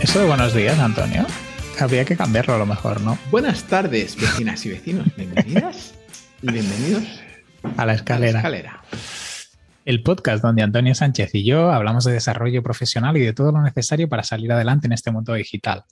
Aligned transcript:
Eso 0.00 0.20
de 0.20 0.26
buenos 0.26 0.54
días, 0.54 0.78
Antonio. 0.78 1.26
Habría 1.78 2.04
que 2.04 2.16
cambiarlo 2.16 2.54
a 2.54 2.58
lo 2.58 2.66
mejor, 2.66 3.00
¿no? 3.02 3.18
Buenas 3.30 3.64
tardes, 3.64 4.16
vecinas 4.16 4.64
y 4.64 4.70
vecinos. 4.70 5.06
Bienvenidas 5.16 5.94
y 6.42 6.50
bienvenidos 6.50 7.04
A 7.76 7.84
la 7.86 7.92
escalera. 7.94 8.38
escalera. 8.38 8.80
El 9.88 10.02
podcast 10.02 10.42
donde 10.42 10.62
Antonio 10.62 10.94
Sánchez 10.94 11.34
y 11.34 11.44
yo 11.44 11.72
hablamos 11.72 12.04
de 12.04 12.12
desarrollo 12.12 12.62
profesional 12.62 13.16
y 13.16 13.20
de 13.20 13.32
todo 13.32 13.52
lo 13.52 13.62
necesario 13.62 14.06
para 14.06 14.22
salir 14.22 14.52
adelante 14.52 14.86
en 14.86 14.92
este 14.92 15.10
mundo 15.10 15.32
digital. 15.32 15.84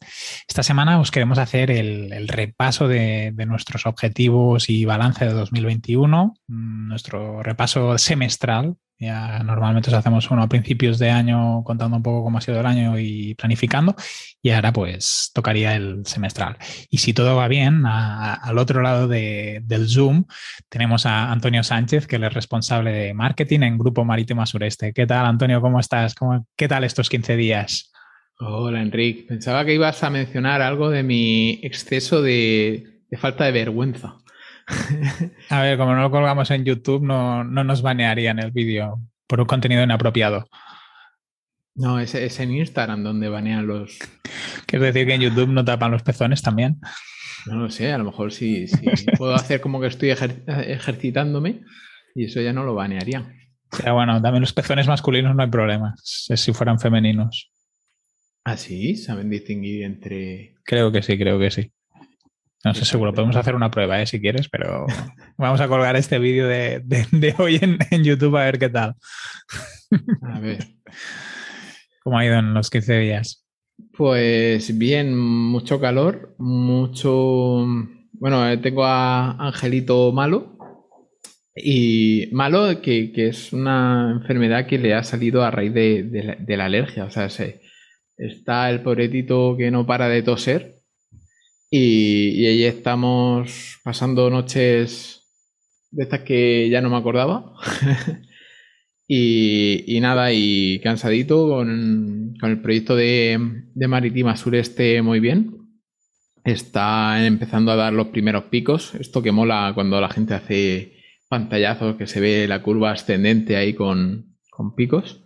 Esta 0.47 0.63
semana 0.63 1.01
os 1.01 1.11
queremos 1.11 1.39
hacer 1.39 1.71
el, 1.71 2.29
repaso 2.29 2.89
de, 2.89 3.33
de 3.33 3.47
nuestros 3.47 3.87
objetivos 3.87 4.69
y 4.69 4.85
balance 4.85 5.25
de 5.25 5.33
2021, 5.33 6.35
mm, 6.47 6.89
nuestro 6.89 7.43
repaso 7.43 7.97
semestral. 7.97 8.77
Ya 8.99 9.41
normalmente 9.43 9.91
os 9.91 9.95
hacemos 9.95 10.31
uno 10.31 10.43
a 10.43 10.49
principios 10.49 10.99
de 10.99 11.11
año 11.11 11.63
contando 11.65 11.99
un 11.99 12.03
poco 12.03 12.25
cómo 12.25 12.39
ha 12.39 12.41
sido 12.41 12.59
el 12.61 12.65
año 12.67 12.99
y 12.99 13.35
planificando. 13.35 13.95
Y 14.41 14.51
ahora 14.51 14.73
pues 14.73 15.31
tocaría 15.35 15.75
el 15.77 16.07
semestral. 16.07 16.57
Y 16.89 16.99
si 16.99 17.13
todo 17.13 17.37
va 17.37 17.47
bien, 17.49 17.85
a- 17.85 18.35
al 18.35 18.57
otro 18.57 18.81
lado 18.81 19.07
de- 19.07 19.61
del 19.65 19.89
Zoom 19.89 20.25
tenemos 20.71 21.05
a 21.05 21.31
Antonio 21.31 21.63
Sánchez, 21.63 22.07
que 22.07 22.17
él 22.17 22.25
es 22.25 22.33
responsable 22.33 22.91
de 22.93 23.13
marketing 23.13 23.61
en 23.61 23.77
Grupo 23.79 24.05
Marítimo 24.05 24.47
Sureste. 24.47 24.93
¿Qué 24.95 25.07
tal, 25.07 25.27
Antonio? 25.27 25.61
¿Cómo 25.61 25.79
estás? 25.79 26.15
¿Cómo- 26.15 26.47
¿Qué 26.57 26.67
tal 26.67 26.85
estos 26.85 27.11
15 27.11 27.37
días? 27.37 27.93
Hola, 28.39 28.81
Enrique. 28.81 29.25
Pensaba 29.29 29.65
que 29.65 29.75
ibas 29.75 30.03
a 30.05 30.11
mencionar 30.11 30.63
algo 30.63 30.89
de 30.91 31.03
mi 31.03 31.59
exceso 31.63 32.23
de, 32.23 33.03
de 33.11 33.17
falta 33.19 33.45
de 33.45 33.53
vergüenza. 33.53 34.17
A 35.51 35.63
ver, 35.63 35.79
como 35.79 35.95
no 35.95 36.03
lo 36.03 36.11
colgamos 36.11 36.51
en 36.51 36.65
YouTube, 36.65 37.03
no, 37.05 37.45
no 37.45 37.65
nos 37.65 37.83
banearían 37.83 38.39
el 38.39 38.51
vídeo 38.51 39.01
por 39.27 39.41
un 39.41 39.47
contenido 39.47 39.83
inapropiado. 39.83 40.49
No, 41.75 42.01
es, 42.01 42.15
es 42.15 42.41
en 42.41 42.53
Instagram 42.55 43.03
donde 43.03 43.29
banean 43.29 43.67
los. 43.67 43.99
Quiero 44.67 44.85
decir 44.87 45.07
que 45.07 45.15
en 45.15 45.21
YouTube 45.21 45.49
no 45.49 45.65
tapan 45.65 45.91
los 45.91 46.03
pezones 46.03 46.43
también. 46.43 46.81
No 47.47 47.57
lo 47.57 47.71
sé, 47.71 47.93
a 47.93 47.99
lo 47.99 48.05
mejor 48.05 48.33
sí, 48.33 48.67
sí. 48.67 48.87
Puedo 49.19 49.35
hacer 49.35 49.61
como 49.61 49.81
que 49.81 49.87
estoy 49.89 50.09
ejer- 50.11 50.43
ejercitándome 50.47 51.63
y 52.15 52.25
eso 52.25 52.41
ya 52.41 52.53
no 52.53 52.65
lo 52.65 52.75
banearían. 52.75 53.35
Pero 53.77 53.95
bueno, 53.95 54.21
también 54.23 54.41
los 54.41 54.53
pezones 54.53 54.87
masculinos 54.87 55.35
no 55.37 55.43
hay 55.43 55.51
problema, 55.51 55.95
es 56.03 56.41
si 56.41 56.53
fueran 56.53 56.81
femeninos. 56.81 57.53
¿Ah, 58.45 58.57
sí? 58.57 58.97
¿Saben 58.97 59.29
distinguir 59.29 59.83
entre. 59.85 60.55
Creo 60.65 60.91
que 60.93 61.03
sí, 61.03 61.19
creo 61.19 61.39
que 61.39 61.51
sí. 61.51 61.73
No 62.65 62.75
sé 62.75 62.85
seguro, 62.85 63.13
podemos 63.13 63.37
hacer 63.37 63.55
una 63.55 63.71
prueba 63.71 64.01
¿eh? 64.03 64.07
si 64.07 64.21
quieres, 64.21 64.49
pero 64.49 64.87
vamos 65.39 65.61
a 65.61 65.69
colgar 65.69 65.95
este 65.97 66.19
vídeo 66.19 66.49
de, 66.49 66.81
de- 66.85 67.07
de 67.13 67.35
hoy 67.39 67.59
en, 67.63 67.79
en 67.91 68.03
YouTube 68.05 68.37
a 68.37 68.45
ver 68.45 68.59
qué 68.59 68.69
tal, 68.69 68.95
A 70.23 70.41
ver. 70.41 70.67
cómo 72.03 72.19
ha 72.19 72.25
ido 72.25 72.35
en 72.39 72.55
los 72.55 72.71
15 72.71 72.99
días. 72.99 73.45
Pues 73.97 74.77
bien, 74.79 75.17
mucho 75.17 75.81
calor, 75.81 76.35
mucho... 76.39 77.67
Bueno, 78.19 78.49
eh, 78.51 78.57
tengo 78.57 78.85
a 78.85 79.33
Angelito 79.47 80.11
malo 80.13 80.57
y 81.55 82.29
malo 82.33 82.81
que, 82.81 83.13
que 83.13 83.29
es 83.29 83.53
una 83.53 84.11
enfermedad 84.13 84.67
que 84.67 84.79
le 84.79 84.95
ha 84.95 85.03
salido 85.05 85.43
a 85.45 85.51
raíz 85.51 85.73
de, 85.75 86.03
de 86.05 86.23
la, 86.25 86.35
de 86.37 86.57
la 86.57 86.65
alergia. 86.65 87.05
O 87.05 87.11
sea, 87.11 87.29
se- 87.29 87.61
está 88.17 88.71
el 88.71 88.81
pobretito 88.83 89.55
que 89.59 89.71
no 89.71 89.87
para 89.87 90.09
de 90.09 90.23
toser 90.23 90.76
y, 91.71 92.43
y 92.43 92.47
ahí 92.47 92.65
estamos 92.65 93.79
pasando 93.85 94.31
noches 94.31 95.23
de 95.91 96.05
estas 96.05 96.21
que 96.21 96.69
ya 96.71 96.81
no 96.81 96.91
me 96.91 96.97
acordaba. 96.97 97.55
Y, 99.09 99.85
y 99.87 100.01
nada, 100.01 100.33
y 100.33 100.81
cansadito 100.81 101.49
con, 101.49 102.35
con 102.41 102.51
el 102.51 102.61
proyecto 102.61 102.97
de, 102.97 103.39
de 103.75 103.89
Marítima 103.89 104.37
Sureste 104.37 105.01
muy 105.03 105.21
bien. 105.21 105.59
Está 106.45 107.25
empezando 107.25 107.73
a 107.73 107.77
dar 107.77 107.93
los 107.93 108.09
primeros 108.09 108.45
picos. 108.45 108.95
Esto 108.97 109.23
que 109.23 109.33
mola 109.33 109.73
cuando 109.75 110.01
la 110.01 110.09
gente 110.09 110.35
hace 110.35 110.97
pantallazos, 111.29 111.97
que 111.97 112.07
se 112.07 112.21
ve 112.21 112.49
la 112.49 112.63
curva 112.63 112.93
ascendente 112.93 113.57
ahí 113.57 113.75
con, 113.75 114.37
con 114.51 114.75
picos. 114.75 115.25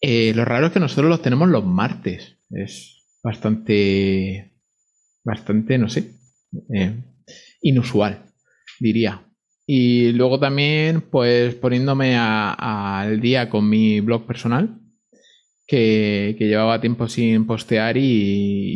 Eh, 0.00 0.32
lo 0.34 0.44
raro 0.44 0.66
es 0.66 0.72
que 0.72 0.80
nosotros 0.80 1.08
los 1.08 1.22
tenemos 1.22 1.48
los 1.48 1.64
martes. 1.64 2.38
Es 2.50 3.04
bastante, 3.22 4.51
bastante, 5.24 5.78
no 5.78 5.88
sé, 5.88 6.12
eh, 6.74 7.02
inusual, 7.62 8.26
diría. 8.80 9.22
Y 9.66 10.12
luego 10.12 10.38
también, 10.40 11.02
pues 11.02 11.54
poniéndome 11.54 12.16
al 12.16 13.20
día 13.20 13.48
con 13.48 13.68
mi 13.68 14.00
blog 14.00 14.26
personal, 14.26 14.80
que, 15.66 16.34
que 16.38 16.48
llevaba 16.48 16.80
tiempo 16.80 17.08
sin 17.08 17.46
postear 17.46 17.96
y, 17.96 18.02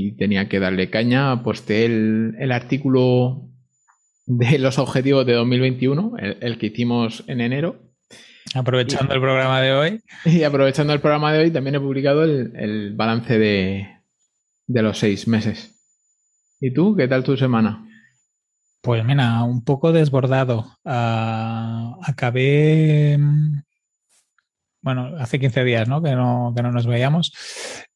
y 0.06 0.12
tenía 0.16 0.48
que 0.48 0.60
darle 0.60 0.88
caña. 0.88 1.42
Posté 1.42 1.84
el, 1.84 2.34
el 2.38 2.52
artículo 2.52 3.50
de 4.26 4.58
los 4.58 4.78
objetivos 4.78 5.26
de 5.26 5.34
2021, 5.34 6.14
el, 6.18 6.38
el 6.40 6.58
que 6.58 6.66
hicimos 6.66 7.24
en 7.26 7.40
enero. 7.40 7.82
Aprovechando 8.54 9.12
el 9.12 9.20
programa 9.20 9.60
de 9.60 9.72
hoy, 9.72 10.00
Y 10.24 10.44
aprovechando 10.44 10.92
el 10.92 11.00
programa 11.00 11.32
de 11.32 11.40
hoy, 11.40 11.50
también 11.50 11.74
he 11.74 11.80
publicado 11.80 12.24
el, 12.24 12.52
el 12.56 12.94
balance 12.94 13.38
de, 13.38 13.88
de 14.66 14.82
los 14.82 14.98
seis 14.98 15.28
meses. 15.28 15.75
¿Y 16.60 16.72
tú? 16.72 16.94
¿Qué 16.96 17.08
tal 17.08 17.24
tu 17.24 17.36
semana? 17.36 17.82
Pues 18.82 19.04
mira, 19.04 19.42
un 19.42 19.64
poco 19.64 19.92
desbordado. 19.92 20.66
Ah, 20.84 21.96
acabé, 22.04 23.16
mm, 23.18 23.60
bueno, 24.82 25.12
hace 25.18 25.38
15 25.40 25.64
días, 25.64 25.88
¿no? 25.88 26.02
Que 26.02 26.12
no, 26.14 26.52
que 26.54 26.62
no 26.62 26.70
nos 26.70 26.86
veíamos. 26.86 27.32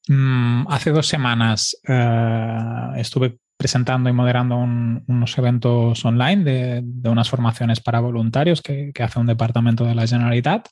Mm, 0.09 0.67
hace 0.69 0.91
dos 0.91 1.07
semanas 1.07 1.77
eh, 1.87 2.59
estuve 2.97 3.39
presentando 3.57 4.09
y 4.09 4.13
moderando 4.13 4.57
un- 4.57 5.05
unos 5.07 5.37
eventos 5.39 6.05
online 6.05 6.45
de, 6.45 6.81
de 6.83 7.09
unas 7.11 7.29
formaciones 7.31 7.81
para 7.81 8.01
voluntarios 8.01 8.63
que, 8.63 8.91
que 8.95 9.03
hace 9.03 9.21
un 9.21 9.27
departamento 9.27 9.85
de 9.85 9.95
la 9.95 10.07
Generalitat. 10.07 10.69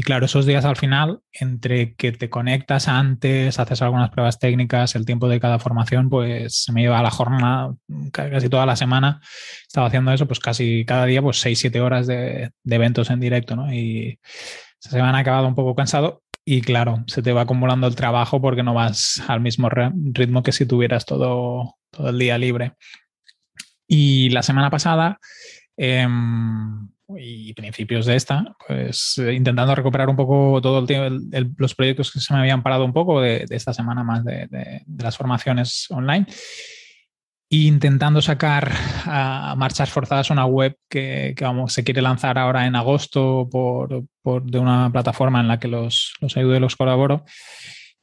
Y 0.00 0.04
claro, 0.04 0.26
esos 0.26 0.46
días 0.46 0.64
al 0.64 0.76
final, 0.76 1.22
entre 1.32 1.96
que 1.96 2.12
te 2.12 2.30
conectas 2.30 2.86
antes, 2.86 3.58
haces 3.58 3.82
algunas 3.82 4.10
pruebas 4.10 4.38
técnicas, 4.38 4.94
el 4.94 5.04
tiempo 5.04 5.26
de 5.28 5.40
cada 5.40 5.58
formación, 5.58 6.08
pues 6.08 6.54
se 6.62 6.72
me 6.72 6.82
lleva 6.82 7.02
la 7.02 7.10
jornada, 7.10 7.74
ca- 8.12 8.30
casi 8.30 8.48
toda 8.48 8.64
la 8.64 8.76
semana 8.76 9.20
estaba 9.66 9.88
haciendo 9.88 10.12
eso, 10.12 10.28
pues 10.28 10.38
casi 10.38 10.84
cada 10.84 11.04
día, 11.04 11.20
pues 11.20 11.40
6, 11.40 11.58
7 11.58 11.80
horas 11.80 12.06
de, 12.06 12.52
eventos 12.64 13.10
en 13.10 13.18
directo, 13.18 13.56
¿no? 13.56 13.74
Y 13.74 14.20
esa 14.80 14.90
semana 14.90 15.18
he 15.18 15.22
acabado 15.22 15.48
un 15.48 15.56
poco 15.56 15.74
cansado 15.74 16.22
y 16.44 16.60
claro, 16.60 17.02
se 17.08 17.20
te 17.20 17.32
va 17.32 17.40
acumulando 17.40 17.88
el 17.88 17.96
trabajo 17.96 18.40
porque 18.40 18.62
no 18.62 18.74
vas 18.74 19.20
al 19.26 19.40
mismo 19.40 19.68
ritmo 19.68 20.44
que 20.44 20.52
si 20.52 20.64
tuvieras 20.64 21.06
todo, 21.06 21.74
todo 21.90 22.10
el 22.10 22.20
día 22.20 22.38
libre. 22.38 22.74
Y 23.88 24.30
la 24.30 24.42
semana 24.42 24.70
pasada 24.70 25.18
em, 25.76 26.88
y 27.16 27.54
principios 27.54 28.04
de 28.06 28.16
esta, 28.16 28.44
pues 28.66 29.16
eh, 29.18 29.32
intentando 29.32 29.74
recuperar 29.74 30.08
un 30.10 30.16
poco 30.16 30.60
todo 30.60 30.80
el 30.80 30.86
tiempo, 30.86 31.24
los 31.56 31.74
proyectos 31.74 32.12
que 32.12 32.20
se 32.20 32.34
me 32.34 32.40
habían 32.40 32.62
parado 32.62 32.84
un 32.84 32.92
poco 32.92 33.20
de, 33.20 33.46
esta 33.48 33.72
semana 33.72 34.04
más 34.04 34.24
de, 34.24 34.46
de- 34.48 34.82
las 34.98 35.16
formaciones 35.16 35.86
online. 35.90 36.26
Intentando 37.50 38.20
sacar 38.20 38.70
a 39.06 39.54
marchas 39.56 39.88
forzadas 39.90 40.28
una 40.28 40.44
web 40.44 40.76
que, 40.90 41.32
que, 41.34 41.44
vamos, 41.44 41.72
se 41.72 41.82
quiere 41.82 42.02
lanzar 42.02 42.36
ahora 42.38 42.66
en 42.66 42.76
agosto 42.76 43.48
por, 43.50 44.04
por- 44.20 44.44
de 44.44 44.58
una 44.58 44.90
plataforma 44.92 45.40
en 45.40 45.48
la 45.48 45.58
que 45.58 45.68
los, 45.68 46.12
los 46.20 46.36
ayudo 46.36 46.56
y 46.56 46.60
los 46.60 46.76
colaboro. 46.76 47.24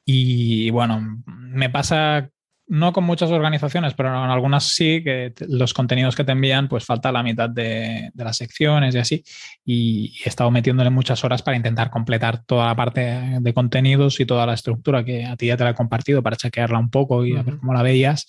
Y 0.04 0.72
bueno, 0.72 1.22
me 1.28 1.70
pasa 1.70 2.30
no 2.68 2.94
con 2.94 3.04
muchas 3.04 3.30
organizaciones, 3.30 3.94
pero 3.94 4.10
en 4.10 4.32
algunas 4.32 4.64
sí, 4.64 5.04
que 5.04 5.34
los 5.48 5.74
contenidos 5.74 6.16
que 6.16 6.24
te 6.24 6.32
envían, 6.32 6.68
pues 6.68 6.84
falta 6.86 7.12
la 7.12 7.22
mitad 7.22 7.50
de, 7.50 8.10
de 8.14 8.24
las 8.24 8.38
secciones 8.38 8.96
y 8.96 8.98
así. 8.98 9.24
Y 9.64 10.14
he 10.26 10.30
estado 10.30 10.50
metiéndole 10.50 10.90
muchas 10.90 11.24
horas 11.24 11.44
para 11.44 11.58
intentar 11.58 11.92
completar 11.92 12.44
toda 12.44 12.66
la 12.66 12.76
parte 12.76 13.38
de 13.40 13.54
contenidos 13.54 14.20
y 14.20 14.26
toda 14.26 14.46
la 14.46 14.54
estructura 14.54 15.04
que 15.04 15.26
a 15.26 15.36
ti 15.36 15.48
ya 15.48 15.58
te 15.58 15.64
la 15.64 15.72
he 15.72 15.76
compartido 15.76 16.24
para 16.24 16.38
chequearla 16.38 16.80
un 16.80 16.90
poco 16.90 17.26
y 17.26 17.36
a 17.36 17.44
ver 17.44 17.58
cómo 17.58 17.74
la 17.74 17.84
veías, 17.84 18.26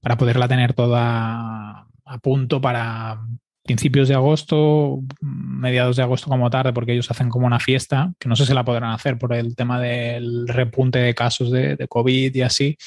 para 0.00 0.16
poderla 0.16 0.46
tener 0.46 0.72
toda 0.72 1.86
a 2.04 2.18
punto 2.22 2.60
para 2.60 3.20
principios 3.64 4.06
de 4.06 4.14
agosto, 4.14 5.00
mediados 5.20 5.96
de 5.96 6.02
agosto 6.02 6.28
como 6.28 6.48
tarde, 6.50 6.72
porque 6.72 6.92
ellos 6.92 7.10
hacen 7.10 7.28
como 7.28 7.48
una 7.48 7.58
fiesta, 7.58 8.12
que 8.20 8.28
no 8.28 8.36
sé 8.36 8.46
si 8.46 8.54
la 8.54 8.64
podrán 8.64 8.92
hacer 8.92 9.18
por 9.18 9.34
el 9.34 9.56
tema 9.56 9.80
del 9.80 10.46
repunte 10.46 11.00
de 11.00 11.14
casos 11.16 11.50
de, 11.50 11.74
de 11.74 11.88
COVID 11.88 12.32
y 12.32 12.42
así. 12.42 12.78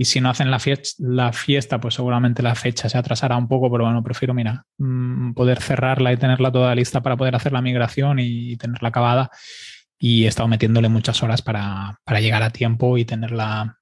Y 0.00 0.06
si 0.06 0.18
no 0.18 0.30
hacen 0.30 0.50
la 0.50 1.32
fiesta, 1.34 1.78
pues 1.78 1.92
seguramente 1.92 2.42
la 2.42 2.54
fecha 2.54 2.88
se 2.88 2.96
atrasará 2.96 3.36
un 3.36 3.48
poco, 3.48 3.70
pero 3.70 3.84
bueno, 3.84 4.02
prefiero, 4.02 4.32
mira, 4.32 4.64
mm, 4.78 5.34
poder 5.34 5.60
cerrarla 5.60 6.10
y 6.10 6.16
tenerla 6.16 6.50
toda 6.50 6.74
lista 6.74 7.02
para 7.02 7.18
poder 7.18 7.36
hacer 7.36 7.52
la 7.52 7.60
migración 7.60 8.18
y 8.18 8.56
tenerla 8.56 8.88
acabada. 8.88 9.30
Y 9.98 10.24
he 10.24 10.28
estado 10.28 10.48
metiéndole 10.48 10.88
muchas 10.88 11.22
horas 11.22 11.42
para, 11.42 11.98
llegar 12.18 12.42
a 12.42 12.48
tiempo 12.48 12.96
y 12.96 13.04
tenerla 13.04 13.76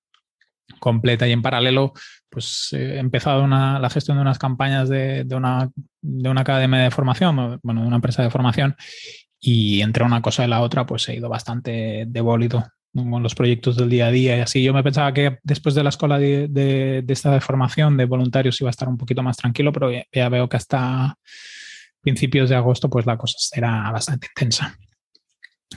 completa. 0.80 1.28
Y 1.28 1.30
en 1.30 1.40
paralelo, 1.40 1.92
pues 2.28 2.72
he 2.72 2.98
empezado 2.98 3.46
la 3.46 3.88
gestión 3.88 4.16
de 4.16 4.22
unas 4.22 4.40
campañas 4.40 4.88
de, 4.88 5.24
una, 5.30 5.70
de 6.02 6.28
una 6.28 6.40
academia 6.40 6.80
de 6.80 6.90
formación, 6.90 7.60
bueno, 7.62 7.82
de 7.82 7.86
una 7.86 7.96
empresa 7.96 8.24
de 8.24 8.30
formación, 8.30 8.74
y 9.38 9.82
entre 9.82 10.02
una 10.02 10.20
cosa 10.20 10.44
y 10.44 10.48
la 10.48 10.62
otra, 10.62 10.84
pues 10.84 11.08
he 11.08 11.14
ido 11.14 11.28
bastante 11.28 12.06
de 12.08 12.20
bólido 12.20 12.64
con 13.10 13.22
los 13.22 13.34
proyectos 13.34 13.76
del 13.76 13.90
día 13.90 14.06
a 14.06 14.10
día 14.10 14.36
y 14.36 14.40
así. 14.40 14.62
Yo 14.62 14.72
me 14.72 14.82
pensaba 14.82 15.12
que 15.12 15.38
después 15.42 15.74
de 15.74 15.82
la 15.82 15.90
escuela 15.90 16.18
de, 16.18 16.48
de, 16.48 17.02
de 17.02 17.12
esta 17.12 17.40
formación 17.40 17.96
de 17.96 18.04
voluntarios 18.04 18.60
iba 18.60 18.68
a 18.68 18.70
estar 18.70 18.88
un 18.88 18.96
poquito 18.98 19.22
más 19.22 19.36
tranquilo, 19.36 19.72
pero 19.72 19.90
ya, 19.90 20.28
veo 20.28 20.48
que 20.48 20.56
hasta 20.56 21.16
principios 22.00 22.48
de 22.48 22.56
agosto 22.56 22.88
pues 22.88 23.06
la 23.06 23.16
cosa 23.16 23.36
será 23.38 23.90
bastante 23.90 24.28
intensa. 24.28 24.76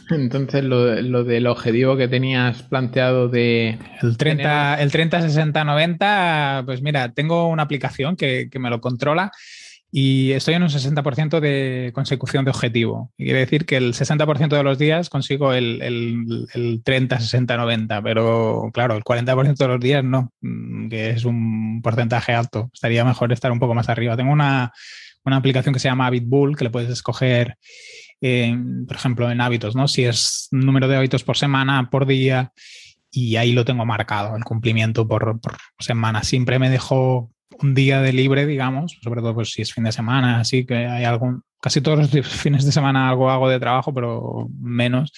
Entonces, 0.09 0.63
lo, 0.63 1.01
lo, 1.01 1.23
del 1.23 1.47
objetivo 1.47 1.97
que 1.97 2.07
tenías 2.07 2.63
planteado 2.63 3.27
de... 3.27 3.77
El 4.01 4.17
30, 4.17 4.81
el 4.81 4.91
30, 4.91 5.21
60, 5.21 5.63
90, 5.63 6.63
pues 6.65 6.81
mira, 6.81 7.13
tengo 7.13 7.47
una 7.47 7.63
aplicación 7.63 8.15
que, 8.15 8.49
que 8.49 8.59
me 8.59 8.69
lo 8.69 8.79
controla 8.79 9.31
y 9.93 10.31
estoy 10.31 10.53
en 10.53 10.63
un 10.63 10.69
60% 10.69 11.41
de 11.41 11.91
consecución 11.93 12.45
de 12.45 12.51
objetivo. 12.51 13.11
quiere 13.17 13.39
decir 13.39 13.65
que 13.65 13.75
el 13.75 13.93
60% 13.93 14.55
de 14.55 14.63
los 14.63 14.77
días 14.77 15.09
consigo 15.09 15.51
el, 15.51 15.81
el, 15.81 16.81
30, 16.81 17.19
60, 17.19 17.57
90, 17.57 18.01
pero 18.01 18.69
claro, 18.73 18.95
el 18.95 19.03
40% 19.03 19.57
de 19.57 19.67
los 19.67 19.79
días 19.81 20.01
no, 20.01 20.31
mm, 20.39 20.87
que 20.87 21.09
es 21.09 21.25
un 21.25 21.81
porcentaje 21.83 22.33
alto. 22.33 22.69
Estaría 22.73 23.03
mejor 23.03 23.33
estar 23.33 23.51
un 23.51 23.59
poco 23.59 23.75
más 23.75 23.89
arriba. 23.89 24.15
Tengo 24.15 24.31
una, 24.31 24.71
una 25.25 25.35
aplicación 25.35 25.73
que 25.73 25.79
se 25.79 25.89
llama 25.89 26.07
Habitbull, 26.07 26.55
que 26.55 26.63
le 26.63 26.69
puedes 26.69 26.89
escoger, 26.89 27.57
por 28.21 28.95
ejemplo, 28.95 29.29
en 29.29 29.41
hábitos, 29.41 29.75
¿no? 29.75 29.89
Si 29.89 30.05
es 30.05 30.47
número 30.51 30.87
de 30.87 30.95
hábitos 30.95 31.23
por 31.25 31.37
semana, 31.37 31.89
por 31.89 32.05
día, 32.05 32.53
y 33.11 33.35
ahí 33.35 33.51
lo 33.51 33.65
tengo 33.65 33.85
marcado, 33.85 34.37
el 34.37 34.45
cumplimiento 34.45 35.05
por, 35.05 35.41
por 35.41 35.57
semana. 35.79 36.23
Siempre 36.23 36.59
me 36.59 36.69
dejo 36.69 37.29
un 37.63 37.73
día 37.73 38.01
de 38.01 38.13
libre, 38.13 38.45
digamos, 38.45 38.97
sobre 39.01 39.21
todo 39.21 39.33
pues 39.35 39.51
si 39.51 39.61
es 39.61 39.73
fin 39.73 39.83
de 39.83 39.91
semana, 39.91 40.39
así 40.39 40.65
que 40.65 40.75
hay 40.75 41.03
algún, 41.03 41.43
casi 41.61 41.81
todos 41.81 42.13
los 42.13 42.27
fines 42.27 42.65
de 42.65 42.71
semana 42.71 43.09
algo 43.09 43.29
hago 43.29 43.49
de 43.49 43.59
trabajo, 43.59 43.93
pero 43.93 44.47
menos. 44.59 45.11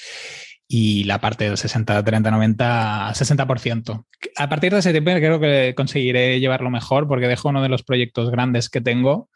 Y 0.68 1.04
la 1.04 1.20
parte 1.20 1.46
del 1.46 1.58
60, 1.58 2.04
30, 2.04 2.32
90, 2.32 3.14
60%. 3.14 4.06
A 4.38 4.50
partir 4.50 4.74
de 4.74 4.82
septiembre 4.82 5.20
creo 5.20 5.40
que 5.40 5.74
conseguiré 5.76 6.40
llevarlo 6.40 6.70
mejor 6.70 7.08
porque 7.08 7.28
dejo 7.28 7.50
uno 7.50 7.62
de 7.62 7.70
los 7.70 7.84
proyectos 7.84 8.32
grandes 8.32 8.70
que 8.70 8.82
tengo, 8.82 9.30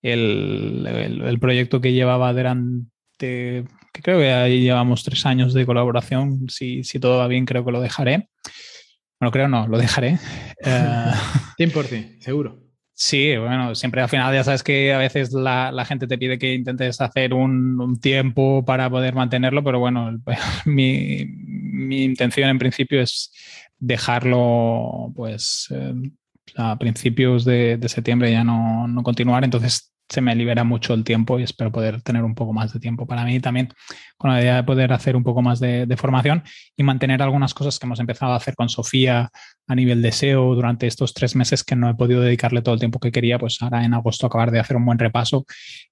el, 0.00 0.86
el, 1.24 1.38
proyecto 1.38 1.80
que 1.80 1.92
llevaba 1.92 2.32
durante, 2.32 2.86
que 3.18 4.02
creo 4.02 4.18
que 4.18 4.32
ahí 4.32 4.62
llevamos 4.62 5.04
tres 5.04 5.26
años 5.26 5.52
de 5.52 5.66
colaboración, 5.66 6.48
si, 6.48 6.84
si 6.84 6.98
todo 6.98 7.18
va 7.18 7.28
bien 7.28 7.44
creo 7.44 7.64
que 7.64 7.72
lo 7.72 7.80
dejaré 7.80 8.28
bueno, 9.22 9.30
creo 9.30 9.46
no, 9.46 9.68
lo 9.68 9.78
dejaré. 9.78 10.18
100%, 10.64 11.92
eh, 11.92 12.16
seguro. 12.18 12.58
Sí, 12.92 13.36
bueno, 13.36 13.72
siempre 13.76 14.02
al 14.02 14.08
final 14.08 14.34
ya 14.34 14.42
sabes 14.42 14.64
que 14.64 14.92
a 14.92 14.98
veces 14.98 15.32
la, 15.32 15.84
gente 15.84 16.08
te 16.08 16.18
pide 16.18 16.40
que 16.40 16.54
intentes 16.54 17.00
hacer 17.00 17.32
un, 17.32 18.00
tiempo 18.00 18.64
para 18.64 18.90
poder 18.90 19.14
mantenerlo, 19.14 19.62
pero 19.62 19.78
bueno, 19.78 20.10
mi, 20.66 21.20
intención 21.88 22.50
en 22.50 22.58
principio 22.58 23.00
es 23.00 23.32
dejarlo 23.78 25.12
pues 25.14 25.68
eh, 25.70 25.94
a 26.56 26.76
principios 26.76 27.44
de, 27.44 27.78
septiembre 27.86 28.32
ya 28.32 28.42
no, 28.42 28.88
no, 28.88 29.04
continuar, 29.04 29.44
entonces 29.44 29.91
se 30.12 30.20
me 30.20 30.34
libera 30.34 30.62
mucho 30.62 30.92
el 30.92 31.04
tiempo 31.04 31.38
y 31.38 31.42
espero 31.42 31.72
poder 31.72 32.02
tener 32.02 32.22
un 32.22 32.34
poco 32.34 32.52
más 32.52 32.72
de 32.72 32.80
tiempo 32.80 33.06
para 33.06 33.24
mí 33.24 33.40
también, 33.40 33.72
con 34.18 34.30
la 34.30 34.42
idea 34.42 34.56
de 34.56 34.62
poder 34.62 34.92
hacer 34.92 35.16
un 35.16 35.24
poco 35.24 35.40
más 35.40 35.58
de, 35.58 35.86
formación 35.96 36.42
y 36.76 36.82
mantener 36.82 37.22
algunas 37.22 37.54
cosas 37.54 37.78
que 37.78 37.86
hemos 37.86 37.98
empezado 37.98 38.32
a 38.32 38.36
hacer 38.36 38.54
con 38.54 38.68
Sofía 38.68 39.30
a 39.66 39.74
nivel 39.74 40.02
de 40.02 40.12
SEO 40.12 40.54
durante 40.54 40.86
estos 40.86 41.14
tres 41.14 41.34
meses 41.34 41.64
que 41.64 41.76
no 41.76 41.88
he 41.88 41.94
podido 41.94 42.20
dedicarle 42.20 42.60
todo 42.60 42.74
el 42.74 42.80
tiempo 42.80 43.00
que 43.00 43.10
quería, 43.10 43.38
pues 43.38 43.60
ahora 43.62 43.84
en 43.84 43.94
agosto 43.94 44.26
acabar 44.26 44.50
de 44.50 44.60
hacer 44.60 44.76
un 44.76 44.84
buen 44.84 44.98
repaso 44.98 45.46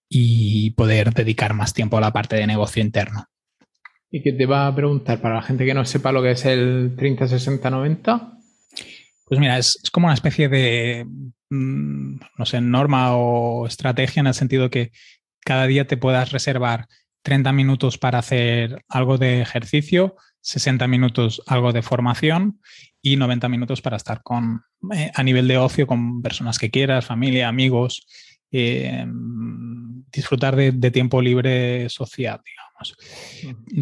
y 0.09 0.71
poder 0.73 1.15
dedicar 1.15 1.55
más 1.55 1.73
tiempo 1.73 1.97
a 1.97 2.03
la 2.03 2.13
parte 2.13 2.37
de 2.37 2.47
negocio 2.47 2.83
interno. 2.83 3.25
¿Y 4.11 4.23
qué 4.23 4.33
te 4.33 4.45
va 4.45 4.67
a 4.67 4.75
preguntar 4.75 5.21
para 5.21 5.37
la 5.37 5.43
gente 5.43 5.65
que 5.65 5.73
no 5.73 5.85
sepa 5.87 6.13
lo 6.13 6.23
que 6.23 6.33
es 6.33 6.45
el 6.45 6.95
30-60-90? 6.97 8.39
Pues 9.25 9.41
mira, 9.41 9.57
es, 9.57 9.81
como 9.93 10.09
una 10.09 10.15
especie 10.15 10.49
de, 10.49 11.07
no 11.51 12.47
sé, 12.47 12.61
norma 12.61 13.17
o 13.17 13.67
estrategia 13.67 14.21
en 14.21 14.29
el 14.29 14.35
sentido 14.35 14.71
que 14.71 14.93
cada 15.41 15.67
día 15.67 15.87
te 15.87 15.97
puedas 15.97 16.33
reservar 16.33 16.87
30 17.23 17.53
minutos 17.53 17.99
para 17.99 18.19
hacer 18.19 18.85
algo 18.89 19.19
de 19.19 19.41
ejercicio, 19.41 20.17
60 20.41 20.87
minutos 20.87 21.43
algo 21.47 21.73
de 21.73 21.83
formación 21.83 22.61
y 23.03 23.17
90 23.17 23.49
minutos 23.49 23.83
para 23.83 23.97
estar 23.97 24.23
con, 24.23 24.63
eh, 24.95 25.11
a 25.15 25.23
nivel 25.23 25.49
de 25.49 25.59
ocio 25.59 25.87
con 25.87 26.23
personas 26.23 26.59
que 26.59 26.71
quieras, 26.71 27.07
familia, 27.07 27.49
amigos, 27.49 28.07
eh, 28.53 29.07
disfrutar 30.13 30.57
de, 30.57 30.73
de, 30.73 30.91
tiempo 30.91 31.21
libre 31.23 31.89
social, 31.89 32.41
digamos. 32.45 32.60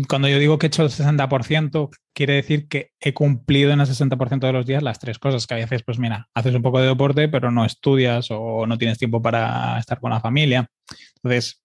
Cuando 0.09 0.29
yo 0.29 0.39
digo 0.39 0.59
que 0.59 0.67
he 0.67 0.69
hecho 0.69 0.83
el 0.83 0.91
60%, 0.91 1.91
quiere 2.13 2.35
decir 2.35 2.69
que 2.69 2.91
he 3.01 3.15
cumplido 3.15 3.71
en 3.71 3.81
el 3.81 3.87
60% 3.87 4.41
de 4.41 4.53
los 4.53 4.67
días 4.67 4.83
las 4.83 4.99
tres 4.99 5.19
cosas 5.19 5.47
que 5.47 5.55
a 5.55 5.59
veces, 5.59 5.83
pues 5.85 5.99
mira, 5.99 6.29
haces 6.35 6.55
un 6.55 6.63
poco 6.63 6.81
de 6.81 6.89
deporte, 6.89 7.29
pero 7.29 7.51
no 7.51 7.65
estudias 7.65 8.29
o 8.31 8.67
no 8.67 8.79
tienes 8.79 8.99
tiempo 8.99 9.23
para 9.23 9.79
estar 9.79 10.01
con 10.01 10.11
la 10.11 10.21
familia. 10.21 10.69
Entonces, 11.17 11.63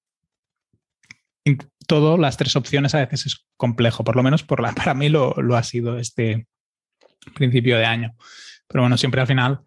todo, 1.88 2.18
las 2.18 2.38
tres 2.38 2.56
opciones 2.56 2.96
a 2.96 3.00
veces 3.00 3.26
es 3.26 3.46
complejo, 3.58 4.04
por 4.04 4.16
lo 4.16 4.24
menos 4.24 4.44
para 4.44 4.94
mí 4.94 5.10
lo, 5.10 5.36
ha 5.56 5.64
sido 5.64 5.98
este 5.98 6.48
principio 7.36 7.78
de 7.78 7.86
año. 7.86 8.16
Pero 8.68 8.84
bueno, 8.84 8.98
siempre 8.98 9.22
al 9.22 9.28
final 9.28 9.62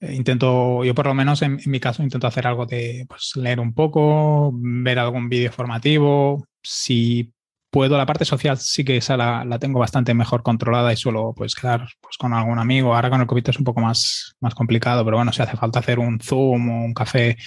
eh, 0.00 0.14
intento, 0.14 0.84
yo 0.84 0.94
por 0.94 1.06
lo 1.06 1.14
menos 1.14 1.42
en, 1.42 1.60
mi 1.66 1.80
caso 1.80 2.02
intento 2.02 2.26
hacer 2.26 2.46
algo 2.46 2.66
de 2.66 3.06
pues, 3.08 3.32
leer 3.36 3.60
un 3.60 3.74
poco, 3.74 4.50
ver 4.54 4.98
algún 4.98 5.28
vídeo 5.28 5.52
formativo, 5.52 6.44
si 6.62 7.32
puedo, 7.72 7.96
la 7.96 8.06
parte 8.06 8.26
social 8.26 8.58
sí 8.58 8.84
que 8.84 8.98
esa 8.98 9.16
la, 9.16 9.58
tengo 9.58 9.80
bastante 9.80 10.12
mejor 10.12 10.42
controlada 10.42 10.92
y 10.92 10.96
suelo 10.96 11.32
pues 11.34 11.54
quedar 11.54 11.88
pues, 12.00 12.18
con 12.18 12.34
algún 12.34 12.58
amigo. 12.58 12.94
Ahora 12.94 13.08
con 13.08 13.22
el 13.22 13.26
COVID 13.26 13.48
es 13.48 13.58
un 13.58 13.64
poco 13.64 13.80
más, 13.80 14.36
más 14.40 14.54
complicado, 14.54 15.04
pero 15.04 15.16
bueno, 15.16 15.32
si 15.32 15.42
hace 15.42 15.56
falta 15.56 15.78
hacer 15.78 15.98
un 15.98 16.20
Zoom 16.20 16.68
o 16.68 16.84
un 16.84 16.92
café 16.92 17.38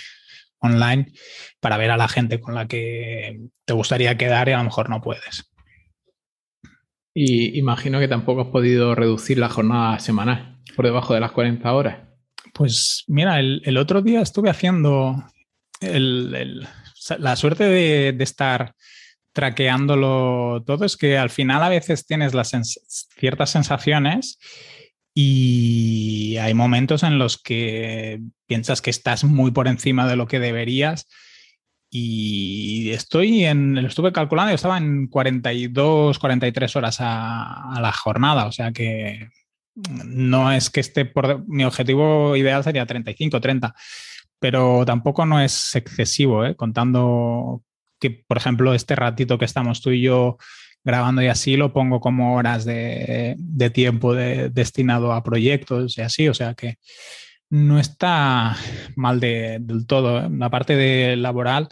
online 0.59 1.11
para 1.59 1.77
ver 1.77 1.91
a 1.91 1.97
la 1.97 2.07
gente 2.07 2.41
con 2.41 2.55
la 2.55 2.67
que 2.67 3.39
te 3.65 3.73
gustaría 3.73 4.17
quedar 4.17 4.49
y 4.49 4.53
a 4.53 4.57
lo 4.57 4.63
mejor 4.63 4.89
no 4.89 4.99
puedes. 4.99 5.51
Y 7.13 7.57
imagino 7.59 7.99
que 7.99 8.07
tampoco 8.07 8.41
has 8.41 8.47
podido 8.47 8.95
reducir 8.95 9.37
la 9.37 9.49
jornada 9.49 9.99
semanal 9.99 10.59
por 10.75 10.85
debajo 10.85 11.13
de 11.13 11.19
las 11.19 11.31
40 11.31 11.71
horas. 11.71 11.99
Pues 12.51 13.03
mira, 13.07 13.39
el, 13.39 13.77
otro 13.77 14.01
día 14.01 14.21
estuve 14.21 14.49
haciendo 14.49 15.23
la 15.79 17.35
suerte 17.35 17.63
de 17.65 18.23
estar 18.23 18.73
traqueándolo 19.35 20.63
todo 20.65 20.85
es 20.85 20.95
que 20.95 21.17
al 21.17 21.29
final 21.29 21.61
a 21.61 21.67
veces 21.67 22.07
tienes 22.07 22.33
las 22.33 22.51
ciertas 23.19 23.49
sensaciones 23.49 24.39
y 25.13 26.37
hay 26.37 26.53
momentos 26.53 27.03
en 27.03 27.19
los 27.19 27.37
que 27.37 28.21
piensas 28.47 28.81
que 28.81 28.91
estás 28.91 29.25
muy 29.25 29.51
por 29.51 29.67
encima 29.67 30.07
de 30.07 30.15
lo 30.15 30.25
que 30.27 30.39
deberías 30.39 31.09
y 31.89 32.91
estoy 32.91 33.43
en, 33.43 33.75
lo 33.75 33.87
estuve 33.89 34.13
calculando, 34.13 34.51
yo 34.51 34.55
estaba 34.55 34.77
en 34.77 35.07
42, 35.07 36.17
43 36.17 36.75
horas 36.77 36.97
a, 37.01 37.77
la 37.81 37.91
jornada, 37.91 38.45
o 38.45 38.53
sea 38.53 38.71
que 38.71 39.27
no 40.05 40.49
es 40.53 40.69
que 40.69 40.79
esté 40.79 41.03
por... 41.03 41.45
Mi 41.47 41.65
objetivo 41.65 42.37
ideal 42.37 42.63
sería 42.63 42.85
35, 42.85 43.41
30, 43.41 43.75
pero 44.39 44.85
tampoco 44.85 45.25
no 45.25 45.41
es 45.41 45.75
excesivo, 45.75 46.45
¿eh? 46.45 46.55
contando 46.55 47.63
que, 48.09 48.23
por 48.27 48.37
ejemplo, 48.37 48.73
este 48.73 48.95
ratito 48.95 49.37
que 49.37 49.45
estamos 49.45 49.81
tú 49.81 49.91
y 49.91 50.01
yo 50.01 50.37
grabando 50.83 51.21
y 51.23 51.27
así 51.27 51.57
lo 51.57 51.73
pongo 51.73 51.99
como 51.99 52.35
horas 52.35 52.63
de, 52.63 53.35
tiempo 53.73 54.13
destinado 54.13 55.11
a 55.11 55.23
proyectos 55.23 55.97
y 55.97 56.01
así, 56.01 56.29
o 56.29 56.33
sea 56.33 56.53
que 56.53 56.77
no 57.49 57.79
está 57.79 58.55
mal 58.95 59.19
del 59.19 59.85
todo. 59.87 60.19
¿eh? 60.19 60.29
La 60.31 60.49
parte 60.49 60.75
de 60.75 61.15
laboral 61.15 61.67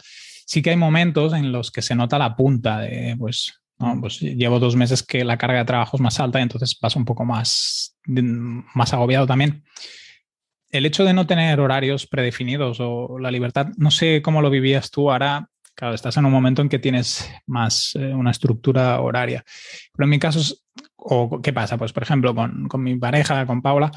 sí 0.46 0.62
que 0.62 0.70
hay 0.70 0.76
momentos 0.76 1.32
en 1.32 1.52
los 1.52 1.70
que 1.70 1.82
se 1.82 1.94
nota 1.94 2.18
la 2.18 2.36
punta 2.36 2.80
de, 2.80 3.14
pues, 3.16 3.60
pues 4.00 4.20
llevo 4.20 4.58
dos 4.58 4.76
meses 4.76 5.02
que 5.02 5.24
la 5.24 5.38
carga 5.38 5.58
de 5.58 5.64
trabajo 5.64 5.96
es 5.96 6.00
más 6.00 6.18
alta 6.18 6.40
y 6.40 6.42
entonces 6.42 6.74
paso 6.74 6.98
un 6.98 7.04
poco 7.04 7.24
más, 7.24 7.96
más 8.06 8.92
agobiado 8.92 9.26
también. 9.26 9.64
El 10.70 10.86
hecho 10.86 11.04
de 11.04 11.12
no 11.12 11.26
tener 11.26 11.60
horarios 11.60 12.08
predefinidos 12.08 12.78
o 12.80 13.18
la 13.20 13.30
libertad, 13.30 13.68
no 13.76 13.92
sé 13.92 14.22
cómo 14.22 14.42
lo 14.42 14.50
vivías 14.50 14.90
tú 14.90 15.12
ahora, 15.12 15.48
Claro, 15.74 15.94
estás 15.94 16.16
en 16.16 16.24
un 16.24 16.32
momento 16.32 16.62
en 16.62 16.68
que 16.68 16.78
tienes 16.78 17.28
más 17.46 17.96
eh, 17.96 18.14
una 18.14 18.30
estructura 18.30 19.00
horaria. 19.00 19.44
Pero 19.92 20.04
en 20.04 20.10
mi 20.10 20.18
caso, 20.20 20.56
o 20.96 21.40
¿qué 21.42 21.52
pasa? 21.52 21.76
Pues, 21.76 21.92
por 21.92 22.04
ejemplo, 22.04 22.34
con, 22.34 22.82
mi 22.82 22.96
pareja, 22.96 23.44
con 23.46 23.60
Paula, 23.60 23.90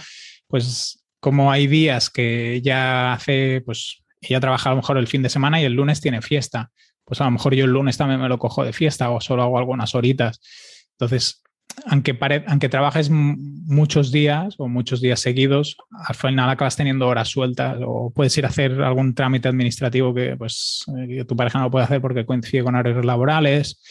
pues 0.47 1.03
como 1.19 1.51
hay 1.51 1.67
días 1.67 2.09
que 2.09 2.61
ya 2.63 3.13
hace, 3.13 3.61
pues 3.61 4.03
ella 4.21 4.39
trabaja 4.39 4.69
a 4.69 4.73
lo 4.73 4.77
mejor 4.77 4.97
el 4.97 5.07
fin 5.07 5.21
de 5.21 5.29
semana 5.29 5.61
y 5.61 5.65
el 5.65 5.73
lunes 5.73 6.01
tiene 6.01 6.21
fiesta, 6.21 6.71
pues 7.05 7.21
a 7.21 7.25
lo 7.25 7.31
mejor 7.31 7.53
yo 7.53 7.65
el 7.65 7.71
lunes 7.71 7.97
también 7.97 8.21
me 8.21 8.29
lo 8.29 8.39
cojo 8.39 8.63
de 8.63 8.73
fiesta 8.73 9.11
o 9.11 9.21
solo 9.21 9.43
hago 9.43 9.59
algunas 9.59 9.93
horitas. 9.93 10.39
Entonces, 10.93 11.43
aunque, 11.85 12.17
aunque 12.47 12.69
trabajes 12.69 13.09
muchos 13.09 14.11
días 14.11 14.55
o 14.57 14.67
muchos 14.67 15.01
días 15.01 15.19
seguidos, 15.19 15.77
al 16.07 16.15
final 16.15 16.49
acabas 16.49 16.75
teniendo 16.75 17.07
horas 17.07 17.29
sueltas 17.29 17.77
o 17.85 18.11
puedes 18.13 18.37
ir 18.37 18.45
a 18.45 18.49
hacer 18.49 18.81
algún 18.81 19.13
trámite 19.13 19.47
administrativo 19.47 20.13
que, 20.13 20.35
pues, 20.37 20.83
eh, 20.97 21.23
tu 21.25 21.35
pareja 21.35 21.59
no 21.59 21.69
puede 21.69 21.85
hacer 21.85 22.01
porque 22.01 22.25
coincide 22.25 22.63
con 22.63 22.75
horarios 22.75 23.05
laborales 23.05 23.81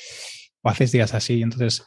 o 0.63 0.69
haces 0.69 0.93
días 0.93 1.15
así. 1.15 1.43
Entonces, 1.43 1.85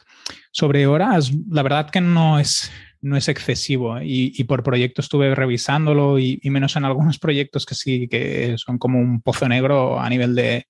sobre 0.52 0.86
horas, 0.86 1.32
la 1.50 1.62
verdad 1.62 1.90
que 1.90 2.00
no 2.00 2.38
es, 2.38 2.70
no 3.02 3.16
es 3.16 3.28
excesivo 3.28 3.98
y, 4.02 4.42
por 4.44 4.62
proyecto 4.62 5.02
estuve 5.02 5.34
revisándolo 5.34 6.18
y, 6.18 6.40
menos 6.44 6.76
en 6.76 6.84
algunos 6.84 7.18
proyectos 7.18 7.66
que 7.66 7.74
sí 7.74 8.08
que 8.08 8.54
son 8.56 8.78
como 8.78 8.98
un 8.98 9.20
pozo 9.22 9.48
negro 9.48 10.00
a 10.00 10.08
nivel 10.08 10.34
de, 10.34 10.66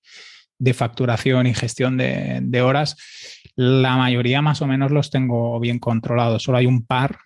facturación 0.73 1.47
y 1.47 1.55
gestión 1.55 1.97
de 1.97 2.61
horas 2.61 2.95
la 3.61 3.95
mayoría 3.95 4.41
más 4.41 4.63
o 4.63 4.67
menos 4.67 4.91
los 4.91 5.11
tengo 5.11 5.59
bien 5.59 5.77
controlados. 5.77 6.41
Solo 6.41 6.57
hay 6.57 6.65
un 6.65 6.83
par, 6.83 7.19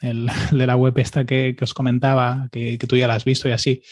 el, 0.00 0.28
de 0.50 0.66
la 0.66 0.74
web 0.74 0.98
esta 0.98 1.24
que, 1.24 1.56
os 1.60 1.72
comentaba, 1.72 2.48
que, 2.50 2.76
tú 2.78 2.96
ya 2.96 3.06
la 3.06 3.14
has 3.14 3.24
visto 3.24 3.48
y 3.48 3.52
así. 3.52 3.82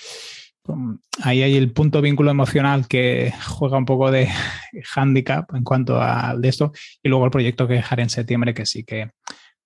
Ahí 1.23 1.45
hay 1.45 1.55
el 1.55 1.71
punto 1.71 2.03
vínculo 2.03 2.33
emocional 2.33 2.89
que 2.89 3.33
juega 3.47 3.79
un 3.79 3.85
poco 3.85 4.11
de 4.11 4.29
handicap 4.97 5.55
en 5.55 5.63
cuanto 5.63 6.03
a 6.03 6.37
esto. 6.43 6.73
Y 7.05 7.09
luego 7.09 7.25
el 7.25 7.31
proyecto 7.31 7.69
que 7.69 7.75
dejaré 7.75 8.03
en 8.03 8.11
septiembre, 8.11 8.53
que 8.53 8.67
sí 8.67 8.83
que 8.83 9.11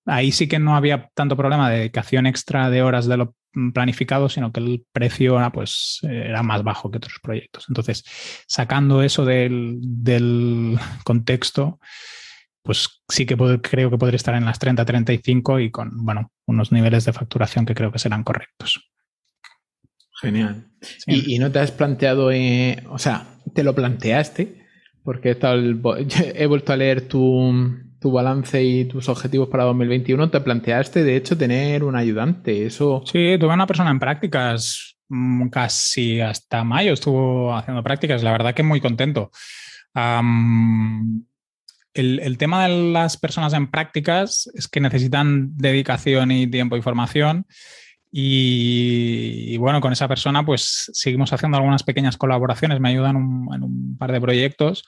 ahí 0.05 0.31
sí 0.31 0.47
que 0.47 0.59
no 0.59 0.75
había 0.75 1.09
tanto 1.13 1.37
problema 1.37 1.69
de 1.69 1.77
dedicación 1.77 2.25
extra 2.25 2.69
de 2.69 2.81
horas 2.81 3.07
de 3.07 3.17
lo 3.17 3.35
planificado, 3.73 4.29
sino 4.29 4.51
que 4.51 4.59
el 4.61 4.85
precio 4.91 5.37
era, 5.37 5.51
pues, 5.51 5.99
era 6.03 6.41
más 6.43 6.63
bajo 6.63 6.89
que 6.89 6.97
otros 6.97 7.19
proyectos. 7.21 7.65
Entonces, 7.67 8.03
sacando 8.47 9.03
eso 9.03 9.25
del, 9.25 9.79
del 9.81 10.79
contexto, 11.03 11.79
pues 12.63 13.01
sí 13.09 13.25
que 13.25 13.35
creo 13.61 13.89
que 13.89 13.97
podría 13.97 14.15
estar 14.15 14.35
en 14.35 14.45
las 14.45 14.59
30, 14.59 14.85
35 14.85 15.59
y 15.59 15.71
con, 15.71 16.05
bueno, 16.05 16.31
unos 16.45 16.71
niveles 16.71 17.05
de 17.05 17.13
facturación 17.13 17.65
que 17.65 17.75
creo 17.75 17.91
que 17.91 17.99
serán 17.99 18.23
correctos. 18.23 18.91
Genial. 20.21 20.67
¿Y, 21.07 21.39
no 21.39 21.51
te 21.51 21.59
has 21.59 21.71
planteado, 21.71 22.31
eh, 22.31 22.83
o 22.89 22.99
sea, 22.99 23.25
te 23.53 23.63
lo 23.63 23.73
planteaste? 23.73 24.67
Porque 25.03 25.31
he, 25.31 25.37
he 26.43 26.45
vuelto 26.45 26.73
a 26.73 26.77
leer 26.77 27.07
tu, 27.07 27.51
tu 28.01 28.11
balance 28.11 28.63
y 28.63 28.85
tus 28.85 29.07
objetivos 29.09 29.47
para 29.47 29.63
2021, 29.65 30.31
te 30.31 30.41
planteaste, 30.41 31.03
de 31.03 31.15
hecho, 31.15 31.37
tener 31.37 31.83
un 31.83 31.95
ayudante. 31.95 32.65
Eso. 32.65 33.03
Sí, 33.05 33.37
tuve 33.39 33.53
una 33.53 33.67
persona 33.67 33.91
en 33.91 33.99
prácticas 33.99 34.97
mm, 35.07 35.49
casi 35.49 36.19
hasta 36.19 36.63
mayo 36.63 36.93
estuvo 36.93 37.55
haciendo 37.55 37.83
prácticas. 37.83 38.23
La 38.23 38.31
verdad 38.31 38.55
que 38.55 38.63
muy 38.63 38.81
contento. 38.81 39.29
el, 41.93 42.37
tema 42.39 42.67
de 42.67 42.91
las 42.91 43.17
personas 43.17 43.53
en 43.53 43.69
prácticas 43.69 44.49
es 44.55 44.67
que 44.67 44.79
necesitan 44.79 45.55
dedicación 45.55 46.31
y 46.31 46.47
tiempo 46.47 46.77
y 46.77 46.81
formación. 46.81 47.45
Y, 48.11 49.55
bueno, 49.57 49.79
con 49.79 49.93
esa 49.93 50.07
persona 50.07 50.43
pues 50.43 50.89
seguimos 50.91 51.31
haciendo 51.33 51.57
algunas 51.57 51.83
pequeñas 51.83 52.17
colaboraciones, 52.17 52.79
me 52.79 52.89
ayudan 52.89 53.15
en 53.53 53.63
un 53.63 53.95
par 53.97 54.11
de 54.11 54.19
proyectos 54.19 54.83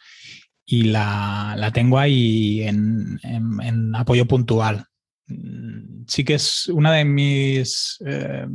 y 0.65 0.83
la, 0.83 1.71
tengo 1.73 1.99
ahí 1.99 2.61
en, 2.61 3.19
apoyo 3.95 4.25
puntual. 4.25 4.85
Mm, 5.27 6.05
sí 6.07 6.23
que 6.23 6.35
es 6.35 6.67
una 6.67 6.91
de 6.93 7.05
mis, 7.05 7.97
eh, 8.05 8.47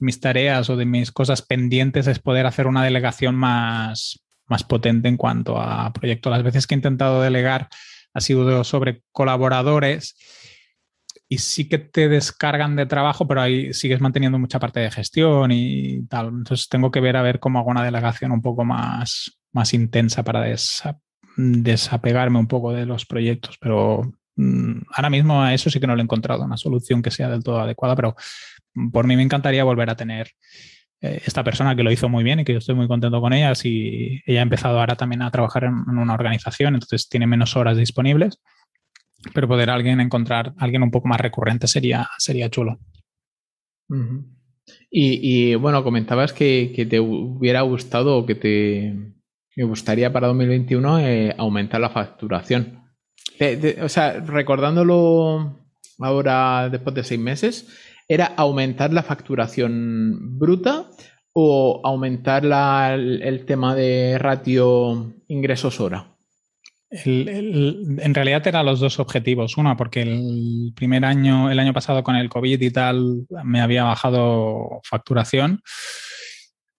mis 0.00 0.20
tareas 0.20 0.68
o 0.70 0.76
de 0.76 0.86
mis 0.86 1.12
cosas 1.12 1.42
pendientes 1.42 2.06
es 2.06 2.18
poder 2.18 2.46
hacer 2.46 2.66
una 2.66 2.84
delegación 2.84 3.34
más, 3.34 4.24
más 4.46 4.64
potente 4.64 5.08
en 5.08 5.16
cuanto 5.16 5.60
a 5.60 5.92
proyectos. 5.92 6.30
Las 6.30 6.42
veces 6.42 6.66
que 6.66 6.74
he 6.74 6.78
intentado 6.78 7.22
delegar 7.22 7.68
ha 8.12 8.20
sido 8.20 8.64
sobre 8.64 9.02
colaboradores 9.12 10.16
y 11.28 11.38
sí 11.38 11.68
que 11.68 11.78
te 11.78 12.08
descargan 12.08 12.76
de 12.76 12.86
trabajo, 12.86 13.26
pero 13.26 13.40
ahí 13.40 13.72
sigues 13.72 14.00
manteniendo 14.00 14.38
mucha 14.38 14.60
parte 14.60 14.80
de 14.80 14.90
gestión 14.90 15.50
y 15.50 16.06
tal. 16.06 16.28
Entonces 16.28 16.68
tengo 16.68 16.90
que 16.90 17.00
ver 17.00 17.16
a 17.16 17.22
ver 17.22 17.40
cómo 17.40 17.58
hago 17.58 17.70
una 17.70 17.84
delegación 17.84 18.30
un 18.30 18.42
poco 18.42 18.64
más, 18.64 19.40
más 19.54 19.72
intensa 19.72 20.22
para 20.22 20.44
desapegarme 21.36 22.38
un 22.38 22.46
poco 22.46 22.72
de 22.72 22.84
los 22.84 23.06
proyectos, 23.06 23.56
pero 23.58 24.02
mm, 24.36 24.82
ahora 24.90 25.10
mismo 25.10 25.42
a 25.42 25.54
eso 25.54 25.70
sí 25.70 25.80
que 25.80 25.86
no 25.86 25.94
lo 25.94 26.02
he 26.02 26.04
encontrado 26.04 26.44
una 26.44 26.58
solución 26.58 27.00
que 27.00 27.10
sea 27.10 27.30
del 27.30 27.42
todo 27.42 27.60
adecuada, 27.60 27.96
pero 27.96 28.16
por 28.92 29.06
mí 29.06 29.16
me 29.16 29.22
encantaría 29.22 29.64
volver 29.64 29.88
a 29.88 29.96
tener 29.96 30.32
eh, 31.00 31.22
esta 31.26 31.44
persona 31.44 31.76
que 31.76 31.82
lo 31.82 31.92
hizo 31.92 32.08
muy 32.08 32.24
bien 32.24 32.40
y 32.40 32.44
que 32.44 32.52
yo 32.52 32.58
estoy 32.58 32.74
muy 32.74 32.88
contento 32.88 33.20
con 33.20 33.32
ella. 33.32 33.54
Si 33.54 34.22
ella 34.26 34.40
ha 34.40 34.42
empezado 34.42 34.80
ahora 34.80 34.96
también 34.96 35.22
a 35.22 35.30
trabajar 35.30 35.64
en, 35.64 35.74
una 35.74 36.14
organización, 36.14 36.74
entonces 36.74 37.08
tiene 37.08 37.26
menos 37.26 37.56
horas 37.56 37.76
disponibles, 37.76 38.40
pero 39.32 39.46
poder 39.46 39.70
alguien 39.70 40.00
encontrar 40.00 40.54
alguien 40.58 40.82
un 40.82 40.90
poco 40.90 41.08
más 41.08 41.20
recurrente 41.20 41.66
sería, 41.66 42.08
sería 42.18 42.48
chulo. 42.50 42.78
y, 44.90 45.54
bueno, 45.56 45.84
comentabas 45.84 46.32
que, 46.32 46.86
te 46.88 47.00
hubiera 47.00 47.60
gustado 47.62 48.16
o 48.18 48.26
que 48.26 48.34
te, 48.34 48.96
me 49.56 49.64
gustaría 49.64 50.12
para 50.12 50.28
2021 50.28 51.00
eh, 51.00 51.34
aumentar 51.38 51.80
la 51.80 51.90
facturación. 51.90 52.82
o 53.82 53.88
sea, 53.88 54.20
recordándolo 54.20 55.60
ahora 55.98 56.68
después 56.68 56.94
de 56.94 57.04
seis 57.04 57.20
meses, 57.20 57.68
¿era 58.08 58.26
aumentar 58.36 58.92
la 58.92 59.02
facturación 59.02 60.38
bruta 60.38 60.86
o 61.32 61.80
aumentar 61.84 62.44
el, 62.44 63.44
tema 63.46 63.74
de 63.74 64.18
ratio 64.18 65.12
ingresos 65.28 65.80
hora? 65.80 66.10
en 66.96 68.14
realidad 68.14 68.46
eran 68.46 68.66
los 68.66 68.78
dos 68.78 69.00
objetivos. 69.00 69.56
Uno, 69.56 69.76
porque 69.76 70.02
el 70.02 70.72
primer 70.76 71.04
año, 71.04 71.50
el 71.50 71.58
año 71.58 71.72
pasado 71.72 72.04
con 72.04 72.14
el 72.14 72.28
COVID 72.28 72.60
y 72.60 72.70
tal, 72.70 73.26
me 73.42 73.60
había 73.60 73.82
bajado 73.82 74.80
facturación 74.84 75.60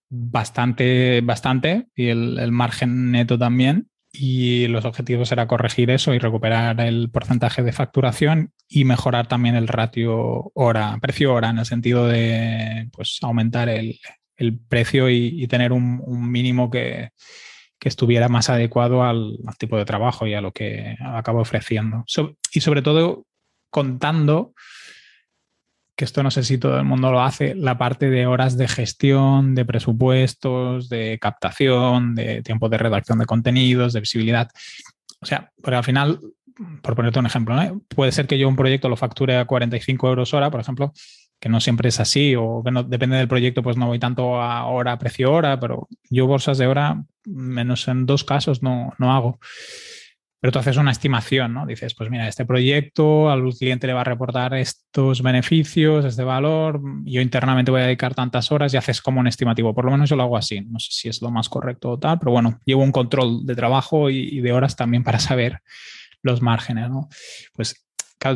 bastante, 0.08 1.20
bastante 1.22 1.88
y 1.94 2.08
el, 2.08 2.52
margen 2.52 3.10
neto 3.10 3.38
también. 3.38 3.88
Y 4.12 4.66
los 4.68 4.86
objetivos 4.86 5.30
era 5.30 5.46
corregir 5.46 5.90
eso 5.90 6.14
y 6.14 6.18
recuperar 6.18 6.80
el 6.80 7.10
porcentaje 7.10 7.62
de 7.62 7.72
facturación 7.72 8.52
y 8.66 8.84
mejorar 8.84 9.26
también 9.26 9.56
el 9.56 9.68
ratio 9.68 10.50
hora, 10.54 10.96
precio 11.02 11.34
hora, 11.34 11.50
en 11.50 11.58
el 11.58 11.66
sentido 11.66 12.06
de 12.06 12.88
pues, 12.92 13.18
aumentar 13.20 13.68
el, 13.68 13.98
precio 14.68 15.10
y, 15.10 15.46
tener 15.48 15.72
un, 15.72 16.30
mínimo 16.30 16.70
que, 16.70 17.10
estuviera 17.82 18.28
más 18.28 18.50
adecuado 18.50 19.04
al, 19.04 19.38
tipo 19.58 19.76
de 19.76 19.84
trabajo 19.84 20.26
y 20.26 20.34
a 20.34 20.40
lo 20.40 20.50
que 20.50 20.96
acabo 21.00 21.40
ofreciendo. 21.40 22.04
y 22.52 22.60
sobre 22.60 22.82
todo 22.82 23.26
contando 23.70 24.54
que 25.96 26.04
esto 26.04 26.22
no 26.22 26.30
sé 26.30 26.44
si 26.44 26.58
todo 26.58 26.76
el 26.78 26.84
mundo 26.84 27.10
lo 27.10 27.22
hace, 27.22 27.54
la 27.54 27.78
parte 27.78 28.10
de 28.10 28.26
horas 28.26 28.58
de 28.58 28.68
gestión, 28.68 29.54
de 29.54 29.64
presupuestos, 29.64 30.90
de 30.90 31.18
captación, 31.18 32.14
de 32.14 32.42
tiempo 32.42 32.68
de 32.68 32.78
redacción 32.78 33.18
de 33.18 33.24
contenidos, 33.24 33.94
de 33.94 34.00
visibilidad. 34.00 34.48
O 35.22 35.26
sea, 35.26 35.50
porque 35.62 35.76
al 35.76 35.84
final, 35.84 36.20
por 36.82 36.94
ponerte 36.94 37.18
un 37.18 37.26
ejemplo, 37.26 37.56
puede 37.88 38.12
ser 38.12 38.26
que 38.26 38.38
yo 38.38 38.46
un 38.46 38.56
proyecto 38.56 38.90
lo 38.90 38.96
facture 38.96 39.38
a 39.38 39.46
45 39.46 40.08
euros 40.08 40.34
hora, 40.34 40.50
por 40.50 40.60
ejemplo, 40.60 40.92
que 41.40 41.48
no 41.48 41.60
siempre 41.60 41.88
es 41.88 41.98
así, 41.98 42.34
o 42.36 42.62
que 42.62 42.70
depende 42.86 43.16
del 43.16 43.28
proyecto, 43.28 43.62
pues 43.62 43.78
no 43.78 43.86
voy 43.86 43.98
tanto 43.98 44.40
a 44.40 44.66
hora, 44.66 44.98
precio 44.98 45.32
hora, 45.32 45.58
pero 45.58 45.88
yo 46.10 46.26
bolsas 46.26 46.58
de 46.58 46.66
hora, 46.66 47.02
menos 47.24 47.88
en 47.88 48.04
dos 48.04 48.22
casos, 48.22 48.62
no, 48.62 48.92
no 48.98 49.14
hago. 49.14 49.38
Pero 50.46 50.52
tú 50.52 50.58
haces 50.60 50.76
una 50.76 50.92
estimación, 50.92 51.54
¿no? 51.54 51.66
Dices, 51.66 51.92
pues 51.96 52.08
mira, 52.08 52.28
este 52.28 52.44
proyecto 52.44 53.30
al 53.30 53.52
cliente 53.52 53.88
le 53.88 53.94
va 53.94 54.02
a 54.02 54.04
reportar 54.04 54.54
estos 54.54 55.20
beneficios, 55.20 56.04
este 56.04 56.22
valor, 56.22 56.80
yo 57.04 57.20
internamente 57.20 57.72
voy 57.72 57.80
a 57.80 57.86
dedicar 57.86 58.14
tantas 58.14 58.52
horas 58.52 58.72
y 58.72 58.76
haces 58.76 59.02
como 59.02 59.18
un 59.18 59.26
estimativo. 59.26 59.74
Por 59.74 59.86
lo 59.86 59.90
menos 59.90 60.08
yo 60.08 60.14
lo 60.14 60.22
hago 60.22 60.36
así. 60.36 60.60
No 60.60 60.78
sé 60.78 60.90
si 60.92 61.08
es 61.08 61.20
lo 61.20 61.32
más 61.32 61.48
correcto 61.48 61.90
o 61.90 61.98
tal, 61.98 62.20
pero 62.20 62.30
bueno, 62.30 62.60
llevo 62.64 62.84
un 62.84 62.92
control 62.92 63.44
de 63.44 63.56
trabajo 63.56 64.08
y, 64.08 64.40
de 64.40 64.52
horas 64.52 64.76
también 64.76 65.02
para 65.02 65.18
saber 65.18 65.62
los 66.22 66.40
márgenes, 66.42 66.90
¿no? 66.90 67.08
Pues 67.52 67.84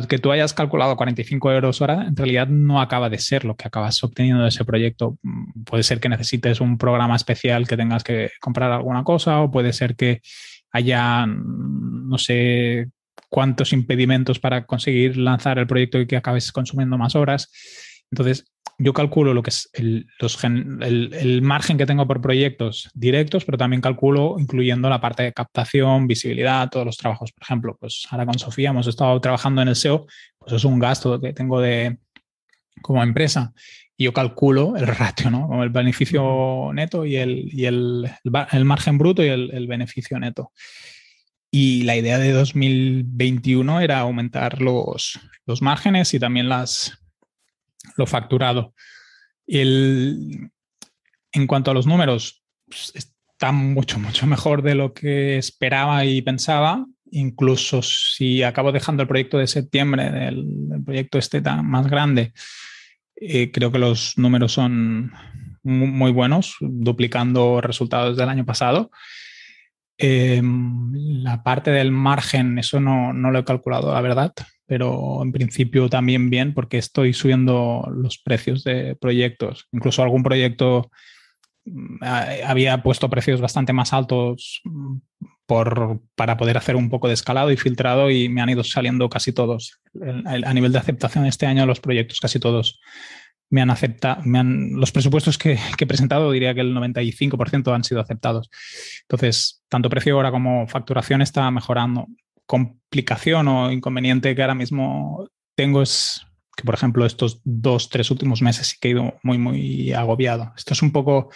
que 0.09 0.19
tú 0.19 0.33
hayas 0.33 0.53
calculado 0.53 0.97
45 0.97 1.49
euros 1.53 1.79
hora, 1.79 2.07
en 2.07 2.15
realidad 2.17 2.47
no 2.49 2.81
acaba 2.81 3.09
de 3.09 3.19
ser 3.19 3.45
lo 3.45 3.55
que 3.55 3.69
acabas 3.69 4.03
obteniendo 4.03 4.43
de 4.43 4.49
ese 4.49 4.65
proyecto. 4.65 5.17
Puede 5.65 5.83
ser 5.83 6.01
que 6.01 6.09
necesites 6.09 6.59
un 6.59 6.77
programa 6.77 7.15
especial 7.15 7.69
que 7.69 7.77
tengas 7.77 8.03
que 8.03 8.31
comprar 8.41 8.69
alguna 8.73 9.05
cosa 9.05 9.39
o 9.39 9.49
puede 9.49 9.71
ser 9.71 9.95
que 9.95 10.21
haya 10.71 11.25
no 11.25 12.17
sé 12.17 12.89
cuántos 13.29 13.73
impedimentos 13.73 14.39
para 14.39 14.65
conseguir 14.65 15.17
lanzar 15.17 15.57
el 15.57 15.67
proyecto 15.67 15.99
y 15.99 16.07
que 16.07 16.17
acabes 16.17 16.51
consumiendo 16.51 16.97
más 16.97 17.15
horas. 17.15 17.51
Entonces, 18.11 18.51
yo 18.77 18.93
calculo 18.93 19.33
lo 19.33 19.43
que 19.43 19.51
es 19.51 19.69
el, 19.73 20.07
el, 20.81 21.41
margen 21.41 21.77
que 21.77 21.85
tengo 21.85 22.07
por 22.07 22.19
proyectos 22.19 22.89
directos, 22.93 23.45
pero 23.45 23.57
también 23.57 23.81
calculo 23.81 24.35
incluyendo 24.39 24.89
la 24.89 24.99
parte 24.99 25.23
de 25.23 25.33
captación, 25.33 26.07
visibilidad, 26.07 26.69
todos 26.69 26.85
los 26.85 26.97
trabajos. 26.97 27.31
Por 27.31 27.43
ejemplo, 27.43 27.77
pues 27.79 28.07
ahora 28.09 28.25
con 28.25 28.39
Sofía 28.39 28.71
hemos 28.71 28.87
estado 28.87 29.19
trabajando 29.21 29.61
en 29.61 29.69
el 29.69 29.75
SEO, 29.75 30.07
pues 30.39 30.53
es 30.53 30.65
un 30.65 30.79
gasto 30.79 31.21
que 31.21 31.31
tengo 31.31 31.61
de, 31.61 31.99
como 32.81 33.03
empresa. 33.03 33.53
Y 34.01 34.05
yo 34.05 34.13
calculo 34.13 34.75
el 34.77 34.87
ratio, 34.87 35.29
¿no? 35.29 35.61
El 35.61 35.69
beneficio 35.69 36.71
neto 36.73 37.05
y 37.05 37.17
el, 37.17 37.47
y 37.53 37.65
el, 37.65 38.09
el 38.51 38.65
margen 38.65 38.97
bruto 38.97 39.23
y 39.23 39.27
el, 39.27 39.51
el, 39.53 39.67
beneficio 39.67 40.17
neto. 40.17 40.53
Y 41.51 41.83
la 41.83 41.95
idea 41.95 42.17
de 42.17 42.31
2021 42.31 43.79
era 43.79 43.99
aumentar 43.99 44.59
los, 44.59 45.19
los 45.45 45.61
márgenes 45.61 46.15
y 46.15 46.19
también 46.19 46.49
las, 46.49 46.97
lo 47.95 48.07
facturado. 48.07 48.73
El, 49.45 50.49
en 51.31 51.45
cuanto 51.45 51.69
a 51.69 51.75
los 51.75 51.85
números, 51.85 52.43
pues, 52.67 52.93
está 52.95 53.51
mucho, 53.51 53.99
mucho 53.99 54.25
mejor 54.25 54.63
de 54.63 54.73
lo 54.73 54.95
que 54.95 55.37
esperaba 55.37 56.05
y 56.05 56.23
pensaba. 56.23 56.87
Incluso 57.11 57.83
si 57.83 58.41
acabo 58.41 58.71
dejando 58.71 59.03
el 59.03 59.07
proyecto 59.07 59.37
de 59.37 59.45
septiembre, 59.45 60.27
el, 60.27 60.81
proyecto 60.83 61.19
este 61.19 61.39
tan 61.39 61.69
más 61.69 61.85
grande, 61.85 62.33
eh, 63.21 63.51
creo 63.51 63.71
que 63.71 63.77
los 63.77 64.17
números 64.17 64.51
son 64.53 65.11
muy, 65.61 66.11
buenos, 66.11 66.55
duplicando 66.59 67.61
resultados 67.61 68.17
del 68.17 68.29
año 68.29 68.45
pasado. 68.45 68.89
Em, 69.97 70.91
la 71.21 71.43
parte 71.43 71.69
del 71.69 71.91
margen, 71.91 72.57
eso 72.57 72.79
no, 72.79 73.13
no, 73.13 73.29
lo 73.29 73.37
he 73.37 73.45
calculado, 73.45 73.93
la 73.93 74.01
verdad, 74.01 74.33
pero 74.65 75.21
en 75.21 75.31
principio 75.31 75.87
también 75.87 76.31
bien 76.31 76.55
porque 76.55 76.79
estoy 76.79 77.13
subiendo 77.13 77.87
los 77.95 78.17
precios 78.17 78.63
de 78.63 78.95
proyectos. 78.95 79.67
Incluso 79.71 80.01
algún 80.01 80.23
proyecto 80.23 80.89
mm, 81.65 82.03
había 82.43 82.81
puesto 82.81 83.07
precios 83.07 83.39
bastante 83.39 83.71
más 83.71 83.93
altos 83.93 84.63
para 86.15 86.37
poder 86.37 86.57
hacer 86.57 86.75
un 86.75 86.89
poco 86.89 87.07
de 87.07 87.13
escalado 87.13 87.51
y 87.51 87.57
filtrado 87.57 88.09
y 88.09 88.29
me 88.29 88.41
han 88.41 88.49
ido 88.49 88.63
saliendo 88.63 89.09
casi 89.09 89.33
todos. 89.33 89.79
A 90.25 90.53
nivel 90.53 90.71
de 90.71 90.79
aceptación 90.79 91.25
este 91.25 91.45
año 91.45 91.65
los 91.65 91.79
proyectos 91.79 92.19
casi 92.19 92.39
todos 92.39 92.79
me 93.49 93.61
han 93.61 93.69
aceptado, 93.69 94.21
me 94.23 94.39
han, 94.39 94.79
los 94.79 94.93
presupuestos 94.93 95.37
que, 95.37 95.59
que, 95.77 95.83
he 95.83 95.87
presentado 95.87 96.31
diría 96.31 96.53
que 96.53 96.61
el 96.61 96.73
95% 96.73 97.75
han 97.75 97.83
sido 97.83 97.99
aceptados. 97.99 98.49
Entonces, 99.01 99.61
tanto 99.67 99.89
precio 99.89 100.15
ahora 100.15 100.31
como 100.31 100.67
facturación 100.67 101.21
está 101.21 101.51
mejorando 101.51 102.07
complicación 102.45 103.47
o 103.49 103.71
inconveniente 103.71 104.35
que 104.35 104.41
ahora 104.41 104.55
mismo 104.55 105.27
tengo 105.55 105.81
es 105.81 106.25
que, 106.55 106.63
por 106.63 106.75
ejemplo, 106.75 107.05
estos 107.05 107.41
dos, 107.43 107.89
tres 107.89 108.11
últimos 108.11 108.41
meses 108.41 108.67
sí 108.67 108.77
que 108.79 108.89
he 108.89 108.91
ido 108.91 109.19
muy, 109.23 109.37
muy 109.37 109.93
agobiado. 109.93 110.53
Esto 110.55 110.73
es 110.73 110.81
un 110.81 110.91
poco, 110.91 111.29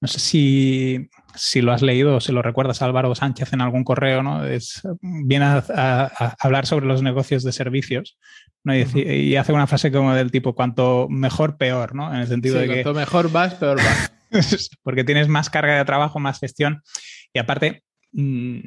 no 0.00 0.08
sé 0.08 0.18
si, 0.18 1.10
si 1.34 1.60
lo 1.60 1.72
has 1.72 1.82
leído 1.82 2.16
o 2.16 2.20
si 2.20 2.32
lo 2.32 2.42
recuerdas 2.42 2.82
Álvaro 2.82 3.14
Sánchez 3.14 3.52
en 3.52 3.60
algún 3.60 3.84
correo, 3.84 4.22
¿no? 4.22 4.46
Es, 4.46 4.82
viene 5.00 5.44
a, 5.44 5.64
a, 5.68 6.36
hablar 6.40 6.66
sobre 6.66 6.86
los 6.86 7.02
negocios 7.02 7.44
de 7.44 7.52
servicios 7.52 8.18
¿no? 8.64 8.74
y, 8.74 8.84
y, 8.94 9.36
hace 9.36 9.52
una 9.52 9.66
frase 9.66 9.92
como 9.92 10.14
del 10.14 10.30
tipo, 10.30 10.54
cuanto 10.54 11.06
mejor, 11.08 11.56
peor, 11.56 11.94
¿no? 11.94 12.12
En 12.12 12.20
el 12.20 12.26
sentido 12.26 12.54
sí, 12.54 12.62
de 12.62 12.66
que... 12.66 12.82
Cuanto 12.82 12.98
mejor 12.98 13.30
vas, 13.30 13.54
peor 13.54 13.78
vas. 13.78 14.70
porque 14.82 15.04
tienes 15.04 15.28
más 15.28 15.50
carga 15.50 15.76
de 15.76 15.84
trabajo, 15.84 16.18
más 16.18 16.38
gestión 16.38 16.82
y 17.32 17.38
aparte 17.38 17.82
Mm, 18.12 18.60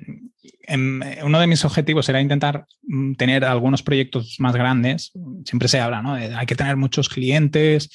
uno 1.23 1.39
de 1.39 1.47
mis 1.47 1.65
objetivos 1.65 2.07
era 2.07 2.21
intentar 2.21 2.65
mm, 2.83 3.13
tener 3.13 3.43
algunos 3.45 3.83
proyectos 3.83 4.37
más 4.39 4.55
grandes. 4.55 5.11
Siempre 5.45 5.67
se 5.67 5.79
habla, 5.79 6.01
¿no? 6.01 6.13
hay 6.13 6.45
que 6.45 6.55
tener 6.55 6.77
muchos 6.77 7.09
clientes 7.09 7.89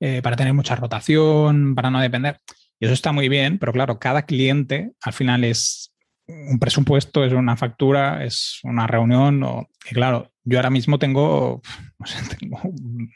eh, 0.00 0.22
para 0.22 0.36
tener 0.36 0.54
mucha 0.54 0.76
rotación, 0.76 1.74
para 1.74 1.90
no 1.90 2.00
depender. 2.00 2.40
Y 2.80 2.86
eso 2.86 2.94
está 2.94 3.12
muy 3.12 3.28
bien, 3.28 3.58
pero 3.58 3.72
claro, 3.72 3.98
cada 3.98 4.22
cliente 4.22 4.92
al 5.02 5.12
final 5.12 5.44
es 5.44 5.92
un 6.28 6.58
presupuesto, 6.58 7.24
es 7.24 7.32
una 7.32 7.56
factura, 7.56 8.24
es 8.24 8.60
una 8.62 8.86
reunión. 8.86 9.42
O, 9.42 9.68
y 9.90 9.94
claro, 9.94 10.32
yo 10.44 10.58
ahora 10.58 10.70
mismo 10.70 10.98
tengo, 10.98 11.60
no 11.98 12.06
sé, 12.06 12.18
tengo 12.36 12.60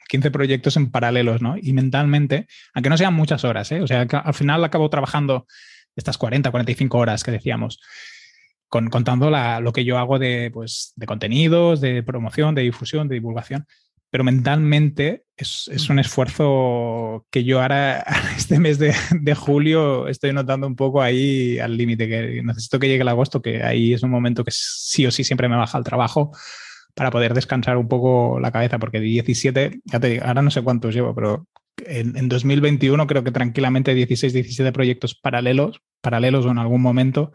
15 0.08 0.30
proyectos 0.30 0.76
en 0.76 0.90
paralelos, 0.90 1.42
¿no? 1.42 1.56
Y 1.60 1.72
mentalmente, 1.72 2.46
aunque 2.74 2.90
no 2.90 2.96
sean 2.96 3.14
muchas 3.14 3.44
horas, 3.44 3.70
¿eh? 3.72 3.82
O 3.82 3.86
sea, 3.86 4.02
al 4.02 4.34
final 4.34 4.64
acabo 4.64 4.90
trabajando 4.90 5.46
estas 5.94 6.18
40, 6.18 6.50
45 6.50 6.98
horas 6.98 7.22
que 7.22 7.30
decíamos, 7.30 7.80
con, 8.68 8.88
contando 8.88 9.30
lo 9.30 9.72
que 9.72 9.84
yo 9.84 9.98
hago 9.98 10.18
de, 10.18 10.50
pues, 10.52 10.92
de 10.96 11.06
contenidos, 11.06 11.82
de 11.82 12.02
promoción, 12.02 12.54
de 12.54 12.62
difusión, 12.62 13.08
de 13.08 13.16
divulgación. 13.16 13.66
Pero 14.12 14.24
mentalmente 14.24 15.24
es, 15.38 15.70
es 15.72 15.88
un 15.88 15.98
esfuerzo 15.98 17.26
que 17.30 17.44
yo 17.44 17.62
ahora, 17.62 18.04
este 18.36 18.58
mes 18.58 18.78
de, 18.78 18.94
de, 19.10 19.34
julio, 19.34 20.06
estoy 20.06 20.34
notando 20.34 20.66
un 20.66 20.76
poco 20.76 21.00
ahí 21.00 21.58
al 21.58 21.78
límite, 21.78 22.08
que 22.08 22.42
necesito 22.42 22.78
que 22.78 22.88
llegue 22.88 23.00
el 23.00 23.08
agosto, 23.08 23.40
que 23.40 23.62
ahí 23.62 23.94
es 23.94 24.02
un 24.02 24.10
momento 24.10 24.44
que 24.44 24.52
sí 24.52 25.06
o 25.06 25.10
sí 25.10 25.24
siempre 25.24 25.48
me 25.48 25.56
baja 25.56 25.78
el 25.78 25.84
trabajo 25.84 26.30
para 26.94 27.10
poder 27.10 27.32
descansar 27.32 27.78
un 27.78 27.88
poco 27.88 28.38
la 28.38 28.52
cabeza, 28.52 28.78
porque 28.78 29.00
17, 29.00 29.80
ya 29.82 29.98
te 29.98 30.08
digo, 30.08 30.26
ahora 30.26 30.42
no 30.42 30.50
sé 30.50 30.60
cuántos 30.60 30.94
llevo, 30.94 31.14
pero 31.14 31.48
en, 31.86 32.14
en, 32.18 32.28
2021 32.28 33.06
creo 33.06 33.24
que 33.24 33.30
tranquilamente 33.30 33.94
16, 33.94 34.34
17 34.34 34.72
proyectos 34.72 35.14
paralelos, 35.14 35.80
paralelos 36.02 36.44
o 36.44 36.50
en 36.50 36.58
algún 36.58 36.82
momento 36.82 37.32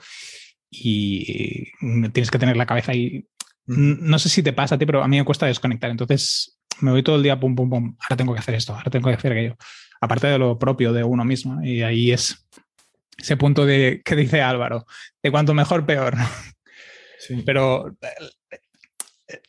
y 0.70 1.72
tienes 2.12 2.30
que 2.30 2.38
tener 2.38 2.56
la 2.56 2.66
cabeza 2.68 2.92
ahí. 2.92 3.28
No 3.66 4.20
sé 4.20 4.30
si 4.30 4.44
te 4.44 4.54
pasa 4.54 4.76
a 4.76 4.78
ti, 4.78 4.86
pero 4.86 5.04
a 5.04 5.08
mí 5.08 5.18
me 5.18 5.26
cuesta 5.26 5.46
desconectar. 5.46 5.90
Entonces 5.90 6.57
me 6.82 6.92
voy 6.92 7.04
todo 7.04 7.16
el 7.16 7.24
día, 7.24 7.40
pum, 7.40 7.56
pum, 7.56 7.70
pum, 7.70 7.96
ahora 8.00 8.18
tengo 8.18 8.34
que 8.34 8.40
hacer 8.40 8.56
esto, 8.56 8.74
ahora 8.74 8.90
tengo 8.90 9.10
que 9.10 9.16
hacer 9.16 9.32
aquello. 9.32 9.56
Aparte 10.00 10.28
de 10.28 10.38
lo 10.38 10.60
propio 10.60 10.94
de 10.94 11.04
uno 11.04 11.26
mismo. 11.26 11.64
Y 11.64 11.82
ahí 11.82 12.12
es 12.12 12.48
ese 13.18 13.36
punto 13.38 13.66
de 13.66 14.02
que 14.06 14.16
dice 14.16 14.42
Álvaro, 14.42 14.86
de 15.22 15.32
cuanto 15.32 15.54
mejor, 15.54 15.86
peor. 15.86 16.16
Sí. 17.20 17.42
Pero 17.46 17.98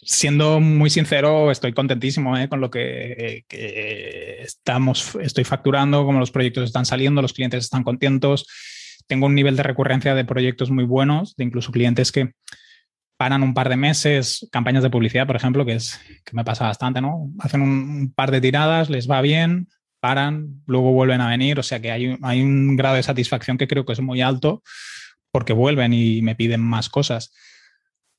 siendo 0.02 0.60
muy 0.60 0.90
sincero, 0.90 1.50
estoy 1.50 1.72
contentísimo 1.72 2.36
¿eh? 2.36 2.48
con 2.48 2.60
lo 2.60 2.70
que, 2.70 3.44
que, 3.48 4.42
estamos, 4.42 5.14
estoy 5.20 5.44
facturando, 5.44 6.04
como 6.04 6.18
los 6.18 6.30
proyectos 6.30 6.64
están 6.64 6.86
saliendo, 6.86 7.22
los 7.22 7.32
clientes 7.32 7.64
están 7.64 7.84
contentos. 7.84 8.46
Tengo 9.06 9.26
un 9.26 9.34
nivel 9.34 9.56
de 9.56 9.62
recurrencia 9.62 10.14
de 10.14 10.24
proyectos 10.24 10.70
muy 10.70 10.84
buenos, 10.84 11.36
de 11.36 11.44
incluso 11.44 11.72
clientes 11.72 12.10
que 12.12 12.32
paran 13.18 13.42
un 13.42 13.52
par 13.52 13.68
de 13.68 13.76
meses, 13.76 14.48
campañas 14.52 14.84
de 14.84 14.90
publicidad, 14.90 15.26
por 15.26 15.36
ejemplo, 15.36 15.66
que 15.66 15.74
es 15.74 16.00
que 16.24 16.34
me 16.34 16.44
pasa 16.44 16.64
bastante, 16.64 17.00
¿no? 17.00 17.32
Hacen 17.40 17.60
un, 17.60 18.12
par 18.14 18.30
de 18.30 18.40
tiradas, 18.40 18.88
les 18.90 19.10
va 19.10 19.20
bien, 19.20 19.68
paran, 20.00 20.62
luego 20.66 20.92
vuelven 20.92 21.20
a 21.20 21.28
venir, 21.28 21.58
o 21.58 21.64
sea 21.64 21.80
que 21.80 21.90
hay, 21.90 22.16
hay 22.22 22.40
un 22.40 22.76
grado 22.76 22.94
de 22.94 23.02
satisfacción 23.02 23.58
que 23.58 23.66
creo 23.66 23.84
que 23.84 23.92
es 23.92 24.00
muy 24.00 24.22
alto 24.22 24.62
porque 25.32 25.52
vuelven 25.52 25.92
y 25.92 26.22
me 26.22 26.36
piden 26.36 26.60
más 26.60 26.88
cosas. 26.88 27.32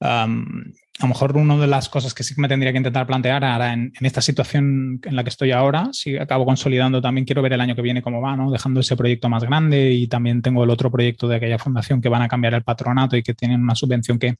A 0.02 0.28
lo 0.28 1.08
mejor 1.08 1.36
una 1.38 1.56
de 1.56 1.68
las 1.68 1.88
cosas 1.88 2.14
que 2.14 2.24
sí 2.24 2.36
que 2.36 2.42
me 2.42 2.50
tendría 2.50 2.74
que 2.74 2.78
intentar 2.78 3.08
plantear 3.08 3.46
ahora 3.46 3.72
en, 3.72 3.94
en, 3.98 4.06
esta 4.06 4.22
situación 4.22 5.00
en 5.04 5.16
la 5.16 5.24
que 5.24 5.30
estoy 5.30 5.52
ahora, 5.52 5.90
si 5.94 6.18
acabo 6.18 6.46
consolidando 6.46 7.02
también, 7.02 7.24
quiero 7.26 7.42
ver 7.42 7.54
el 7.54 7.62
año 7.62 7.76
que 7.76 7.82
viene 7.82 8.02
cómo 8.02 8.20
va, 8.22 8.36
¿no? 8.36 8.52
dejando 8.52 8.82
ese 8.82 8.98
proyecto 8.98 9.30
más 9.30 9.46
grande 9.46 9.94
y 9.94 10.08
también 10.08 10.42
tengo 10.42 10.66
el 10.66 10.70
otro 10.70 10.92
proyecto 10.92 11.30
de 11.30 11.38
aquella 11.38 11.58
fundación 11.58 12.02
que 12.02 12.10
van 12.10 12.22
a 12.22 12.28
cambiar 12.28 12.54
el 12.54 12.64
patronato 12.64 13.16
y 13.16 13.24
que 13.24 13.34
tienen 13.34 13.62
una 13.62 13.76
subvención 13.76 14.20
que 14.20 14.36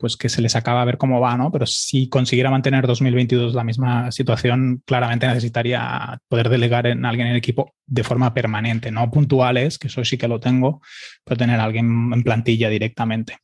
pues 0.00 0.16
que 0.16 0.30
se 0.30 0.40
les 0.40 0.56
acaba 0.56 0.80
a 0.80 0.86
ver 0.86 0.96
cómo 0.96 1.20
va, 1.20 1.36
¿no? 1.36 1.52
Pero 1.52 1.66
si 1.66 2.08
consiguiera 2.08 2.50
mantener 2.50 2.86
2022 2.86 3.54
la 3.54 3.64
misma 3.64 4.10
situación, 4.10 4.82
claramente 4.86 5.26
necesitaría 5.26 6.18
poder 6.26 6.48
delegar 6.48 6.86
en 6.86 7.04
alguien 7.04 7.26
en 7.26 7.32
el 7.32 7.38
equipo 7.38 7.74
de 7.86 8.02
forma 8.02 8.32
permanente, 8.32 8.90
no 8.90 9.10
puntuales, 9.10 9.78
que 9.78 9.88
eso 9.88 10.02
sí 10.02 10.16
que 10.16 10.26
lo 10.26 10.40
tengo, 10.40 10.80
pero 11.22 11.36
tener 11.36 11.60
a 11.60 11.64
alguien 11.64 12.10
en 12.14 12.22
plantilla 12.22 12.70
directamente. 12.70 13.36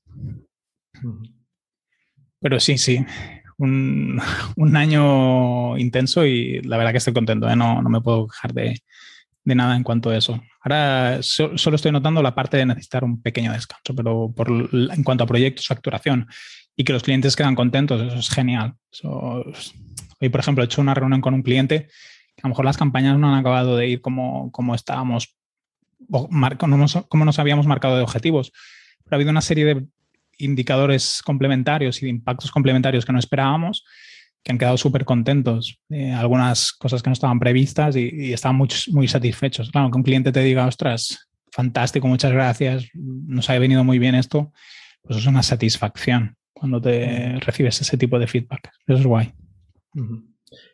Pero 2.40 2.59
sí, 2.59 2.79
sí, 2.79 3.05
un, 3.59 4.19
un, 4.57 4.77
año 4.77 5.77
intenso 5.77 6.25
y 6.25 6.62
la 6.62 6.79
verdad 6.79 6.92
que 6.92 6.99
estoy 6.99 7.12
contento, 7.12 7.49
¿eh? 7.51 7.57
no, 7.57 7.83
no, 7.83 7.90
me 7.90 8.01
puedo 8.01 8.29
quejar 8.29 8.55
de, 8.55 8.81
de, 9.45 9.55
nada 9.55 9.77
en 9.77 9.83
cuanto 9.83 10.09
a 10.09 10.16
eso. 10.16 10.40
Ahora 10.66 11.22
so, 11.22 11.57
solo 11.57 11.76
estoy 11.76 11.92
notando 11.92 12.20
la 12.20 12.35
parte 12.35 12.57
de 12.57 12.66
necesitar 12.66 13.05
un 13.05 13.22
pequeño 13.22 13.52
descanso, 13.52 13.94
pero 13.94 14.35
en 14.72 15.05
cuanto 15.05 15.22
a 15.22 15.26
proyectos, 15.29 15.68
facturación 15.68 16.26
y 16.74 16.83
que 16.83 16.92
los 16.92 17.05
clientes 17.05 17.37
quedan 17.37 17.55
contentos, 17.55 18.02
eso 18.02 18.18
es 18.18 18.29
genial. 18.29 18.74
Eso, 18.90 19.44
hoy, 20.20 20.29
por 20.29 20.40
ejemplo, 20.40 20.64
he 20.64 20.66
hecho 20.66 20.81
una 20.81 20.92
reunión 20.92 21.20
con 21.20 21.35
un 21.35 21.42
cliente 21.42 21.87
que 22.35 22.42
a 22.42 22.48
lo 22.48 22.48
mejor 22.48 22.64
las 22.64 22.76
campañas 22.76 23.16
no 23.16 23.33
han 23.33 23.38
acabado 23.38 23.76
de 23.76 23.87
ir 23.87 24.00
como, 24.00 24.50
como 24.50 24.74
estábamos, 24.74 25.37
como 26.11 26.76
nos, 26.76 26.96
como 27.07 27.24
nos 27.24 27.38
habíamos 27.38 27.68
marcado 27.68 27.96
de 27.96 28.02
objetivos. 28.02 28.50
Pero 29.05 29.14
ha 29.14 29.18
habido 29.18 29.31
una 29.31 29.42
serie 29.42 29.66
de 29.66 29.87
indicadores 30.38 31.22
complementarios 31.24 32.02
y 32.02 32.07
de 32.07 32.11
impactos 32.11 32.50
complementarios 32.50 33.07
que 33.07 33.12
no 33.12 33.20
esperábamos, 33.20 33.85
que 34.46 34.52
han 34.52 34.59
quedado 34.59 34.76
súper 34.76 35.04
contentos. 35.04 35.80
Eh, 35.90 36.12
algunas 36.12 36.70
cosas 36.70 37.02
que 37.02 37.11
no 37.11 37.14
estaban 37.14 37.40
previstas 37.40 37.96
y, 37.96 38.09
y 38.12 38.32
estaban 38.32 38.56
muy, 38.56 38.68
muy 38.92 39.09
satisfechos. 39.09 39.72
Claro, 39.72 39.90
que 39.90 39.96
un 39.96 40.04
cliente 40.04 40.30
te 40.30 40.40
diga, 40.40 40.68
ostras, 40.68 41.28
fantástico, 41.50 42.06
muchas 42.06 42.30
gracias, 42.30 42.87
nos 42.94 43.50
ha 43.50 43.59
venido 43.59 43.82
muy 43.82 43.98
bien 43.98 44.14
esto, 44.14 44.52
pues 45.02 45.18
es 45.18 45.26
una 45.26 45.42
satisfacción 45.42 46.37
cuando 46.52 46.80
te 46.80 47.40
recibes 47.40 47.80
ese 47.80 47.96
tipo 47.96 48.20
de 48.20 48.28
feedback. 48.28 48.70
Eso 48.87 49.00
es 49.00 49.06
guay. 49.06 49.32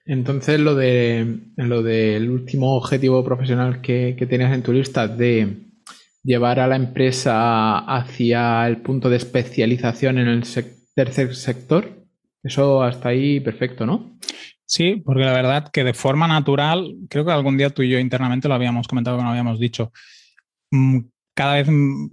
Entonces, 0.05 0.61
lo 0.61 0.75
de 0.75 1.39
lo 1.57 1.83
del 1.83 2.29
último 2.29 2.77
objetivo 2.77 3.25
profesional 3.25 3.81
que, 3.81 4.17
que 4.19 4.27
tenías 4.27 4.53
en 4.53 4.63
tu 4.63 4.75
lista 4.75 5.09
de 5.09 5.71
llevar 6.23 6.61
a 6.61 6.67
la 6.67 6.77
empresa 6.77 7.79
hacia 7.79 8.67
el 8.69 8.83
punto 8.83 9.09
de 9.09 9.17
especialización 9.17 10.19
en 10.19 10.29
el 10.29 10.45
sec 10.45 10.77
tercer 10.95 11.35
sector. 11.35 12.02
Eso 12.43 12.83
hasta 12.83 13.11
ahí 13.11 13.41
perfecto, 13.41 13.87
¿no? 13.87 14.19
Sí, 14.65 15.03
porque 15.05 15.25
la 15.25 15.33
verdad 15.33 15.69
que 15.71 15.85
de 15.85 15.95
forma 15.95 16.27
natural, 16.27 16.97
creo 17.09 17.25
que 17.25 17.33
algún 17.33 17.59
día 17.59 17.71
tú 17.71 17.83
y 17.83 17.91
yo 17.91 17.99
internamente 17.99 18.49
lo 18.49 18.55
habíamos 18.55 18.89
comentado, 18.89 19.19
que 19.19 19.23
no 19.23 19.31
habíamos 19.31 19.61
dicho, 19.61 19.93
mm, 20.71 21.01
cada 21.35 21.55
vez 21.55 21.69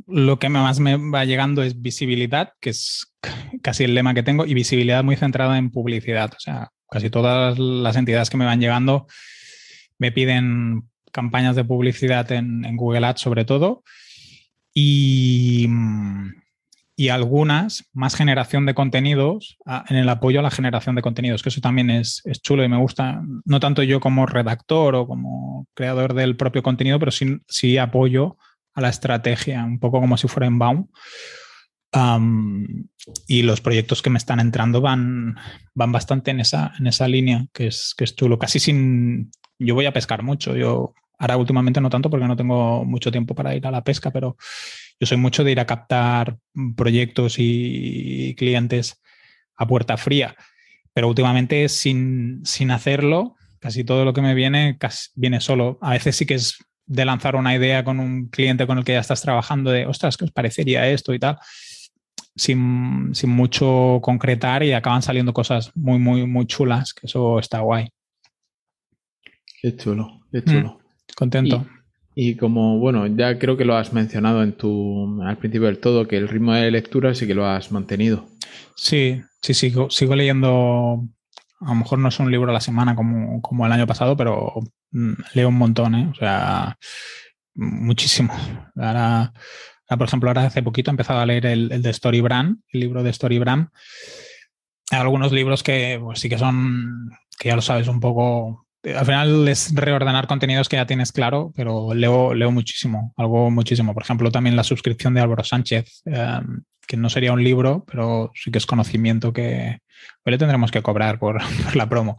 lo 0.07 0.39
que 0.39 0.49
más 0.49 0.79
me 0.79 0.97
va 0.97 1.25
llegando 1.25 1.63
es 1.63 1.81
visibilidad, 1.81 2.53
que 2.59 2.71
es 2.71 3.15
casi 3.63 3.85
el 3.85 3.95
lema 3.95 4.13
que 4.13 4.23
tengo, 4.23 4.45
y 4.45 4.53
visibilidad 4.53 5.03
muy 5.03 5.15
centrada 5.15 5.57
en 5.57 5.71
publicidad. 5.71 6.33
O 6.35 6.39
sea, 6.39 6.71
casi 6.89 7.09
todas 7.09 7.57
las 7.59 7.95
entidades 7.95 8.29
que 8.29 8.37
me 8.37 8.45
van 8.45 8.59
llegando 8.59 9.07
me 9.97 10.11
piden 10.11 10.89
campañas 11.11 11.55
de 11.55 11.63
publicidad 11.65 12.31
en, 12.31 12.65
en 12.65 12.77
Google 12.77 13.05
Ads 13.05 13.21
sobre 13.21 13.45
todo. 13.45 13.83
Y, 14.73 15.65
mm, 15.69 16.33
y 16.99 17.07
algunas 17.07 17.89
más 17.93 18.13
generación 18.13 18.65
de 18.65 18.73
contenidos 18.73 19.57
en 19.87 19.95
el 19.95 20.09
apoyo 20.09 20.41
a 20.41 20.43
la 20.43 20.51
generación 20.51 20.95
de 20.95 21.01
contenidos, 21.01 21.41
que 21.41 21.47
eso 21.47 21.61
también 21.61 21.89
es, 21.89 22.21
chulo 22.41 22.61
y 22.61 22.67
me 22.67 22.75
gusta, 22.75 23.21
no 23.45 23.61
tanto 23.61 23.83
yo 23.83 24.01
como 24.01 24.25
redactor 24.25 24.95
o 24.95 25.07
como 25.07 25.65
creador 25.73 26.13
del 26.13 26.35
propio 26.35 26.61
contenido, 26.61 26.99
pero 26.99 27.11
sí, 27.11 27.37
sí 27.47 27.77
apoyo 27.77 28.35
a 28.73 28.81
la 28.81 28.89
estrategia, 28.89 29.63
un 29.63 29.79
poco 29.79 30.01
como 30.01 30.17
si 30.17 30.27
fuera 30.27 30.47
en 30.47 30.59
Baum. 30.59 30.87
y 33.27 33.43
los 33.43 33.61
proyectos 33.61 34.01
que 34.01 34.09
me 34.09 34.17
están 34.17 34.41
entrando 34.41 34.81
van, 34.81 35.37
van 35.73 35.93
bastante 35.93 36.31
en 36.31 36.41
esa, 36.41 36.73
en 36.77 36.87
esa 36.87 37.07
línea, 37.07 37.45
que 37.53 37.67
es, 37.67 37.93
que 37.97 38.03
es 38.03 38.13
chulo. 38.13 38.37
Casi 38.37 38.59
sin... 38.59 39.31
Yo 39.57 39.73
voy 39.73 39.85
a 39.85 39.93
pescar 39.93 40.21
mucho. 40.21 40.53
Yo 40.57 40.93
ahora 41.17 41.37
últimamente 41.37 41.79
no 41.79 41.89
tanto 41.89 42.09
porque 42.09 42.27
no 42.27 42.35
tengo 42.35 42.83
mucho 42.83 43.09
tiempo 43.09 43.35
para 43.35 43.55
ir 43.55 43.65
a 43.65 43.71
la 43.71 43.85
pesca, 43.85 44.11
pero 44.11 44.35
yo 44.99 45.07
soy 45.07 45.17
mucho 45.17 45.43
de 45.43 45.51
ir 45.51 45.59
a 45.59 45.65
captar 45.65 46.37
proyectos 46.75 47.35
y 47.37 48.35
clientes 48.35 49.01
a 49.55 49.67
puerta 49.67 49.97
fría, 49.97 50.35
pero 50.93 51.07
últimamente 51.07 51.69
sin, 51.69 52.41
sin 52.45 52.71
hacerlo, 52.71 53.35
casi 53.59 53.83
todo 53.83 54.05
lo 54.05 54.13
que 54.13 54.21
me 54.21 54.33
viene 54.33 54.77
viene 55.15 55.39
solo. 55.39 55.77
A 55.81 55.91
veces 55.91 56.15
sí 56.15 56.25
que 56.25 56.35
es 56.35 56.57
de 56.85 57.05
lanzar 57.05 57.35
una 57.35 57.55
idea 57.55 57.83
con 57.83 57.99
un 57.99 58.27
cliente 58.27 58.65
con 58.65 58.77
el 58.77 58.83
que 58.83 58.93
ya 58.93 58.99
estás 58.99 59.21
trabajando 59.21 59.71
de, 59.71 59.85
ostras, 59.85 60.17
¿qué 60.17 60.25
os 60.25 60.31
parecería 60.31 60.89
esto 60.89 61.13
y 61.13 61.19
tal? 61.19 61.37
Sin, 62.35 63.11
sin 63.13 63.29
mucho 63.29 63.99
concretar 64.01 64.63
y 64.63 64.73
acaban 64.73 65.01
saliendo 65.01 65.33
cosas 65.33 65.71
muy, 65.75 65.99
muy, 65.99 66.25
muy 66.25 66.45
chulas, 66.45 66.93
que 66.93 67.07
eso 67.07 67.39
está 67.39 67.59
guay. 67.59 67.89
Qué 69.61 69.75
chulo, 69.75 70.21
qué 70.31 70.43
chulo. 70.43 70.79
Mm, 70.79 71.13
contento. 71.15 71.67
Y 72.15 72.35
como, 72.35 72.79
bueno, 72.79 73.07
ya 73.07 73.37
creo 73.39 73.55
que 73.55 73.65
lo 73.65 73.75
has 73.75 73.93
mencionado 73.93 74.43
en 74.43 74.53
tu, 74.53 75.21
al 75.21 75.37
principio 75.37 75.67
del 75.67 75.79
todo, 75.79 76.07
que 76.07 76.17
el 76.17 76.27
ritmo 76.27 76.53
de 76.53 76.71
lectura 76.71 77.13
sí 77.13 77.27
que 77.27 77.35
lo 77.35 77.45
has 77.45 77.71
mantenido. 77.71 78.27
Sí, 78.75 79.21
sí, 79.41 79.53
sigo, 79.53 79.89
sigo 79.89 80.15
leyendo, 80.15 81.07
a 81.61 81.69
lo 81.69 81.75
mejor 81.75 81.99
no 81.99 82.09
es 82.09 82.19
un 82.19 82.31
libro 82.31 82.49
a 82.49 82.53
la 82.53 82.61
semana 82.61 82.95
como, 82.95 83.41
como 83.41 83.65
el 83.65 83.71
año 83.71 83.87
pasado, 83.87 84.17
pero 84.17 84.53
mm, 84.91 85.13
leo 85.33 85.49
un 85.49 85.57
montón, 85.57 85.95
¿eh? 85.95 86.09
O 86.11 86.15
sea, 86.15 86.77
muchísimo. 87.55 88.33
Ahora, 88.75 89.33
por 89.87 90.03
ejemplo, 90.03 90.29
ahora 90.29 90.45
hace 90.45 90.63
poquito 90.63 90.91
he 90.91 90.93
empezado 90.93 91.19
a 91.19 91.25
leer 91.25 91.45
el, 91.45 91.71
el 91.71 91.81
de 91.81 91.89
Story 91.91 92.21
Brand, 92.21 92.57
el 92.71 92.79
libro 92.79 93.03
de 93.03 93.09
Story 93.11 93.39
Brand. 93.39 93.69
Hay 94.91 94.99
algunos 94.99 95.31
libros 95.31 95.63
que 95.63 95.99
pues, 96.01 96.19
sí 96.19 96.29
que 96.29 96.37
son, 96.37 97.11
que 97.37 97.49
ya 97.49 97.55
lo 97.55 97.61
sabes, 97.61 97.87
un 97.87 97.99
poco 97.99 98.67
al 98.83 99.05
final 99.05 99.47
es 99.47 99.73
reordenar 99.75 100.27
contenidos 100.27 100.69
que 100.69 100.77
ya 100.77 100.85
tienes 100.85 101.11
claro, 101.11 101.51
pero 101.55 101.93
leo, 101.93 102.33
leo 102.33 102.51
muchísimo, 102.51 103.13
algo 103.17 103.51
muchísimo. 103.51 103.93
Por 103.93 104.03
ejemplo, 104.03 104.31
también 104.31 104.55
la 104.55 104.63
suscripción 104.63 105.13
de 105.13 105.21
Álvaro 105.21 105.43
Sánchez, 105.43 106.01
em, 106.05 106.63
que 106.87 106.97
no 106.97 107.09
sería 107.09 107.33
un 107.33 107.43
libro, 107.43 107.85
pero 107.91 108.31
sí 108.33 108.51
que 108.51 108.57
es 108.57 108.65
conocimiento 108.65 109.33
que 109.33 109.79
le 110.25 110.37
tendremos 110.37 110.71
que 110.71 110.81
cobrar 110.81 111.19
por 111.19 111.39
la 111.75 111.89
promo. 111.89 112.17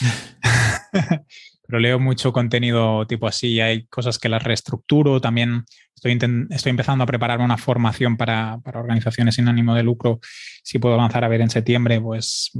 pero 1.70 1.78
leo 1.78 2.00
mucho 2.00 2.32
contenido 2.32 3.06
tipo 3.06 3.28
así, 3.28 3.60
hay 3.60 3.84
cosas 3.84 4.18
que 4.18 4.28
las 4.28 4.42
reestructuro, 4.42 5.20
también 5.20 5.64
estoy, 5.94 6.18
estoy 6.50 6.70
empezando 6.70 7.04
a 7.04 7.06
preparar 7.06 7.40
una 7.40 7.56
formación 7.56 8.16
para, 8.16 8.58
para, 8.64 8.80
organizaciones 8.80 9.36
sin 9.36 9.46
ánimo 9.46 9.74
de 9.74 9.84
lucro, 9.84 10.18
si 10.64 10.80
puedo 10.80 10.94
avanzar 10.94 11.22
a 11.22 11.28
ver 11.28 11.42
en 11.42 11.50
septiembre, 11.50 12.00
pues 12.00 12.50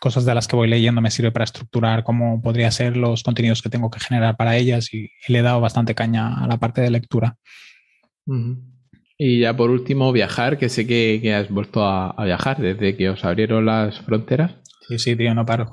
cosas 0.00 0.24
de 0.24 0.34
las 0.34 0.46
que 0.46 0.54
voy 0.54 0.68
leyendo 0.68 1.00
me 1.00 1.10
sirve 1.10 1.32
para 1.32 1.44
estructurar 1.44 2.04
cómo 2.04 2.40
podría 2.40 2.70
ser 2.70 2.96
los 2.96 3.24
contenidos 3.24 3.62
que 3.62 3.68
tengo 3.68 3.90
que 3.90 3.98
generar 3.98 4.36
para 4.36 4.56
ellas 4.56 4.94
y, 4.94 5.10
le 5.26 5.40
he 5.40 5.42
dado 5.42 5.60
bastante 5.60 5.96
caña 5.96 6.40
a 6.40 6.46
la 6.46 6.58
parte 6.58 6.80
de 6.80 6.90
lectura. 6.90 7.36
Y 9.18 9.40
ya 9.40 9.56
por 9.56 9.70
último, 9.70 10.12
viajar, 10.12 10.56
que 10.56 10.68
sé 10.68 10.86
que, 10.86 11.34
has 11.34 11.50
vuelto 11.50 11.84
a, 11.84 12.10
a, 12.10 12.24
viajar 12.24 12.58
desde 12.58 12.96
que 12.96 13.08
os 13.08 13.24
abrieron 13.24 13.66
las 13.66 13.98
fronteras. 14.02 14.54
Sí, 14.86 15.00
sí, 15.00 15.16
tío, 15.16 15.34
no 15.34 15.44
paro. 15.44 15.72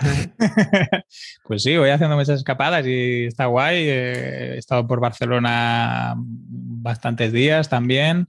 pues 1.44 1.62
sí, 1.62 1.76
voy 1.76 1.90
haciendo 1.90 2.16
muchas 2.16 2.38
escapadas 2.38 2.86
y 2.86 3.26
está 3.26 3.46
guay. 3.46 3.76
He 3.76 4.58
estado 4.58 4.86
por 4.86 5.00
Barcelona 5.00 6.14
bastantes 6.16 7.32
días 7.32 7.68
también. 7.68 8.28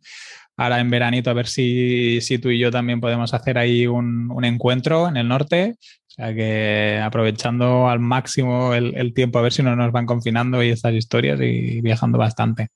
Ahora 0.57 0.79
en 0.79 0.89
veranito 0.89 1.29
a 1.29 1.33
ver 1.33 1.47
si, 1.47 2.21
si 2.21 2.39
tú 2.39 2.49
y 2.49 2.59
yo 2.59 2.71
también 2.71 3.01
podemos 3.01 3.33
hacer 3.33 3.57
ahí 3.57 3.87
un, 3.87 4.31
un, 4.31 4.45
encuentro 4.45 5.09
en 5.09 5.17
el 5.17 5.27
norte. 5.27 5.75
O 5.79 6.13
sea 6.15 6.33
que 6.33 7.01
aprovechando 7.03 7.89
al 7.89 7.99
máximo 7.99 8.73
el, 8.73 8.95
el, 8.95 9.13
tiempo 9.13 9.39
a 9.39 9.41
ver 9.41 9.51
si 9.51 9.63
no 9.63 9.75
nos 9.75 9.91
van 9.91 10.05
confinando 10.05 10.63
y 10.63 10.69
estas 10.69 10.93
historias 10.93 11.41
y 11.41 11.81
viajando 11.81 12.17
bastante. 12.17 12.69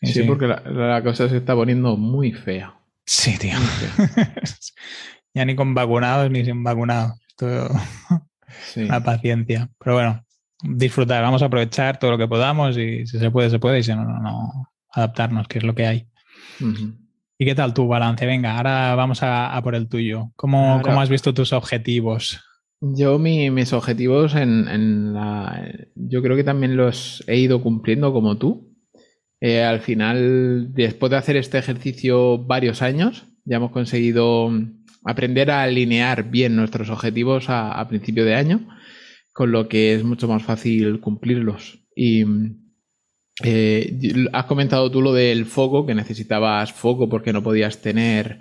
Sí, 0.00 0.06
sí, 0.06 0.12
sí. 0.12 0.22
porque 0.22 0.46
la, 0.46 0.62
la, 0.66 1.02
cosa 1.02 1.28
se 1.28 1.38
está 1.38 1.54
poniendo 1.54 1.96
muy 1.96 2.32
fea. 2.32 2.74
Sí, 3.04 3.36
tío. 3.38 3.56
Ya 5.34 5.44
ni 5.44 5.56
con 5.56 5.74
vacunados 5.74 6.30
ni 6.30 6.44
sin 6.44 6.62
vacunados. 6.62 7.20
Esto... 7.28 7.68
Sí. 8.62 8.84
La 8.84 9.02
paciencia. 9.02 9.70
Pero 9.78 9.96
bueno, 9.96 10.24
disfrutar, 10.62 11.22
vamos 11.22 11.42
a 11.42 11.46
aprovechar 11.46 11.98
todo 11.98 12.12
lo 12.12 12.18
que 12.18 12.28
podamos 12.28 12.76
y 12.76 13.06
si 13.06 13.18
se 13.18 13.30
puede, 13.30 13.50
se 13.50 13.58
puede 13.58 13.80
y 13.80 13.82
si 13.82 13.92
no, 13.94 14.04
no, 14.04 14.20
no 14.20 14.68
adaptarnos, 14.90 15.48
que 15.48 15.58
es 15.58 15.64
lo 15.64 15.74
que 15.74 15.86
hay. 15.86 16.08
Uh 16.60 16.64
-huh. 16.64 16.98
¿Y 17.38 17.44
qué 17.44 17.54
tal 17.54 17.74
tu 17.74 17.86
balance? 17.88 18.24
Venga, 18.26 18.56
ahora 18.56 18.94
vamos 18.94 19.22
a, 19.22 19.56
a 19.56 19.62
por 19.62 19.74
el 19.74 19.88
tuyo. 19.88 20.30
¿Cómo, 20.36 20.72
ahora, 20.72 20.82
¿Cómo, 20.82 21.00
has 21.00 21.08
visto 21.08 21.34
tus 21.34 21.52
objetivos? 21.52 22.40
Yo 22.80 23.18
mi, 23.18 23.50
mis 23.50 23.72
objetivos 23.72 24.34
en, 24.34 24.68
en, 24.68 25.14
la... 25.14 25.68
Yo 25.94 26.22
creo 26.22 26.36
que 26.36 26.44
también 26.44 26.76
los 26.76 27.24
he 27.26 27.38
ido 27.38 27.60
cumpliendo 27.60 28.12
como 28.12 28.38
tú. 28.38 28.72
Eh, 29.40 29.64
al 29.64 29.80
final, 29.80 30.72
después 30.72 31.10
de 31.10 31.16
hacer 31.16 31.36
este 31.36 31.58
ejercicio 31.58 32.38
varios 32.38 32.82
años, 32.82 33.26
ya 33.44 33.56
hemos 33.56 33.72
conseguido 33.72 34.50
aprender 35.04 35.50
a 35.50 35.62
alinear 35.62 36.30
bien 36.30 36.56
nuestros 36.56 36.90
objetivos 36.90 37.48
a, 37.50 37.72
a, 37.72 37.88
principio 37.88 38.24
de 38.24 38.34
año, 38.34 38.68
con 39.32 39.52
lo 39.52 39.68
que 39.68 39.94
es 39.94 40.04
mucho 40.04 40.28
más 40.28 40.42
fácil 40.42 41.00
cumplirlos. 41.00 41.80
Y 41.94 42.24
eh, 43.42 44.26
has 44.32 44.44
comentado 44.44 44.90
tú 44.90 45.02
lo 45.02 45.12
del 45.12 45.46
foco, 45.46 45.86
que 45.86 45.94
necesitabas 45.94 46.72
foco 46.72 47.08
porque 47.08 47.32
no 47.32 47.42
podías 47.42 47.80
tener, 47.80 48.40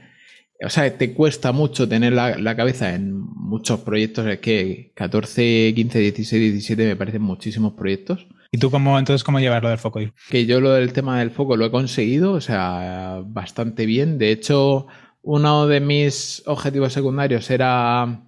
o 0.64 0.70
sea, 0.70 0.98
te 0.98 1.14
cuesta 1.14 1.52
mucho 1.52 1.90
tener 1.90 2.14
la, 2.14 2.38
la 2.38 2.56
cabeza 2.56 2.94
en 2.94 3.20
muchos 3.20 3.80
proyectos, 3.80 4.28
es 4.28 4.40
que 4.40 4.92
14, 4.96 5.74
15, 5.76 6.00
16, 6.00 6.52
17 6.54 6.86
me 6.86 6.96
parecen 6.96 7.24
muchísimos 7.24 7.74
proyectos. 7.74 8.28
¿Y 8.52 8.60
tú 8.60 8.70
cómo, 8.70 9.00
entonces, 9.00 9.24
cómo 9.24 9.40
llevar 9.40 9.64
lo 9.64 9.70
del 9.70 9.80
foco? 9.80 10.00
Que 10.30 10.46
yo 10.46 10.62
lo 10.62 10.74
del 10.74 10.94
tema 10.94 11.18
del 11.18 11.32
foco 11.32 11.58
lo 11.58 11.66
he 11.66 11.72
conseguido, 11.72 12.34
o 12.34 12.42
sea, 12.42 13.24
bastante 13.26 13.88
bien. 13.88 14.20
De 14.20 14.32
hecho, 14.32 14.86
uno 15.24 15.68
de 15.68 15.80
mis 15.80 16.44
objetivos 16.46 16.94
secundarios 16.94 17.50
era 17.50 18.22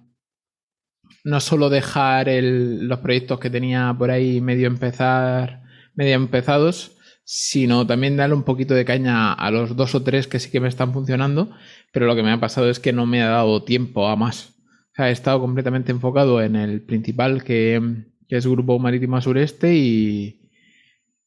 no 1.24 1.40
solo 1.40 1.68
dejar 1.68 2.28
los 2.30 2.98
proyectos 3.00 3.38
que 3.38 3.50
tenía 3.50 3.94
por 3.96 4.10
ahí 4.10 4.40
medio 4.40 4.66
empezar, 4.66 5.62
medio 5.94 6.14
empezados, 6.14 6.96
sino 7.24 7.86
también 7.86 8.16
darle 8.16 8.34
un 8.34 8.44
poquito 8.44 8.74
de 8.74 8.84
caña 8.84 9.32
a 9.32 9.50
los 9.50 9.76
dos 9.76 9.94
o 9.94 10.02
tres 10.02 10.26
que 10.26 10.38
sí 10.40 10.50
que 10.50 10.60
me 10.60 10.68
están 10.68 10.92
funcionando, 10.92 11.50
pero 11.92 12.06
lo 12.06 12.16
que 12.16 12.22
me 12.22 12.32
ha 12.32 12.40
pasado 12.40 12.70
es 12.70 12.80
que 12.80 12.92
no 12.92 13.04
me 13.04 13.22
ha 13.22 13.28
dado 13.28 13.62
tiempo 13.64 14.08
a 14.08 14.16
más. 14.16 14.54
O 14.92 14.94
sea, 14.96 15.10
he 15.10 15.12
estado 15.12 15.40
completamente 15.40 15.92
enfocado 15.92 16.40
en 16.40 16.56
el 16.56 16.80
principal 16.82 17.44
que, 17.44 18.06
es 18.28 18.46
Grupo 18.46 18.78
Marítimo 18.78 19.20
Sureste 19.20 19.74
y, 19.74 20.48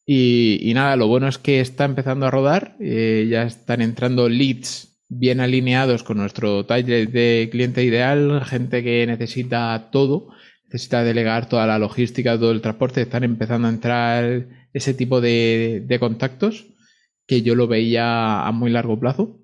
y, 0.06 0.60
y, 0.64 0.74
nada, 0.74 0.96
lo 0.96 1.08
bueno 1.08 1.28
es 1.28 1.38
que 1.38 1.60
está 1.60 1.86
empezando 1.86 2.26
a 2.26 2.32
rodar, 2.32 2.76
eh, 2.80 3.28
ya 3.30 3.44
están 3.44 3.82
entrando 3.82 4.28
leads 4.28 4.90
bien 5.10 5.40
alineados 5.40 6.04
con 6.04 6.18
nuestro 6.18 6.66
target 6.66 7.10
de 7.10 7.50
cliente 7.52 7.84
ideal, 7.84 8.42
gente 8.46 8.84
que 8.84 9.06
necesita 9.08 9.90
todo, 9.92 10.30
necesita 10.66 11.04
delegar 11.04 11.50
toda 11.50 11.66
la 11.66 11.80
logística, 11.80 12.38
todo 12.38 12.52
el 12.52 12.62
transporte, 12.62 13.02
están 13.02 13.24
empezando 13.24 13.68
a 13.68 13.72
entrar 13.72 14.48
ese 14.72 14.94
tipo 14.94 15.20
de, 15.20 15.84
de 15.86 16.00
contactos 16.00 16.68
que 17.26 17.42
yo 17.42 17.56
lo 17.56 17.68
veía 17.68 18.46
a 18.46 18.52
muy 18.52 18.72
largo 18.72 19.00
plazo. 19.00 19.36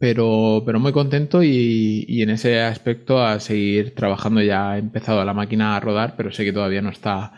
Pero, 0.00 0.64
pero 0.66 0.80
muy 0.80 0.90
contento 0.90 1.44
y, 1.44 2.04
y, 2.08 2.22
en 2.22 2.30
ese 2.30 2.60
aspecto 2.60 3.22
a 3.24 3.38
seguir 3.38 3.94
trabajando 3.94 4.42
ya 4.42 4.72
ha 4.72 4.78
empezado 4.78 5.24
la 5.24 5.32
máquina 5.32 5.76
a 5.76 5.80
rodar, 5.80 6.16
pero 6.16 6.32
sé 6.32 6.44
que 6.44 6.52
todavía 6.52 6.82
no 6.82 6.90
está 6.90 7.34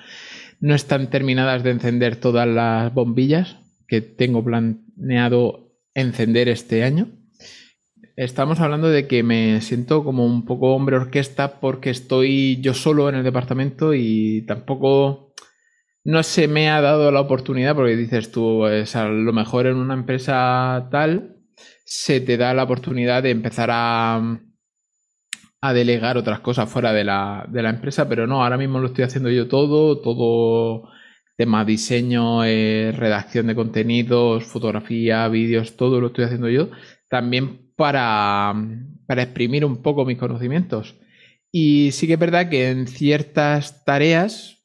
no 0.58 0.74
están 0.74 1.10
terminadas 1.10 1.62
de 1.62 1.70
encender 1.72 2.16
todas 2.16 2.48
las 2.48 2.92
bombillas 2.94 3.58
que 3.86 4.00
tengo 4.00 4.42
planeado 4.42 5.74
encender 5.94 6.48
este 6.48 6.84
año 6.84 7.17
Estamos 8.18 8.58
hablando 8.58 8.88
de 8.88 9.06
que 9.06 9.22
me 9.22 9.60
siento 9.60 10.02
como 10.02 10.26
un 10.26 10.44
poco 10.44 10.74
hombre 10.74 10.96
orquesta 10.96 11.60
porque 11.60 11.90
estoy 11.90 12.60
yo 12.60 12.74
solo 12.74 13.08
en 13.08 13.14
el 13.14 13.22
departamento 13.22 13.94
y 13.94 14.44
tampoco 14.44 15.32
no 16.02 16.24
se 16.24 16.48
me 16.48 16.68
ha 16.68 16.80
dado 16.80 17.12
la 17.12 17.20
oportunidad 17.20 17.76
porque 17.76 17.94
dices 17.94 18.32
tú, 18.32 18.66
es 18.66 18.96
a 18.96 19.06
lo 19.06 19.32
mejor 19.32 19.68
en 19.68 19.76
una 19.76 19.94
empresa 19.94 20.88
tal 20.90 21.36
se 21.84 22.20
te 22.20 22.36
da 22.36 22.54
la 22.54 22.64
oportunidad 22.64 23.22
de 23.22 23.30
empezar 23.30 23.68
a, 23.70 24.40
a 25.60 25.72
delegar 25.72 26.16
otras 26.16 26.40
cosas 26.40 26.68
fuera 26.68 26.92
de 26.92 27.04
la, 27.04 27.46
de 27.48 27.62
la 27.62 27.70
empresa, 27.70 28.08
pero 28.08 28.26
no, 28.26 28.42
ahora 28.42 28.58
mismo 28.58 28.80
lo 28.80 28.88
estoy 28.88 29.04
haciendo 29.04 29.30
yo 29.30 29.46
todo, 29.46 30.00
todo 30.00 30.90
tema 31.36 31.64
diseño, 31.64 32.44
eh, 32.44 32.92
redacción 32.96 33.46
de 33.46 33.54
contenidos, 33.54 34.42
fotografía, 34.42 35.28
vídeos, 35.28 35.76
todo 35.76 36.00
lo 36.00 36.08
estoy 36.08 36.24
haciendo 36.24 36.48
yo, 36.48 36.70
también 37.08 37.67
para, 37.78 38.52
para 39.06 39.22
exprimir 39.22 39.64
un 39.64 39.80
poco 39.82 40.04
mis 40.04 40.18
conocimientos. 40.18 40.96
Y 41.52 41.92
sí 41.92 42.08
que 42.08 42.14
es 42.14 42.18
verdad 42.18 42.50
que 42.50 42.70
en 42.70 42.88
ciertas 42.88 43.84
tareas, 43.84 44.60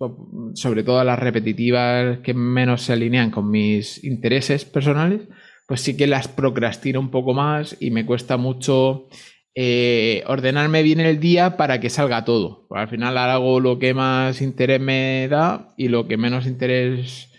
sobre 0.56 0.84
todo 0.84 1.04
las 1.04 1.19
repetitivas 1.19 2.17
que 2.19 2.34
menos 2.34 2.82
se 2.82 2.93
alinean 2.93 3.30
con 3.30 3.52
mis 3.52 4.04
intereses 4.04 4.65
personales, 4.65 5.21
pues 5.67 5.82
sí 5.82 5.95
que 5.95 6.08
las 6.08 6.28
procrastino 6.28 6.99
un 6.99 7.12
poco 7.12 7.36
más 7.36 7.78
y 7.80 7.91
me 7.91 8.06
cuesta 8.06 8.36
mucho 8.38 9.08
eh, 9.54 10.23
ordenarme 10.26 10.82
bien 10.82 10.99
el 10.99 11.19
día 11.19 11.56
para 11.56 11.80
que 11.80 11.91
salga 11.91 12.26
todo. 12.26 12.65
al 12.71 12.89
final 12.89 13.15
hago 13.19 13.60
lo 13.60 13.78
que 13.78 13.93
más 13.93 14.41
interés 14.41 14.82
me 14.82 15.28
da 15.30 15.76
y 15.78 15.88
lo 15.88 16.08
que 16.08 16.17
menos 16.17 16.47
interés 16.47 17.33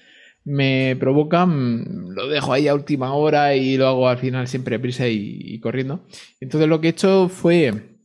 me 0.44 0.96
provoca, 0.98 1.46
mm, 1.46 2.11
lo 2.14 2.28
dejo 2.28 2.52
ahí 2.52 2.68
a 2.68 2.74
última 2.74 3.14
hora 3.14 3.54
y 3.57 3.76
lo 3.76 3.88
hago 3.88 4.09
al 4.09 4.18
final 4.18 4.48
siempre 4.48 4.78
prisa 4.78 5.09
y, 5.09 5.59
corriendo. 5.61 6.07
Entonces 6.40 6.68
lo 6.68 6.80
que 6.80 6.88
he 6.88 6.90
hecho 6.90 7.28
fue, 7.28 7.98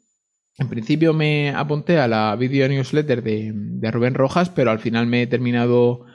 en 0.57 0.69
principio 0.69 1.13
me 1.13 1.51
apunté 1.51 1.99
a 1.99 2.07
la 2.07 2.35
video 2.35 2.67
newsletter 2.67 3.23
de, 3.23 3.51
de 3.53 3.91
Rubén 3.91 4.13
Rojas, 4.15 4.49
pero 4.49 4.71
al 4.71 4.79
final 4.79 5.07
me 5.07 5.23
he 5.23 5.27
terminado 5.27 6.05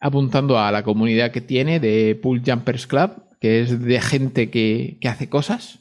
apuntando 0.00 0.58
a 0.58 0.70
la 0.72 0.82
comunidad 0.82 1.30
que 1.30 1.40
tiene 1.40 1.80
de 1.80 2.18
Pool 2.20 2.42
Jumpers 2.44 2.86
Club, 2.86 3.10
que 3.40 3.60
es 3.62 3.80
de 3.82 4.00
gente 4.00 4.50
que, 4.50 4.98
que 5.00 5.08
hace 5.08 5.28
cosas 5.28 5.80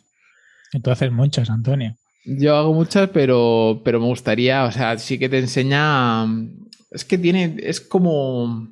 Tú 0.82 0.91
haces 0.91 1.12
muchas, 1.12 1.49
Antonio. 1.49 1.95
Yo 2.25 2.56
hago 2.56 2.73
muchas, 2.73 3.10
pero, 3.10 3.82
pero 3.84 3.99
me 3.99 4.08
gustaría, 4.08 4.63
o 4.63 4.71
sea, 4.71 4.97
sí 4.97 5.19
que 5.19 5.29
te 5.29 5.39
enseña. 5.39 6.25
Es 6.91 7.06
que 7.06 7.17
tiene, 7.17 7.58
es 7.60 7.82
como. 7.82 8.69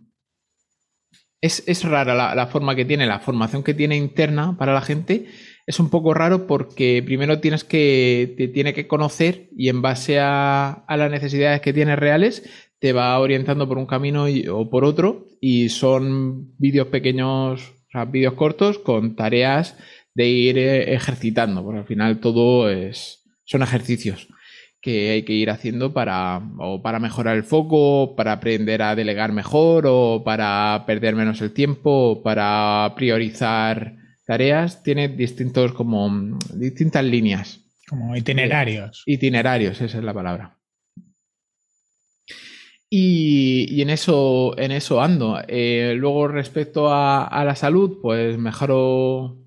Es, 1.42 1.64
es 1.68 1.84
rara 1.84 2.14
la, 2.36 2.48
forma 2.48 2.76
que 2.76 2.86
tiene, 2.86 3.08
la 3.08 3.20
formación 3.20 3.64
que 3.64 3.74
tiene 3.74 3.98
interna 3.98 4.56
para 4.58 4.74
la 4.74 4.82
gente. 4.82 5.26
Es 5.66 5.80
un 5.80 5.90
poco 5.90 6.14
raro 6.14 6.48
porque 6.48 7.02
primero 7.04 7.40
tienes 7.40 7.64
que, 7.64 8.34
te 8.38 8.48
tiene 8.48 8.74
que 8.74 8.88
conocer 8.88 9.50
y 9.58 9.70
en 9.70 9.82
base 9.82 10.20
a, 10.20 10.70
a 10.70 10.98
las 10.98 11.10
necesidades 11.10 11.62
que 11.62 11.74
tienes 11.74 11.98
reales, 11.98 12.44
te 12.80 12.94
va 12.94 13.20
orientando 13.20 13.68
por 13.68 13.78
un 13.78 13.86
camino 13.88 14.26
o 14.52 14.70
por 14.70 14.86
otro. 14.86 15.28
Y 15.40 15.70
son 15.70 16.56
vídeos 16.58 16.88
pequeños, 16.88 17.62
o 17.62 17.92
sea, 17.92 18.06
vídeos 18.06 18.34
cortos 18.36 18.78
con 18.78 19.16
tareas 19.16 19.78
de 20.14 20.28
ir 20.28 20.58
eh, 20.58 20.94
ejercitando, 20.94 21.64
porque 21.64 21.80
al 21.80 21.88
final 21.88 22.20
todo 22.20 22.70
es, 22.70 23.24
son 23.46 23.64
ejercicios 23.64 24.28
que 24.82 25.12
hay 25.12 25.24
que 25.24 25.34
ir 25.34 25.52
haciendo 25.52 25.94
para, 25.94 26.42
o 26.58 26.82
para 26.82 27.00
mejorar 27.00 27.38
el 27.38 27.44
foco, 27.44 28.16
para 28.16 28.34
aprender 28.34 28.82
a 28.82 28.96
delegar 28.96 29.32
mejor, 29.32 29.86
o 29.88 30.24
para 30.26 30.84
perder 30.88 31.16
menos 31.16 31.40
el 31.42 31.54
tiempo, 31.54 32.12
o 32.12 32.24
para 32.24 32.92
priorizar 32.96 33.96
tareas. 34.26 34.82
Tiene 34.82 35.08
distintos, 35.08 35.74
como, 35.74 36.38
distintas 36.56 37.06
líneas. 37.06 37.60
Como 37.88 38.16
itinerarios. 38.16 39.04
itinerarios, 39.06 39.82
esa 39.82 39.98
es 40.00 40.04
la 40.04 40.14
palabra. 40.14 40.58
Y, 42.90 43.82
en 43.82 43.90
eso, 43.90 44.58
en 44.58 44.72
eso 44.72 45.02
ando. 45.02 45.40
Eh, 45.48 45.94
luego, 45.96 46.28
respecto 46.28 46.90
a, 46.90 47.24
a, 47.24 47.46
la 47.46 47.56
salud, 47.56 48.00
pues 48.02 48.38
mejoro 48.38 49.41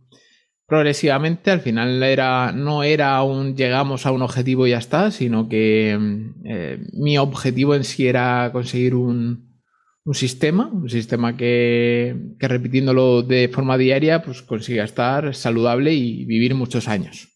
progresivamente. 0.67 1.51
Al 1.51 1.61
final 1.61 2.03
era, 2.03 2.53
no 2.53 2.83
era 2.83 3.23
un 3.23 3.57
llegamos 3.57 4.07
a 4.07 4.13
un 4.13 4.23
objetivo 4.23 4.67
y 4.67 4.71
ya 4.71 4.79
está, 4.79 5.11
sino 5.11 5.49
que 5.49 5.99
eh, 6.45 6.79
mi 6.93 7.19
objetivo 7.19 7.75
en 7.75 7.85
sí 7.85 8.07
era 8.07 8.51
conseguir 8.53 8.95
un, 8.95 9.61
un 10.05 10.15
sistema, 10.15 10.67
un 10.67 10.89
sistema 10.89 11.37
que, 11.37 12.17
que, 12.39 12.49
repitiéndolo 12.49 13.23
de 13.23 13.49
forma 13.49 13.79
diaria, 13.79 14.23
pues 14.23 14.43
consiga 14.43 14.85
estar 14.85 15.35
saludable 15.35 15.93
y 15.93 16.25
vivir 16.25 16.55
muchos 16.55 16.89
años. 16.89 17.29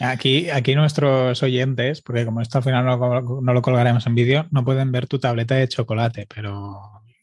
Aquí, 0.00 0.50
aquí 0.50 0.74
nuestros 0.74 1.42
oyentes, 1.42 2.00
porque 2.00 2.24
como 2.24 2.40
esto 2.40 2.58
al 2.58 2.64
final 2.64 2.84
no, 2.84 3.40
no 3.40 3.52
lo 3.52 3.62
colgaremos 3.62 4.06
en 4.06 4.14
vídeo, 4.16 4.46
no 4.50 4.64
pueden 4.64 4.90
ver 4.90 5.06
tu 5.06 5.20
tableta 5.20 5.54
de 5.54 5.68
chocolate, 5.68 6.26
pero 6.34 6.80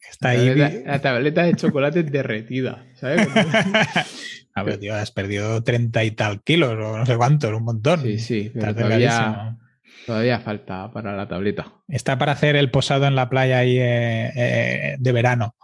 está 0.10 0.30
ahí. 0.30 0.56
La 0.86 1.02
tableta 1.02 1.44
de 1.44 1.56
chocolate 1.56 2.04
derretida, 2.04 2.86
¿sabes? 2.96 3.28
A 4.60 4.64
ver, 4.64 4.80
tío, 4.80 4.96
has 4.96 5.12
perdido 5.12 5.64
treinta 5.64 6.04
y 6.04 6.12
tal 6.12 6.42
kilos 6.42 6.72
o 6.74 6.98
no 6.98 7.06
sé 7.06 7.16
cuántos, 7.16 7.54
un 7.54 7.64
montón. 7.64 8.02
Sí, 8.02 8.20
sí, 8.20 8.52
pero 8.54 8.76
todavía, 8.76 9.58
todavía, 10.06 10.40
falta 10.40 10.92
para 10.92 11.16
la 11.16 11.28
tableta. 11.28 11.74
Está 11.88 12.18
para 12.18 12.34
hacer 12.34 12.56
el 12.56 12.72
posado 12.72 13.06
en 13.06 13.16
la 13.16 13.30
playa 13.30 13.60
ahí 13.60 13.78
eh, 13.78 14.32
eh, 14.36 14.96
de 15.00 15.12
verano. 15.12 15.56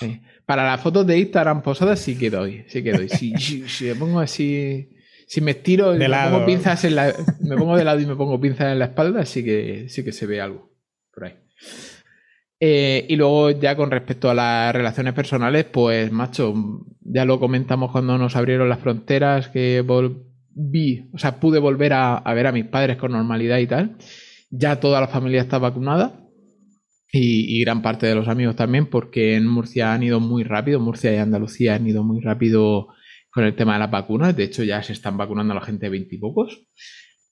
Sí. 0.00 0.20
Para 0.46 0.64
las 0.64 0.80
fotos 0.80 1.06
de 1.06 1.18
Instagram 1.18 1.62
posadas 1.62 2.00
sí 2.00 2.18
que 2.18 2.28
doy, 2.28 2.64
sí 2.68 2.82
que 2.82 2.92
doy. 2.92 3.08
Si, 3.08 3.34
si, 3.38 3.68
si 3.68 3.84
me 3.86 3.94
pongo 3.94 4.20
así, 4.20 4.90
si 5.26 5.40
me 5.40 5.52
estiro, 5.52 5.94
me 5.94 6.08
pongo 6.08 6.44
pinzas 6.44 6.84
en 6.84 6.96
la, 6.96 7.14
me 7.40 7.56
pongo 7.56 7.76
de 7.76 7.84
lado 7.84 8.00
y 8.00 8.06
me 8.06 8.16
pongo 8.16 8.40
pinzas 8.40 8.72
en 8.72 8.78
la 8.78 8.86
espalda, 8.86 9.24
sí 9.24 9.42
que, 9.44 9.88
sí 9.88 10.04
que 10.04 10.12
se 10.12 10.26
ve 10.26 10.40
algo 10.40 10.72
por 11.12 11.24
ahí. 11.24 11.34
Eh, 12.64 13.06
y 13.08 13.16
luego 13.16 13.50
ya 13.50 13.74
con 13.74 13.90
respecto 13.90 14.30
a 14.30 14.34
las 14.34 14.72
relaciones 14.72 15.14
personales, 15.14 15.64
pues 15.64 16.12
macho, 16.12 16.54
ya 17.04 17.24
lo 17.24 17.40
comentamos 17.40 17.90
cuando 17.90 18.18
nos 18.18 18.36
abrieron 18.36 18.68
las 18.68 18.80
fronteras, 18.80 19.48
que 19.48 19.80
volví, 19.80 21.08
o 21.12 21.18
sea, 21.18 21.40
pude 21.40 21.58
volver 21.58 21.92
a, 21.92 22.22
ver 22.34 22.46
a 22.46 22.52
mis 22.52 22.66
padres 22.66 22.96
con 22.96 23.12
normalidad 23.12 23.58
y 23.58 23.66
tal. 23.66 23.96
Ya 24.50 24.80
toda 24.80 25.00
la 25.00 25.08
familia 25.08 25.40
está 25.40 25.58
vacunada 25.58 26.20
y, 27.10 27.60
gran 27.60 27.82
parte 27.82 28.06
de 28.06 28.14
los 28.14 28.28
amigos 28.28 28.56
también, 28.56 28.86
porque 28.86 29.36
en 29.36 29.46
Murcia 29.46 29.92
han 29.92 30.02
ido 30.02 30.20
muy 30.20 30.44
rápido, 30.44 30.80
Murcia 30.80 31.12
y 31.12 31.18
Andalucía 31.18 31.74
han 31.74 31.86
ido 31.86 32.04
muy 32.04 32.20
rápido 32.20 32.88
con 33.30 33.44
el 33.44 33.56
tema 33.56 33.74
de 33.74 33.80
las 33.80 33.90
vacunas. 33.90 34.36
De 34.36 34.44
hecho, 34.44 34.62
ya 34.62 34.82
se 34.82 34.92
están 34.92 35.16
vacunando 35.16 35.52
a 35.52 35.56
la 35.56 35.62
gente 35.62 35.86
de 35.86 35.90
veintipocos. 35.90 36.66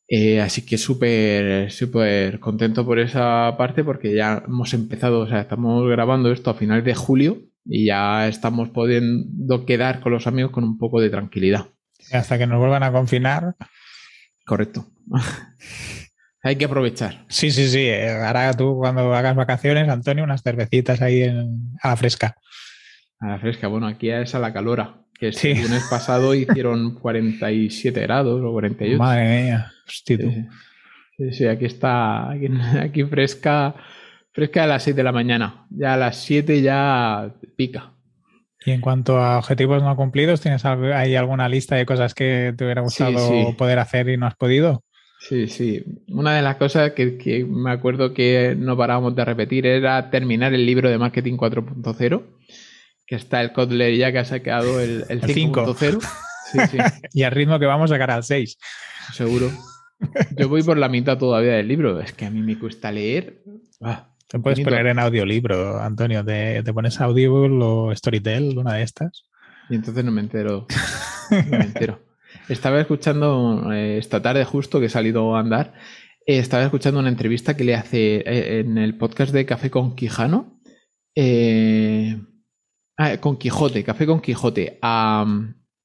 Eh, 0.08 0.40
así 0.40 0.66
que 0.66 0.76
súper, 0.76 1.70
súper 1.70 2.40
contento 2.40 2.84
por 2.84 2.98
esa 2.98 3.54
parte 3.56 3.84
porque 3.84 4.12
ya 4.12 4.42
hemos 4.44 4.74
empezado, 4.74 5.20
o 5.20 5.28
sea, 5.28 5.42
estamos 5.42 5.88
grabando 5.88 6.32
esto 6.32 6.50
a 6.50 6.54
finales 6.54 6.84
de 6.84 6.96
julio 6.96 7.49
y 7.72 7.86
ya 7.86 8.26
estamos 8.26 8.68
pudiendo 8.70 9.64
quedar 9.64 10.00
con 10.00 10.12
los 10.12 10.26
amigos 10.26 10.50
con 10.50 10.64
un 10.64 10.76
poco 10.76 11.00
de 11.00 11.08
tranquilidad. 11.08 11.68
Hasta 12.12 12.36
que 12.36 12.46
nos 12.46 12.58
vuelvan 12.58 12.82
a 12.82 12.90
confinar. 12.90 13.54
Correcto. 14.44 14.86
Hay 16.42 16.56
que 16.56 16.64
aprovechar. 16.64 17.26
Sí, 17.28 17.50
sí, 17.50 17.68
sí. 17.68 17.88
Ahora 17.90 18.52
tú 18.54 18.76
cuando 18.76 19.14
hagas 19.14 19.36
vacaciones, 19.36 19.88
Antonio, 19.88 20.24
unas 20.24 20.42
cervecitas 20.42 21.00
ahí 21.00 21.22
en, 21.22 21.74
a 21.82 21.90
la 21.90 21.96
fresca. 21.96 22.36
A 23.20 23.28
la 23.28 23.38
fresca, 23.38 23.68
bueno, 23.68 23.86
aquí 23.86 24.10
es 24.10 24.34
a 24.34 24.38
la 24.38 24.52
calora 24.52 25.00
que 25.20 25.28
el 25.28 25.34
lunes 25.62 25.86
pasado 25.88 26.34
hicieron 26.34 26.94
47 26.94 28.00
grados 28.00 28.40
o 28.42 28.52
48. 28.52 28.98
Madre 28.98 29.42
mía, 29.44 29.72
hostia 29.86 30.18
Sí, 31.16 31.32
sí, 31.32 31.46
aquí 31.46 31.66
está, 31.66 32.30
aquí, 32.30 33.04
fresca, 33.10 33.74
fresca 34.32 34.64
a 34.64 34.66
las 34.66 34.82
6 34.84 34.96
de 34.96 35.02
la 35.02 35.12
mañana. 35.12 35.66
Ya 35.70 35.94
a 35.94 35.96
las 35.96 36.16
7 36.18 36.62
ya 36.62 37.34
pica. 37.56 37.92
Y 38.64 38.72
en 38.72 38.80
cuanto 38.80 39.18
a 39.18 39.38
objetivos 39.38 39.82
no 39.82 39.96
cumplidos, 39.96 40.40
¿tienes 40.40 40.64
ahí 40.64 41.16
alguna 41.16 41.48
lista 41.48 41.76
de 41.76 41.86
cosas 41.86 42.14
que 42.14 42.54
te 42.56 42.64
hubiera 42.64 42.82
gustado 42.82 43.56
poder 43.56 43.78
hacer 43.78 44.08
y 44.10 44.16
no 44.16 44.26
has 44.26 44.36
podido? 44.36 44.84
Sí, 45.20 45.48
sí. 45.48 45.84
Una 46.08 46.34
de 46.34 46.42
las 46.42 46.56
cosas 46.56 46.92
que, 46.92 47.16
que, 47.16 47.44
me 47.44 47.70
acuerdo 47.70 48.12
que 48.12 48.54
no 48.58 48.76
parábamos 48.76 49.14
de 49.16 49.24
repetir 49.24 49.66
era 49.66 50.10
terminar 50.10 50.52
el 50.52 50.66
libro 50.66 50.90
de 50.90 50.98
Marketing 50.98 51.36
4.0 51.36 52.22
que 53.10 53.16
está 53.16 53.40
el 53.40 53.52
Kotler 53.52 53.96
ya 53.96 54.12
que 54.12 54.18
ha 54.18 54.24
sacado 54.24 54.78
el, 54.78 55.04
el, 55.08 55.20
5.0. 55.20 56.00
Sí, 56.52 56.58
sí. 56.70 56.78
y 57.12 57.24
al 57.24 57.32
ritmo 57.32 57.58
que 57.58 57.66
vamos 57.66 57.90
a 57.90 57.94
sacar 57.94 58.12
al 58.12 58.22
6. 58.22 58.56
Seguro. 59.12 59.50
Yo 60.38 60.48
voy 60.48 60.62
por 60.62 60.78
la 60.78 60.88
mitad 60.88 61.18
todavía 61.18 61.54
del 61.54 61.66
libro. 61.66 62.00
Es 62.00 62.12
que 62.12 62.26
a 62.26 62.30
mí 62.30 62.40
me 62.40 62.56
cuesta 62.56 62.92
leer. 62.92 63.42
Ah, 63.80 64.09
te 64.30 64.38
puedes 64.38 64.60
poner 64.60 64.86
en 64.86 65.00
audiolibro, 65.00 65.80
Antonio. 65.80 66.24
Te, 66.24 66.62
te 66.62 66.72
pones 66.72 67.00
Audible 67.00 67.64
o 67.64 67.92
Storytel, 67.92 68.56
una 68.56 68.74
de 68.74 68.84
estas. 68.84 69.24
Y 69.68 69.74
entonces 69.74 70.04
no 70.04 70.12
me 70.12 70.20
entero. 70.20 70.68
No 71.30 71.58
me 71.58 71.64
entero. 71.64 72.00
Estaba 72.48 72.80
escuchando 72.80 73.72
eh, 73.72 73.98
esta 73.98 74.22
tarde 74.22 74.44
justo 74.44 74.78
que 74.78 74.86
he 74.86 74.90
salido 74.90 75.34
a 75.34 75.40
andar. 75.40 75.74
Eh, 76.24 76.38
estaba 76.38 76.62
escuchando 76.62 77.00
una 77.00 77.08
entrevista 77.08 77.56
que 77.56 77.64
le 77.64 77.74
hace 77.74 78.18
eh, 78.18 78.60
en 78.60 78.78
el 78.78 78.96
podcast 78.96 79.32
de 79.32 79.46
Café 79.46 79.68
con 79.68 79.96
Quijano. 79.96 80.60
Ah, 82.96 83.16
con 83.18 83.36
Quijote, 83.36 83.82
Café 83.82 84.06
con 84.06 84.20
Quijote, 84.20 84.78
a, 84.80 85.26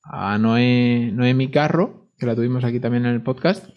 a 0.03 0.37
Noé, 0.37 1.09
Noé 1.11 1.33
Mi 1.33 1.49
Carro, 1.49 2.11
que 2.19 2.27
la 2.27 2.35
tuvimos 2.35 2.63
aquí 2.63 2.79
también 2.79 3.07
en 3.07 3.13
el 3.13 3.23
podcast, 3.23 3.69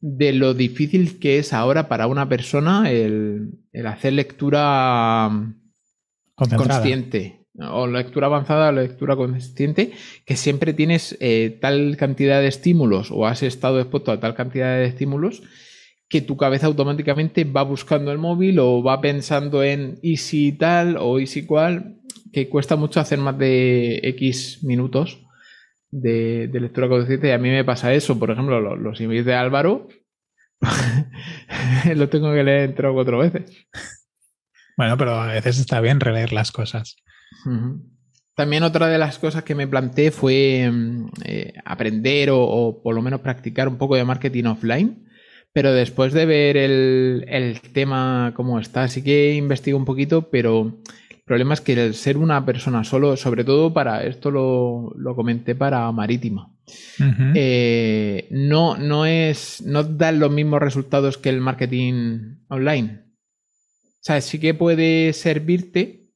de 0.00 0.32
lo 0.32 0.54
difícil 0.54 1.18
que 1.18 1.38
es 1.38 1.52
ahora 1.52 1.88
para 1.88 2.06
una 2.06 2.28
persona 2.28 2.90
el, 2.90 3.60
hacer 3.86 4.12
lectura 4.12 5.54
consciente. 6.34 7.46
O 7.60 7.88
lectura 7.88 8.28
avanzada 8.28 8.68
o 8.68 8.72
lectura 8.72 9.16
consciente, 9.16 9.90
que 10.24 10.36
siempre 10.36 10.72
tienes 10.72 11.16
eh, 11.18 11.58
tal 11.60 11.96
cantidad 11.96 12.40
de 12.40 12.46
estímulos 12.46 13.10
o 13.10 13.26
has 13.26 13.42
estado 13.42 13.80
expuesto 13.80 14.12
a 14.12 14.20
tal 14.20 14.34
cantidad 14.34 14.76
de 14.76 14.84
estímulos 14.84 15.42
que 16.08 16.20
tu 16.20 16.36
cabeza 16.36 16.66
automáticamente 16.68 17.42
va 17.42 17.62
buscando 17.64 18.12
el 18.12 18.18
móvil 18.18 18.60
o 18.60 18.82
va 18.82 19.00
pensando 19.00 19.64
en 19.64 19.98
y 20.02 20.18
si 20.18 20.52
tal 20.52 20.96
o 20.98 21.18
y 21.18 21.26
si 21.26 21.46
cual, 21.46 21.96
que 22.32 22.48
cuesta 22.48 22.76
mucho 22.76 23.00
hacer 23.00 23.18
más 23.18 23.36
de 23.36 24.00
X 24.04 24.62
minutos 24.62 25.18
de, 25.90 26.50
lectura 26.52 26.88
consciente. 26.88 27.28
Y 27.28 27.32
a 27.32 27.38
mí 27.38 27.50
me 27.50 27.64
pasa 27.64 27.92
eso, 27.92 28.18
por 28.18 28.30
ejemplo, 28.30 28.60
los, 28.60 28.78
los 28.78 29.00
emails 29.00 29.26
de 29.26 29.34
Álvaro, 29.34 29.88
lo 31.94 32.08
tengo 32.08 32.32
que 32.32 32.44
leer 32.44 32.74
tres 32.74 32.90
o 32.90 32.94
cuatro 32.94 33.18
veces. 33.18 33.66
Bueno, 34.76 34.96
pero 34.96 35.14
a 35.14 35.26
veces 35.32 35.58
está 35.58 35.80
bien 35.80 36.00
releer 36.00 36.32
las 36.32 36.52
cosas. 36.52 36.96
También 38.34 38.62
otra 38.62 38.86
de 38.86 38.98
las 38.98 39.18
cosas 39.18 39.42
que 39.42 39.56
me 39.56 39.66
planteé 39.66 40.12
fue 40.12 40.70
mm, 40.70 41.06
eh, 41.24 41.52
aprender 41.64 42.28
o, 42.32 42.80
por 42.82 42.94
lo 42.94 43.02
menos 43.02 43.20
practicar 43.20 43.66
un 43.66 43.78
poco 43.78 43.96
de 43.96 44.04
marketing 44.04 44.44
offline. 44.44 45.04
Pero 45.52 45.72
después 45.72 46.12
de 46.12 46.26
ver 46.26 46.56
el, 46.56 47.24
el 47.26 47.60
tema 47.72 48.32
como 48.36 48.60
está, 48.60 48.86
sí 48.86 49.02
que 49.02 49.34
investigo 49.34 49.78
un 49.78 49.84
poquito, 49.84 50.30
pero 50.30 50.78
problema 51.28 51.54
es 51.54 51.60
que 51.60 51.74
el 51.74 51.94
ser 51.94 52.16
una 52.16 52.44
persona 52.44 52.82
solo, 52.82 53.16
sobre 53.16 53.44
todo 53.44 53.72
para, 53.72 54.02
esto 54.02 54.32
lo, 54.32 54.92
lo 54.96 55.14
comenté 55.14 55.54
para 55.54 55.90
Marítima, 55.92 56.52
eh, 57.34 58.26
no, 58.30 58.76
no 58.76 59.06
es, 59.06 59.62
no 59.64 59.84
dan 59.84 60.18
los 60.18 60.32
mismos 60.32 60.60
resultados 60.60 61.18
que 61.18 61.28
el 61.28 61.40
marketing 61.40 62.38
online. 62.48 63.04
O 63.04 64.00
sea, 64.00 64.20
sí 64.20 64.40
que 64.40 64.54
puede 64.54 65.12
servirte, 65.12 66.08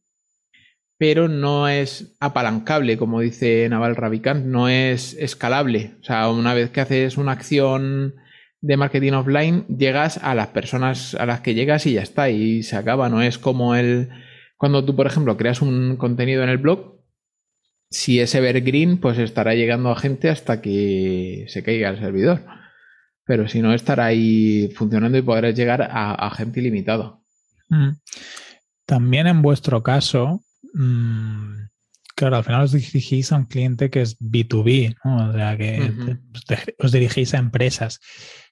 pero 0.98 1.28
no 1.28 1.68
es 1.68 2.16
apalancable, 2.20 2.96
como 2.96 3.20
dice 3.20 3.68
Naval 3.68 3.96
Ravikant, 3.96 4.46
no 4.46 4.68
es 4.68 5.14
escalable. 5.14 5.96
O 6.00 6.04
sea, 6.04 6.28
una 6.30 6.54
vez 6.54 6.70
que 6.70 6.80
haces 6.80 7.16
una 7.16 7.32
acción 7.32 8.14
de 8.62 8.76
marketing 8.76 9.12
offline, 9.12 9.66
llegas 9.66 10.18
a 10.22 10.34
las 10.34 10.48
personas 10.48 11.16
a 11.16 11.26
las 11.26 11.40
que 11.40 11.54
llegas 11.54 11.86
y 11.86 11.94
ya 11.94 12.02
está, 12.02 12.30
y 12.30 12.62
se 12.62 12.76
acaba. 12.76 13.08
No 13.08 13.20
es 13.20 13.38
como 13.38 13.74
el. 13.74 14.10
Cuando 14.62 14.84
tú, 14.84 14.94
por 14.94 15.08
ejemplo, 15.08 15.36
creas 15.36 15.60
un 15.60 15.96
contenido 15.96 16.44
en 16.44 16.48
el 16.48 16.58
blog, 16.58 17.00
si 17.90 18.20
es 18.20 18.32
evergreen, 18.36 18.98
pues 18.98 19.18
estará 19.18 19.56
llegando 19.56 19.90
a 19.90 19.98
gente 19.98 20.30
hasta 20.30 20.62
que 20.62 21.46
se 21.48 21.64
caiga 21.64 21.88
el 21.90 21.98
servidor. 21.98 22.44
Pero 23.24 23.48
si 23.48 23.60
no, 23.60 23.74
estará 23.74 24.04
ahí 24.04 24.70
funcionando 24.76 25.18
y 25.18 25.22
podrás 25.22 25.56
llegar 25.56 25.82
a, 25.90 26.30
gente 26.36 26.60
ilimitada. 26.60 27.18
Mm. 27.70 27.88
También 28.86 29.26
en 29.26 29.42
vuestro 29.42 29.82
caso, 29.82 30.44
mm, 30.74 31.54
claro, 32.14 32.36
al 32.36 32.44
final 32.44 32.62
os 32.62 32.70
dirigís 32.70 33.32
a 33.32 33.38
un 33.38 33.46
cliente 33.46 33.90
que 33.90 34.02
es 34.02 34.16
B2B, 34.20 34.94
o 35.02 35.32
sea, 35.32 35.56
que 35.58 35.92
os 36.78 36.92
dirigís 36.92 37.34
a 37.34 37.38
empresas 37.38 37.98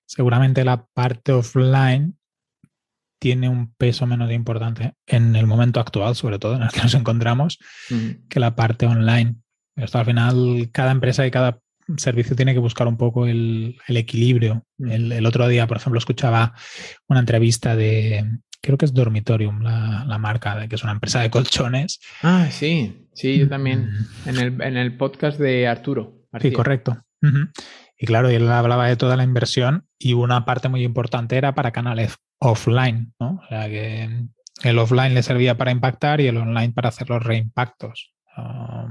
seguramente 0.06 0.64
la 0.64 0.86
parte 0.92 1.30
offline 1.30 2.18
tiene 3.20 3.48
un 3.48 3.72
peso 3.74 4.06
menos 4.06 4.32
importante 4.32 4.94
en 5.06 5.36
el 5.36 5.46
momento 5.46 5.78
actual, 5.78 6.16
sobre 6.16 6.38
todo 6.38 6.56
en 6.56 6.62
el 6.62 6.70
que 6.70 6.80
nos 6.80 6.94
encontramos, 6.94 7.58
que 8.28 8.40
la 8.40 8.56
parte 8.56 8.86
online. 8.86 9.36
Esto 9.76 9.98
al 9.98 10.06
final, 10.06 10.70
cada 10.72 10.90
empresa 10.90 11.26
y 11.26 11.30
cada 11.30 11.60
servicio 11.96 12.34
tiene 12.34 12.54
que 12.54 12.58
buscar 12.58 12.88
un 12.88 12.96
poco 12.96 13.26
el, 13.26 13.76
equilibrio. 13.88 14.64
El, 14.78 15.24
otro 15.26 15.46
día, 15.48 15.66
por 15.66 15.76
ejemplo, 15.76 15.98
escuchaba 15.98 16.54
una 17.08 17.20
entrevista 17.20 17.76
de, 17.76 18.24
creo 18.62 18.78
que 18.78 18.86
es 18.86 18.94
Dormitorium, 18.94 19.60
la, 19.62 20.18
marca, 20.18 20.66
que 20.66 20.74
es 20.74 20.82
una 20.82 20.92
empresa 20.92 21.20
de 21.20 21.30
colchones. 21.30 22.00
Ah, 22.22 22.48
sí, 22.50 23.06
sí, 23.12 23.38
yo 23.38 23.48
también, 23.48 23.90
mm. 24.24 24.28
en, 24.28 24.38
el, 24.38 24.62
en 24.62 24.76
el 24.78 24.96
podcast 24.96 25.38
de 25.38 25.68
Arturo. 25.68 26.26
Sí, 26.40 26.52
correcto. 26.52 27.04
Y 27.98 28.06
claro, 28.06 28.30
él 28.30 28.50
hablaba 28.50 28.88
de 28.88 28.96
toda 28.96 29.16
la 29.16 29.24
inversión 29.24 29.84
y 30.00 30.14
una 30.14 30.44
parte 30.44 30.68
muy 30.68 30.82
importante 30.82 31.36
era 31.36 31.54
para 31.54 31.70
canales 31.70 32.16
offline, 32.38 33.12
¿no? 33.20 33.40
O 33.44 33.48
sea 33.48 33.68
que 33.68 34.08
el 34.62 34.78
offline 34.78 35.14
le 35.14 35.22
servía 35.22 35.56
para 35.56 35.70
impactar 35.70 36.20
y 36.20 36.26
el 36.26 36.38
online 36.38 36.72
para 36.72 36.88
hacer 36.88 37.08
los 37.10 37.22
reimpactos. 37.22 38.12
Uh, 38.36 38.88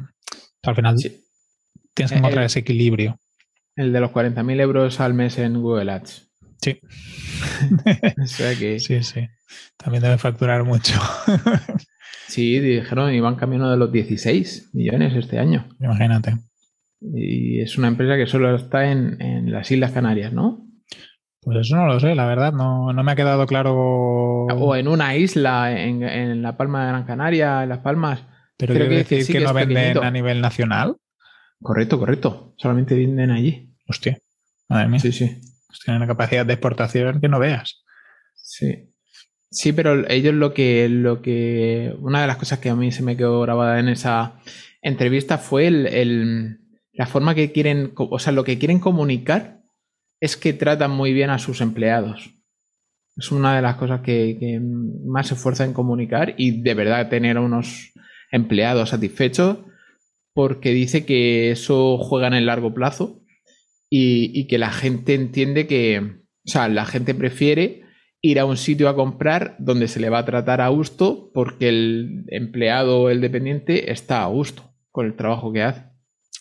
al 0.63 0.75
final 0.75 0.95
tienes 0.97 2.11
que 2.11 2.15
eh, 2.15 2.17
encontrar 2.19 2.45
ese 2.45 2.59
equilibrio. 2.59 3.19
El 3.75 3.91
de 3.91 3.99
los 3.99 4.11
40.000 4.11 4.61
euros 4.61 4.99
al 4.99 5.15
mes 5.15 5.39
en 5.39 5.61
Google 5.61 5.91
Ads. 5.91 6.29
Sí. 6.61 6.79
o 8.21 8.27
sea 8.27 8.55
que... 8.55 8.79
Sí, 8.79 9.01
sí. 9.03 9.27
También 9.77 10.03
debe 10.03 10.17
facturar 10.17 10.63
mucho. 10.63 10.93
sí, 12.27 12.59
dijeron, 12.59 13.13
iban 13.13 13.35
camino 13.35 13.71
de 13.71 13.77
los 13.77 13.91
16 13.91 14.71
millones 14.73 15.15
este 15.15 15.39
año. 15.39 15.67
Imagínate. 15.79 16.37
Y 17.01 17.61
es 17.61 17.77
una 17.77 17.87
empresa 17.87 18.17
que 18.17 18.27
solo 18.27 18.53
está 18.55 18.91
en, 18.91 19.51
las 19.51 19.71
Islas 19.71 19.91
Canarias, 19.91 20.33
¿no? 20.33 20.68
Pues 21.41 21.57
eso 21.59 21.75
no 21.75 21.87
lo 21.87 21.99
sé, 21.99 22.15
la 22.15 22.25
verdad, 22.25 22.51
no, 22.51 22.91
me 22.91 23.11
ha 23.11 23.15
quedado 23.15 23.45
claro. 23.45 23.73
O 23.75 24.75
en 24.75 24.87
una 24.87 25.15
isla, 25.15 25.71
en, 25.71 26.41
la 26.41 26.57
Palma 26.57 26.83
de 26.83 26.89
Gran 26.89 27.05
Canaria, 27.05 27.63
en 27.63 27.69
Las 27.69 27.79
Palmas. 27.79 28.23
Pero 28.57 28.73
quiere 28.73 28.89
decir 28.89 29.25
que, 29.25 29.39
no 29.39 29.53
venden 29.53 29.97
a 29.99 30.11
nivel 30.11 30.41
nacional. 30.41 30.97
Correcto, 31.61 31.97
correcto. 31.97 32.53
Solamente 32.57 32.95
venden 32.95 33.31
allí. 33.31 33.73
Hostia, 33.87 34.19
madre 34.67 34.89
mía. 34.89 34.99
Sí, 34.99 35.11
sí. 35.11 35.39
Pues 35.67 35.79
tienen 35.79 36.01
una 36.01 36.07
capacidad 36.07 36.45
de 36.45 36.53
exportación 36.53 37.21
que 37.21 37.29
no 37.29 37.39
veas. 37.39 37.83
Sí. 38.35 38.91
Sí, 39.49 39.71
pero 39.71 40.07
ellos 40.09 40.33
lo 40.33 40.53
que, 40.53 40.89
lo 40.89 41.21
que. 41.21 41.95
Una 41.99 42.21
de 42.21 42.27
las 42.27 42.37
cosas 42.37 42.59
que 42.59 42.69
a 42.69 42.75
mí 42.75 42.91
se 42.91 43.01
me 43.01 43.15
quedó 43.15 43.41
grabada 43.41 43.79
en 43.79 43.87
esa 43.87 44.39
entrevista 44.81 45.37
fue 45.37 45.67
el 45.67 46.59
la 46.99 47.05
forma 47.05 47.33
que 47.33 47.53
quieren, 47.53 47.93
o 47.95 48.19
sea, 48.19 48.33
lo 48.33 48.43
que 48.43 48.59
quieren 48.59 48.79
comunicar 48.79 49.58
es 50.19 50.37
que 50.37 50.53
tratan 50.53 50.91
muy 50.91 51.13
bien 51.13 51.29
a 51.29 51.39
sus 51.39 51.61
empleados. 51.61 52.31
Es 53.15 53.31
una 53.31 53.55
de 53.55 53.61
las 53.61 53.75
cosas 53.75 54.01
que, 54.01 54.59
más 55.05 55.27
se 55.27 55.33
esfuerza 55.33 55.65
en 55.65 55.73
comunicar 55.73 56.35
y 56.37 56.61
de 56.61 56.73
verdad 56.73 57.09
tener 57.09 57.37
a 57.37 57.41
unos 57.41 57.91
empleados 58.31 58.89
satisfechos 58.89 59.57
porque 60.33 60.71
dice 60.71 61.05
que 61.05 61.51
eso 61.51 61.97
juega 61.97 62.27
en 62.27 62.33
el 62.33 62.45
largo 62.45 62.73
plazo 62.73 63.21
y, 63.89 64.31
y, 64.39 64.47
que 64.47 64.57
la 64.57 64.71
gente 64.71 65.15
entiende 65.15 65.67
que, 65.67 65.99
o 65.99 66.49
sea, 66.49 66.69
la 66.69 66.85
gente 66.85 67.15
prefiere 67.15 67.83
ir 68.21 68.39
a 68.39 68.45
un 68.45 68.55
sitio 68.55 68.87
a 68.87 68.95
comprar 68.95 69.55
donde 69.59 69.87
se 69.87 69.99
le 69.99 70.09
va 70.09 70.19
a 70.19 70.25
tratar 70.25 70.61
a 70.61 70.67
gusto 70.69 71.31
porque 71.33 71.69
el 71.69 72.25
empleado 72.27 73.01
o 73.01 73.09
el 73.09 73.21
dependiente 73.21 73.91
está 73.91 74.23
a 74.23 74.27
gusto 74.27 74.63
con 74.91 75.07
el 75.07 75.15
trabajo 75.15 75.51
que 75.51 75.63
hace. 75.63 75.88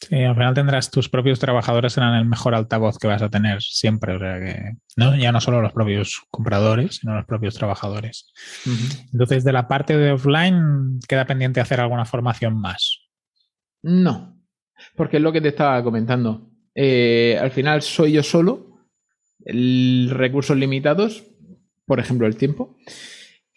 Sí, 0.01 0.23
al 0.23 0.35
final 0.35 0.55
tendrás 0.55 0.91
tus 0.91 1.09
propios 1.09 1.41
trabajadores 1.41 1.93
serán 1.93 2.15
el 2.15 2.25
mejor 2.25 2.55
altavoz 2.55 2.99
que 2.99 3.09
vas 3.09 3.23
a 3.23 3.29
tener 3.29 3.61
siempre. 3.63 4.17
O 4.17 4.19
sea 4.19 4.39
que 4.39 4.77
no, 4.97 5.17
ya 5.17 5.33
no 5.33 5.41
solo 5.41 5.61
los 5.61 5.73
propios 5.73 6.23
compradores, 6.31 6.97
sino 6.97 7.15
los 7.15 7.27
propios 7.27 7.55
trabajadores. 7.55 8.33
Entonces, 9.13 9.45
de 9.45 9.53
la 9.53 9.67
parte 9.67 9.97
de 9.97 10.13
offline, 10.13 11.01
¿queda 11.09 11.27
pendiente 11.27 11.61
hacer 11.61 11.81
alguna 11.81 12.05
formación 12.05 12.61
más? 12.61 13.09
No, 13.83 14.41
porque 14.97 15.17
es 15.17 15.23
lo 15.23 15.33
que 15.33 15.41
te 15.41 15.49
estaba 15.49 15.83
comentando. 15.83 16.49
Eh, 16.75 17.37
al 17.41 17.51
final 17.51 17.83
soy 17.83 18.13
yo 18.13 18.23
solo, 18.23 18.79
recursos 19.45 20.57
limitados, 20.57 21.25
por 21.87 21.99
ejemplo, 21.99 22.27
el 22.27 22.37
tiempo. 22.37 22.77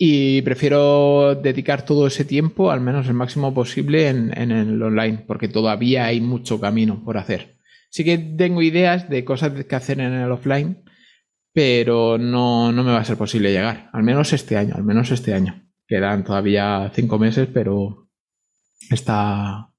Y 0.04 0.42
prefiero 0.42 1.36
dedicar 1.36 1.86
todo 1.86 2.08
ese 2.08 2.26
tiempo, 2.26 2.72
al 2.72 2.82
menos 2.82 3.06
el 3.06 3.14
máximo 3.14 3.54
posible, 3.54 4.08
en, 4.08 4.52
el 4.52 4.82
online, 4.82 5.24
porque 5.28 5.48
todavía 5.48 6.06
hay 6.06 6.22
mucho 6.22 6.60
camino 6.60 7.04
por 7.06 7.20
hacer. 7.20 7.60
Sí 7.92 8.04
que 8.04 8.18
tengo 8.18 8.64
ideas 8.64 9.12
de 9.12 9.24
cosas 9.24 9.64
que 9.64 9.76
hacer 9.76 10.00
en 10.00 10.14
el 10.14 10.32
offline, 10.32 10.84
pero 11.54 12.18
no, 12.18 12.72
no 12.72 12.84
me 12.84 12.94
va 12.94 12.98
a 12.98 13.06
ser 13.06 13.16
posible 13.16 13.52
llegar. 13.52 13.92
Al 13.94 14.02
menos 14.02 14.34
este 14.34 14.58
año, 14.58 14.74
al 14.74 14.84
menos 14.84 15.12
este 15.12 15.36
año. 15.36 15.70
Quedan 15.88 16.24
todavía 16.24 16.92
cinco 16.96 17.20
meses, 17.20 17.48
pero 17.54 18.10
está 18.90 19.70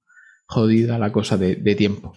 jodida 0.46 1.00
la 1.00 1.10
cosa 1.10 1.36
de, 1.36 1.56
tiempo. 1.74 2.14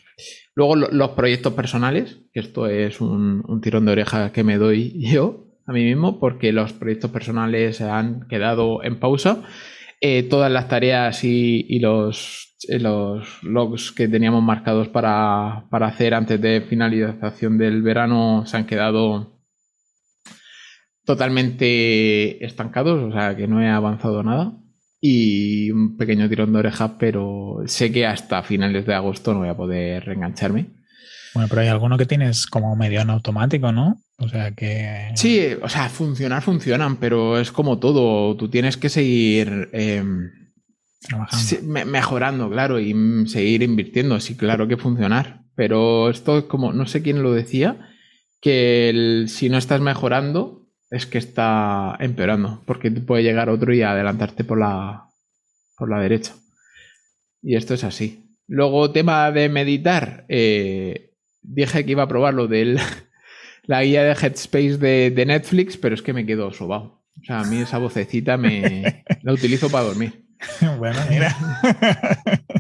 Luego 0.54 0.76
los 0.76 1.10
proyectos 1.12 1.54
personales, 1.54 2.20
que 2.32 2.42
esto 2.42 2.68
es 2.68 3.02
un 3.02 3.62
tirón 3.64 3.86
de 3.88 3.94
oreja 3.94 4.32
que 4.32 4.44
me 4.44 4.60
doy 4.60 4.94
yo, 5.12 5.45
a 5.66 5.72
mí 5.72 5.84
mismo 5.84 6.20
porque 6.20 6.52
los 6.52 6.74
proyectos 6.74 7.12
personales 7.12 7.82
han 7.82 8.28
quedado 8.28 8.84
en 8.84 9.00
pausa. 9.00 9.44
Eh, 10.02 10.24
todas 10.24 10.52
las 10.52 10.68
tareas 10.68 11.24
y, 11.24 11.80
los, 11.80 12.56
eh, 12.68 12.80
los, 12.80 13.42
logs 13.44 13.92
que 13.92 14.08
teníamos 14.08 14.44
marcados 14.44 14.90
para, 14.90 15.66
hacer 15.72 16.14
antes 16.14 16.40
de 16.40 16.62
finalización 16.62 17.58
del 17.58 17.82
verano 17.82 18.46
se 18.46 18.58
han 18.58 18.66
quedado 18.66 19.42
totalmente 21.06 22.44
estancados, 22.46 23.02
o 23.04 23.12
sea 23.12 23.36
que 23.36 23.48
no 23.48 23.62
he 23.62 23.70
avanzado 23.70 24.22
nada. 24.24 24.54
Y 25.02 25.72
un 25.72 25.98
pequeño 25.98 26.28
tirón 26.28 26.52
de 26.52 26.60
orejas, 26.60 26.94
pero 27.00 27.58
sé 27.66 27.92
que 27.92 28.08
hasta 28.08 28.44
finales 28.44 28.86
de 28.86 28.96
agosto 28.96 29.34
no 29.34 29.40
voy 29.40 29.50
a 29.50 29.58
poder 29.58 30.04
reengancharme. 30.04 30.72
Bueno, 31.34 31.48
pero 31.50 31.62
hay 31.62 31.68
alguno 31.68 31.98
que 31.98 32.06
tienes 32.06 32.48
como 32.48 32.76
medio 32.76 33.02
en 33.02 33.10
automático, 33.10 33.72
¿no? 33.72 34.02
O 34.18 34.30
sea 34.30 34.52
que. 34.52 35.12
Sí, 35.16 35.50
o 35.62 35.70
sea, 35.70 35.90
funcionar 35.90 36.42
funcionan, 36.42 36.98
pero 36.98 37.40
es 37.40 37.52
como 37.52 37.80
todo. 37.80 38.36
Tú 38.38 38.50
tienes 38.50 38.78
que 38.78 38.90
seguir 38.90 39.70
eh, 39.74 40.04
mejorando, 41.64 42.50
claro, 42.50 42.80
y 42.80 43.28
seguir 43.28 43.64
invirtiendo. 43.64 44.20
Sí, 44.20 44.36
claro 44.36 44.68
que 44.68 44.78
funcionar. 44.78 45.44
Pero 45.56 46.10
esto 46.10 46.40
es 46.40 46.44
como, 46.46 46.74
no 46.74 46.86
sé 46.86 47.02
quién 47.02 47.24
lo 47.24 47.34
decía, 47.34 47.90
que 48.42 49.26
si 49.28 49.50
no 49.50 49.58
estás 49.58 49.82
mejorando, 49.82 50.68
es 50.90 51.06
que 51.06 51.18
está 51.18 51.96
empeorando, 52.00 52.62
porque 52.66 52.92
puede 52.92 53.24
llegar 53.24 53.50
otro 53.50 53.74
y 53.74 53.82
adelantarte 53.82 54.44
por 54.44 54.60
la, 54.60 55.08
por 55.78 55.90
la 55.90 56.00
derecha. 56.00 56.36
Y 57.42 57.56
esto 57.56 57.74
es 57.74 57.84
así. 57.84 58.38
Luego, 58.48 58.92
tema 58.92 59.32
de 59.32 59.50
meditar. 59.50 60.26
Eh, 60.30 61.12
dije 61.42 61.86
que 61.86 61.92
iba 61.92 62.04
a 62.04 62.08
probar 62.08 62.34
lo 62.34 62.48
de 62.48 62.80
la 63.68 63.84
guía 63.84 64.04
de 64.04 64.14
Headspace 64.14 64.78
de, 64.78 65.26
Netflix, 65.26 65.78
pero 65.78 65.96
es 65.96 66.02
que 66.02 66.14
me 66.14 66.26
quedo 66.26 66.52
sobado. 66.52 67.04
O 67.22 67.24
sea, 67.26 67.40
a 67.40 67.44
mí 67.46 67.58
esa 67.58 67.78
vocecita 67.78 68.38
me 68.38 69.04
la 69.24 69.34
utilizo 69.34 69.70
para 69.70 69.86
dormir. 69.86 70.26
bueno, 70.78 71.00
mira. 71.10 71.36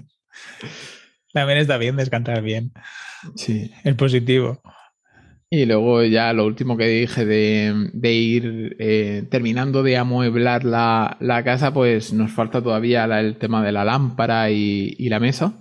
También 1.33 1.59
está 1.59 1.77
bien 1.77 1.97
descansar 1.97 2.41
bien. 2.41 2.71
Sí. 3.35 3.71
El 3.83 3.95
positivo. 3.95 4.61
Y 5.49 5.65
luego 5.65 6.03
ya 6.03 6.33
lo 6.33 6.45
último 6.45 6.75
que 6.75 6.87
dije 6.87 7.25
de, 7.25 8.13
ir 8.13 8.75
eh, 8.79 9.23
terminando 9.29 9.83
de 9.83 9.97
amueblar 9.97 10.63
la, 10.63 11.41
casa, 11.45 11.73
pues 11.73 12.13
nos 12.13 12.31
falta 12.31 12.61
todavía 12.61 13.05
el 13.19 13.37
tema 13.37 13.63
de 13.63 13.71
la 13.71 13.85
lámpara 13.85 14.49
y, 14.49 15.07
la 15.07 15.19
mesa. 15.19 15.53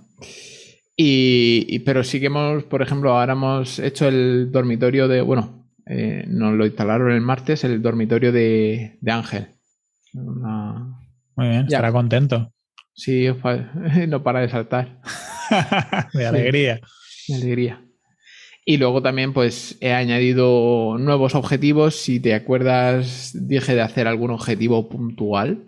Y, 0.97 1.79
pero 1.79 2.03
sí 2.03 2.19
que 2.19 2.27
hemos, 2.27 2.63
por 2.63 2.81
ejemplo, 2.81 3.17
ahora 3.17 3.33
hemos 3.33 3.79
hecho 3.79 4.07
el 4.07 4.49
dormitorio 4.51 5.07
de, 5.07 5.21
bueno, 5.21 5.67
eh, 5.85 6.23
nos 6.27 6.53
lo 6.53 6.65
instalaron 6.65 7.11
el 7.11 7.21
martes, 7.21 7.63
el 7.63 7.81
dormitorio 7.81 8.31
de, 8.31 8.97
Ángel. 9.05 9.47
Muy 10.13 11.47
bien, 11.49 11.65
estará 11.65 11.91
contento. 11.91 12.51
Sí, 12.93 13.27
no 14.07 14.23
para 14.23 14.39
de 14.39 14.49
saltar. 14.49 15.01
de 16.13 16.25
alegría. 16.25 16.79
de 17.27 17.35
alegría. 17.35 17.81
Y 18.67 18.77
luego 18.77 19.01
también 19.03 19.31
pues 19.31 19.77
he 19.79 19.93
añadido 19.93 20.97
nuevos 20.97 21.35
objetivos. 21.35 21.95
Si 21.95 22.19
te 22.19 22.33
acuerdas, 22.33 23.31
dije 23.47 23.75
de 23.75 23.81
hacer 23.81 24.07
algún 24.07 24.31
objetivo 24.31 24.89
puntual, 24.89 25.65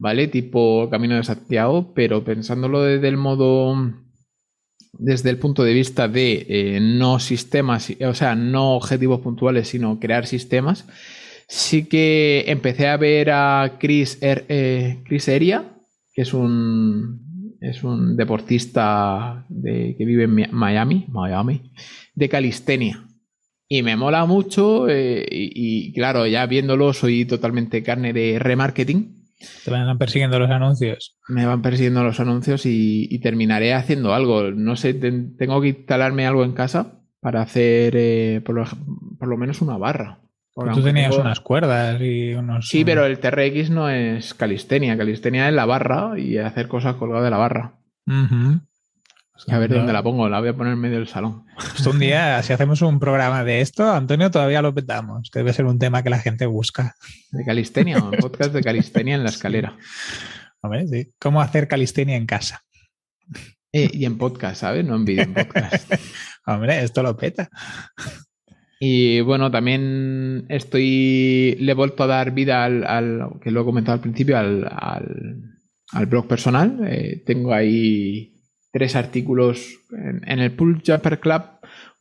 ¿vale? 0.00 0.26
Tipo 0.26 0.88
Camino 0.90 1.14
de 1.14 1.22
Santiago, 1.22 1.92
pero 1.94 2.24
pensándolo 2.24 2.82
desde 2.82 3.06
el 3.06 3.16
modo, 3.16 3.76
desde 4.98 5.30
el 5.30 5.38
punto 5.38 5.64
de 5.64 5.74
vista 5.74 6.08
de 6.08 6.46
eh, 6.48 6.80
no 6.80 7.18
sistemas, 7.18 7.92
o 8.00 8.14
sea, 8.14 8.34
no 8.34 8.74
objetivos 8.76 9.20
puntuales, 9.20 9.68
sino 9.68 9.98
crear 9.98 10.26
sistemas. 10.26 10.86
Sí 11.48 11.84
que 11.86 12.44
empecé 12.46 12.88
a 12.88 12.96
ver 12.96 13.30
a 13.30 13.76
Chris, 13.78 14.18
er, 14.22 14.46
eh, 14.48 15.02
que 15.06 16.22
es 16.22 16.34
un 16.34 17.24
es 17.60 17.82
un 17.82 18.16
deportista 18.16 19.46
de, 19.48 19.94
que 19.96 20.04
vive 20.04 20.24
en 20.24 20.54
Miami, 20.54 21.06
Miami, 21.08 21.72
de 22.14 22.28
calistenia. 22.28 23.06
Y 23.66 23.82
me 23.82 23.96
mola 23.96 24.26
mucho 24.26 24.88
eh, 24.88 25.26
y, 25.30 25.92
claro, 25.94 26.26
ya 26.26 26.46
viéndolo 26.46 26.92
soy 26.92 27.24
totalmente 27.24 27.82
carne 27.82 28.12
de 28.12 28.38
remarketing. 28.38 29.23
Te 29.64 29.70
van 29.70 29.98
persiguiendo 29.98 30.38
los 30.38 30.50
anuncios. 30.50 31.16
Me 31.28 31.46
van 31.46 31.62
persiguiendo 31.62 32.02
los 32.02 32.20
anuncios 32.20 32.62
y, 32.66 33.18
terminaré 33.20 33.74
haciendo 33.74 34.14
algo. 34.14 34.50
No 34.50 34.76
sé, 34.76 34.94
tengo 34.94 35.60
que 35.60 35.68
instalarme 35.68 36.26
algo 36.26 36.44
en 36.44 36.52
casa 36.52 37.00
para 37.20 37.42
hacer 37.42 37.94
eh, 37.96 38.42
por, 38.44 38.54
lo, 38.54 39.36
menos 39.36 39.62
una 39.62 39.78
barra. 39.78 40.20
Tú 40.54 40.82
tenías 40.82 41.16
unas 41.16 41.40
cuerdas 41.40 42.00
y 42.00 42.34
unos... 42.34 42.68
Sí, 42.68 42.84
pero 42.84 43.06
el 43.06 43.18
TRX 43.18 43.70
no 43.70 43.88
es 43.88 44.34
calistenia. 44.34 44.96
Calistenia 44.96 45.48
es 45.48 45.54
la 45.54 45.66
barra 45.66 46.18
y 46.18 46.38
hacer 46.38 46.68
cosas 46.68 46.96
colgadas 46.96 47.24
de 47.24 47.30
la 47.30 47.38
barra. 47.38 47.74
A 49.48 49.58
ver 49.58 49.70
dónde 49.70 49.92
la 49.92 50.02
pongo. 50.02 50.28
La 50.28 50.40
voy 50.40 50.50
a 50.50 50.56
poner 50.56 50.74
en 50.74 50.80
medio 50.80 50.98
del 50.98 51.08
salón. 51.08 51.44
Esto 51.76 51.90
un 51.90 51.98
día, 51.98 52.42
si 52.42 52.52
hacemos 52.52 52.82
un 52.82 53.00
programa 53.00 53.44
de 53.44 53.60
esto, 53.60 53.90
Antonio, 53.90 54.30
todavía 54.30 54.62
lo 54.62 54.74
petamos. 54.74 55.30
debe 55.32 55.52
ser 55.52 55.64
un 55.66 55.78
tema 55.78 56.02
que 56.02 56.10
la 56.10 56.18
gente 56.18 56.46
busca. 56.46 56.94
De 57.30 57.44
calistenia, 57.44 58.02
un 58.02 58.12
podcast 58.12 58.52
de 58.52 58.62
calistenia 58.62 59.16
en 59.16 59.24
la 59.24 59.30
escalera. 59.30 59.76
Hombre, 60.60 60.86
sí. 60.88 61.12
¿Cómo 61.18 61.40
hacer 61.40 61.68
calistenia 61.68 62.16
en 62.16 62.26
casa? 62.26 62.62
Eh, 63.72 63.90
y 63.92 64.04
en 64.04 64.18
podcast, 64.18 64.60
¿sabes? 64.60 64.84
No 64.84 64.94
en 64.94 65.04
vídeo, 65.04 65.24
en 65.24 65.34
podcast. 65.34 65.92
Hombre, 66.46 66.82
esto 66.82 67.02
lo 67.02 67.16
peta. 67.16 67.50
Y 68.78 69.20
bueno, 69.20 69.50
también 69.50 70.46
estoy. 70.48 71.56
Le 71.58 71.72
he 71.72 71.74
vuelto 71.74 72.04
a 72.04 72.06
dar 72.06 72.32
vida 72.32 72.64
al. 72.64 73.30
que 73.42 73.50
lo 73.50 73.62
he 73.62 73.64
comentado 73.64 73.94
al 73.94 74.00
principio, 74.00 74.38
al, 74.38 74.68
al, 74.70 76.06
blog 76.06 76.28
personal. 76.28 76.78
Eh, 76.86 77.22
tengo 77.26 77.52
ahí 77.52 78.33
tres 78.74 78.96
artículos. 78.96 79.78
En, 79.92 80.40
el 80.40 80.52
Pool 80.52 80.82
Jumper 80.84 81.20
Club, 81.20 81.42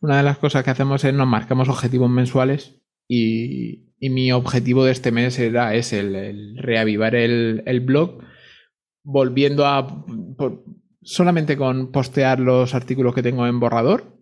una 0.01 0.17
de 0.17 0.23
las 0.23 0.39
cosas 0.39 0.63
que 0.63 0.71
hacemos 0.71 1.05
es 1.05 1.13
nos 1.13 1.27
marcamos 1.27 1.69
objetivos 1.69 2.09
mensuales. 2.09 2.81
Y, 3.07 3.91
mi 4.01 4.33
objetivo 4.33 4.83
de 4.83 4.91
este 4.91 5.13
mes 5.13 5.39
era 5.39 5.75
es 5.75 5.93
el, 5.93 6.57
reavivar 6.57 7.15
el, 7.15 7.63
el, 7.65 7.79
blog, 7.79 8.21
volviendo 9.03 9.65
a. 9.65 10.03
solamente 11.03 11.55
con 11.55 11.91
postear 11.91 12.41
los 12.41 12.75
artículos 12.75 13.15
que 13.15 13.23
tengo 13.23 13.47
en 13.47 13.61
borrador 13.61 14.13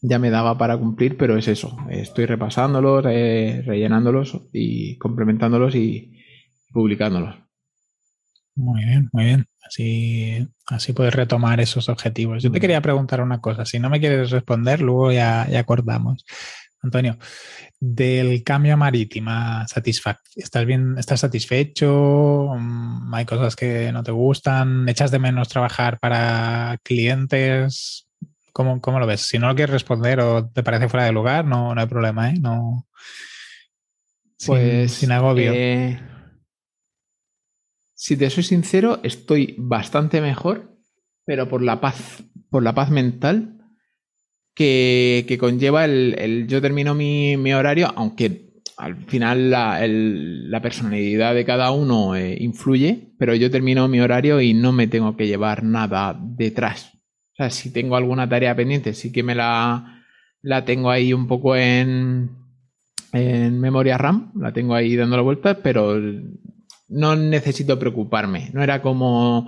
ya 0.00 0.18
me 0.18 0.30
daba 0.30 0.56
para 0.56 0.78
cumplir, 0.78 1.16
pero 1.16 1.36
es 1.36 1.48
eso. 1.48 1.76
Estoy 1.90 2.26
repasándolos, 2.26 3.04
eh, 3.08 3.62
rellenándolos 3.66 4.48
y 4.52 4.96
complementándolos 4.98 5.74
y 5.74 6.22
publicándolos. 6.70 7.36
Muy 8.54 8.84
bien, 8.84 9.08
muy 9.12 9.24
bien. 9.24 9.46
Así, 9.68 10.48
así 10.66 10.92
puedes 10.94 11.14
retomar 11.14 11.60
esos 11.60 11.88
objetivos. 11.88 12.42
Yo 12.42 12.50
te 12.50 12.58
quería 12.58 12.80
preguntar 12.80 13.20
una 13.20 13.40
cosa. 13.40 13.64
Si 13.66 13.78
no 13.78 13.90
me 13.90 14.00
quieres 14.00 14.30
responder, 14.30 14.80
luego 14.80 15.12
ya, 15.12 15.46
ya 15.48 15.60
acordamos. 15.60 16.24
Antonio, 16.80 17.18
del 17.80 18.42
cambio 18.44 18.74
a 18.74 18.76
marítima, 18.76 19.66
¿estás 20.36 20.64
bien? 20.64 20.96
¿Estás 20.96 21.20
satisfecho? 21.20 22.54
Mm, 22.56 23.14
¿Hay 23.14 23.24
cosas 23.26 23.56
que 23.56 23.92
no 23.92 24.02
te 24.02 24.12
gustan? 24.12 24.88
¿Echas 24.88 25.10
de 25.10 25.18
menos 25.18 25.48
trabajar 25.48 25.98
para 25.98 26.78
clientes? 26.82 28.08
¿Cómo, 28.52 28.80
lo 28.98 29.06
ves? 29.06 29.20
Si 29.20 29.38
no 29.38 29.48
lo 29.48 29.54
quieres 29.54 29.72
responder 29.72 30.20
o 30.20 30.48
te 30.48 30.62
parece 30.62 30.88
fuera 30.88 31.06
de 31.06 31.12
lugar, 31.12 31.44
no, 31.44 31.74
no 31.74 31.80
hay 31.80 31.86
problema, 31.86 32.30
¿eh? 32.30 32.34
No. 32.40 32.86
Pues. 34.44 34.92
Sin, 34.92 35.12
agobio. 35.12 35.52
Eh, 35.54 36.00
si 37.98 38.16
te 38.16 38.30
soy 38.30 38.44
sincero, 38.44 39.00
estoy 39.02 39.56
bastante 39.58 40.20
mejor, 40.20 40.78
pero 41.26 41.48
por 41.48 41.62
la 41.62 41.80
paz, 41.80 42.22
por 42.48 42.62
la 42.62 42.72
paz 42.72 42.92
mental 42.92 43.58
que, 44.54 45.36
conlleva 45.40 45.84
el, 45.84 46.46
Yo 46.48 46.62
termino 46.62 46.94
mi, 46.94 47.34
horario, 47.52 47.92
aunque 47.96 48.52
al 48.76 49.04
final 49.06 49.50
la, 49.50 50.60
personalidad 50.62 51.34
de 51.34 51.44
cada 51.44 51.72
uno 51.72 52.14
eh, 52.14 52.36
influye, 52.40 53.14
pero 53.18 53.34
yo 53.34 53.50
termino 53.50 53.88
mi 53.88 54.00
horario 54.00 54.40
y 54.40 54.54
no 54.54 54.72
me 54.72 54.86
tengo 54.86 55.16
que 55.16 55.26
llevar 55.26 55.64
nada 55.64 56.16
detrás. 56.20 56.92
O 57.32 57.36
sea, 57.36 57.50
si 57.50 57.72
tengo 57.72 57.96
alguna 57.96 58.28
tarea 58.28 58.54
pendiente, 58.54 58.94
sí 58.94 59.10
que 59.10 59.24
me 59.24 59.34
la, 59.34 60.04
la 60.40 60.64
tengo 60.64 60.92
ahí 60.92 61.12
un 61.12 61.26
poco 61.26 61.56
en, 61.56 62.30
en 63.12 63.60
memoria 63.60 63.98
RAM, 63.98 64.30
la 64.36 64.52
tengo 64.52 64.76
ahí 64.76 64.94
dando 64.94 65.20
vueltas, 65.24 65.58
pero 65.64 66.00
no 66.88 67.16
necesito 67.16 67.78
preocuparme. 67.78 68.50
No 68.52 68.62
era 68.62 68.82
como 68.82 69.46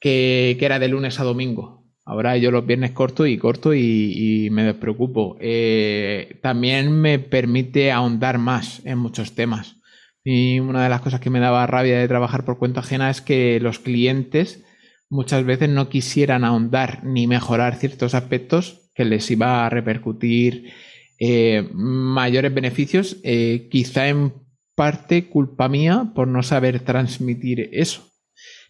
que, 0.00 0.56
era 0.60 0.78
de 0.78 0.88
lunes 0.88 1.20
a 1.20 1.24
domingo. 1.24 1.84
Ahora 2.04 2.36
yo 2.38 2.50
los 2.50 2.66
viernes 2.66 2.92
corto 2.92 3.26
y 3.26 3.36
corto 3.36 3.74
y, 3.74 4.48
me 4.50 4.64
despreocupo. 4.64 5.36
Eh, 5.40 6.38
también 6.42 6.92
me 6.92 7.18
permite 7.18 7.92
ahondar 7.92 8.38
más 8.38 8.84
en 8.86 8.98
muchos 8.98 9.34
temas. 9.34 9.76
Y 10.24 10.60
una 10.60 10.82
de 10.82 10.88
las 10.88 11.00
cosas 11.00 11.20
que 11.20 11.30
me 11.30 11.40
daba 11.40 11.66
rabia 11.66 11.98
de 11.98 12.08
trabajar 12.08 12.44
por 12.44 12.58
cuenta 12.58 12.80
ajena 12.80 13.10
es 13.10 13.20
que 13.20 13.60
los 13.60 13.78
clientes 13.78 14.64
muchas 15.10 15.44
veces 15.44 15.68
no 15.68 15.88
quisieran 15.88 16.44
ahondar 16.44 17.04
ni 17.04 17.26
mejorar 17.26 17.76
ciertos 17.76 18.14
aspectos 18.14 18.90
que 18.94 19.04
les 19.04 19.30
iba 19.30 19.64
a 19.64 19.70
repercutir 19.70 20.72
eh, 21.18 21.68
mayores 21.72 22.52
beneficios, 22.52 23.18
eh, 23.22 23.68
quizá 23.70 24.08
en 24.08 24.32
parte 24.78 25.28
culpa 25.28 25.68
mía 25.68 26.12
por 26.14 26.28
no 26.28 26.40
saber 26.44 26.78
transmitir 26.78 27.68
eso. 27.72 28.12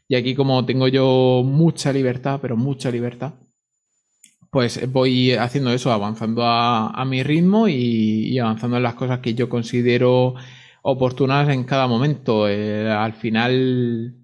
Y 0.09 0.16
aquí 0.16 0.34
como 0.34 0.64
tengo 0.64 0.88
yo 0.88 1.42
mucha 1.44 1.92
libertad, 1.92 2.38
pero 2.40 2.56
mucha 2.56 2.90
libertad, 2.90 3.34
pues 4.50 4.90
voy 4.90 5.32
haciendo 5.32 5.70
eso, 5.70 5.92
avanzando 5.92 6.44
a, 6.46 7.04
mi 7.04 7.22
ritmo 7.22 7.68
y, 7.68 8.38
avanzando 8.38 8.78
en 8.78 8.84
las 8.84 8.94
cosas 8.94 9.18
que 9.18 9.34
yo 9.34 9.50
considero 9.50 10.34
oportunas 10.80 11.50
en 11.50 11.64
cada 11.64 11.86
momento. 11.86 12.48
Eh, 12.48 12.90
al 12.90 13.12
final 13.12 14.14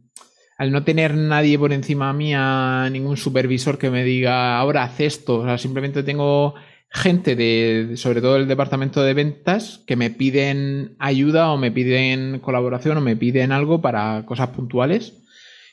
al 0.57 0.72
no 0.72 0.85
tener 0.85 1.14
nadie 1.14 1.59
por 1.59 1.74
encima 1.74 2.14
mía, 2.14 2.89
ningún 2.91 3.18
supervisor 3.18 3.76
que 3.76 3.91
me 3.91 4.05
diga, 4.05 4.59
ahora 4.59 4.85
haz 4.85 5.01
esto, 5.01 5.41
o 5.41 5.45
sea, 5.45 5.59
simplemente 5.59 6.03
tengo 6.03 6.55
gente 6.95 7.34
de, 7.34 7.97
sobre 7.97 8.20
todo 8.20 8.36
el 8.36 8.47
departamento 8.47 9.03
de 9.03 9.14
ventas, 9.14 9.82
que 9.84 9.97
me 9.97 10.11
piden 10.11 10.95
ayuda 11.01 11.51
o 11.51 11.59
me 11.59 11.72
piden 11.72 12.38
colaboración 12.38 12.97
o 12.97 13.01
me 13.01 13.16
piden 13.16 13.51
algo 13.51 13.82
para 13.82 14.24
cosas 14.26 14.51
puntuales. 14.51 15.14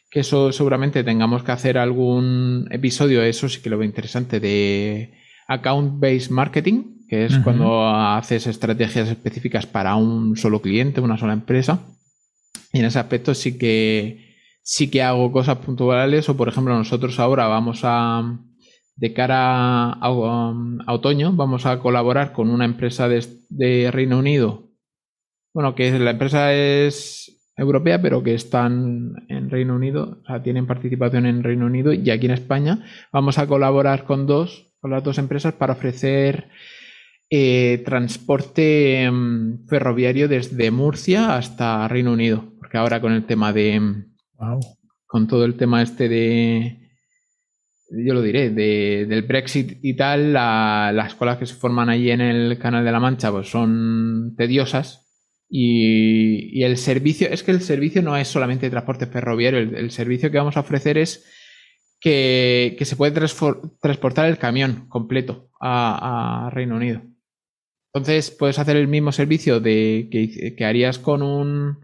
Que 0.09 0.21
eso 0.21 0.51
seguramente 0.51 1.03
tengamos 1.03 1.43
que 1.43 1.51
hacer 1.51 1.77
algún 1.77 2.67
episodio, 2.71 3.21
eso 3.23 3.47
sí 3.47 3.61
que 3.61 3.69
lo 3.69 3.77
veo 3.77 3.87
interesante, 3.87 4.39
de 4.39 5.13
account-based 5.47 6.31
marketing, 6.31 7.05
que 7.07 7.25
es 7.25 7.37
cuando 7.37 7.87
haces 7.87 8.47
estrategias 8.47 9.07
específicas 9.07 9.67
para 9.67 9.95
un 9.95 10.35
solo 10.35 10.61
cliente, 10.61 11.01
una 11.01 11.17
sola 11.17 11.33
empresa. 11.33 11.85
Y 12.73 12.79
en 12.79 12.85
ese 12.85 12.99
aspecto 12.99 13.33
sí 13.35 13.57
que 13.57 14.31
sí 14.63 14.89
que 14.89 15.03
hago 15.03 15.31
cosas 15.31 15.57
puntuales 15.59 16.29
o 16.29 16.37
por 16.37 16.49
ejemplo 16.49 16.75
nosotros 16.77 17.19
ahora 17.19 17.47
vamos 17.47 17.81
a 17.83 18.37
de 18.95 19.13
cara 19.13 19.91
a, 19.93 20.09
otoño 20.87 21.33
vamos 21.33 21.65
a 21.65 21.79
colaborar 21.79 22.33
con 22.33 22.49
una 22.49 22.65
empresa 22.65 23.07
de, 23.09 23.89
Reino 23.91 24.19
Unido. 24.19 24.69
Bueno 25.53 25.75
que 25.75 25.91
la 25.99 26.11
empresa 26.11 26.53
es 26.53 27.51
europea 27.57 28.01
pero 28.01 28.23
que 28.23 28.33
están 28.33 29.25
en 29.27 29.49
Reino 29.49 29.75
Unido 29.75 30.21
o 30.23 30.25
sea 30.25 30.41
tienen 30.41 30.65
participación 30.65 31.25
en 31.25 31.43
Reino 31.43 31.65
Unido 31.65 31.93
y 31.93 32.09
aquí 32.09 32.25
en 32.25 32.33
España. 32.33 32.85
Vamos 33.11 33.37
a 33.37 33.47
colaborar 33.47 34.05
con 34.05 34.27
dos 34.27 34.73
con 34.79 34.91
las 34.91 35.03
dos 35.03 35.17
empresas 35.17 35.53
para 35.53 35.73
ofrecer 35.73 36.49
eh, 37.29 37.81
transporte 37.85 39.03
em, 39.03 39.65
ferroviario 39.67 40.27
desde 40.27 40.69
Murcia 40.69 41.37
hasta 41.37 41.87
Reino 41.87 42.11
Unido. 42.11 42.43
Porque 42.59 42.77
ahora 42.77 42.99
con 42.99 43.13
el 43.13 43.25
tema 43.25 43.53
de 43.53 43.73
em, 43.75 44.05
con 45.07 45.27
todo 45.27 45.45
el 45.45 45.55
tema 45.55 45.81
este 45.81 46.09
de, 46.09 46.80
yo 47.91 48.13
lo 48.13 48.21
diré, 48.21 48.49
de, 48.49 49.05
del 49.07 49.23
Brexit 49.23 49.79
y 49.81 49.95
tal, 49.95 50.33
las 50.33 51.15
colas 51.15 51.37
que 51.37 51.45
se 51.45 51.55
forman 51.55 51.89
allí 51.89 52.09
en 52.09 52.21
el 52.21 52.57
Canal 52.57 52.85
de 52.85 52.91
la 52.91 52.99
Mancha 52.99 53.31
pues 53.31 53.49
son 53.49 54.33
tediosas 54.37 55.07
y, 55.49 56.63
el 56.63 56.77
servicio, 56.77 57.27
es 57.29 57.43
que 57.43 57.51
el 57.51 57.61
servicio 57.61 58.01
no 58.01 58.15
es 58.15 58.29
solamente 58.29 58.69
transporte 58.69 59.07
ferroviario, 59.07 59.59
el, 59.59 59.91
servicio 59.91 60.31
que 60.31 60.37
vamos 60.37 60.55
a 60.55 60.61
ofrecer 60.61 60.97
es 60.97 61.25
que, 61.99 62.77
se 62.79 62.95
puede 62.95 63.11
transportar 63.11 64.29
el 64.29 64.37
camión 64.37 64.87
completo 64.87 65.49
a, 65.59 66.49
Reino 66.53 66.77
Unido. 66.77 67.01
Entonces 67.93 68.31
puedes 68.31 68.57
hacer 68.57 68.77
el 68.77 68.87
mismo 68.87 69.11
servicio 69.11 69.59
de, 69.59 70.07
que, 70.09 70.55
que 70.55 70.65
harías 70.65 70.97
con 70.97 71.21
un, 71.21 71.79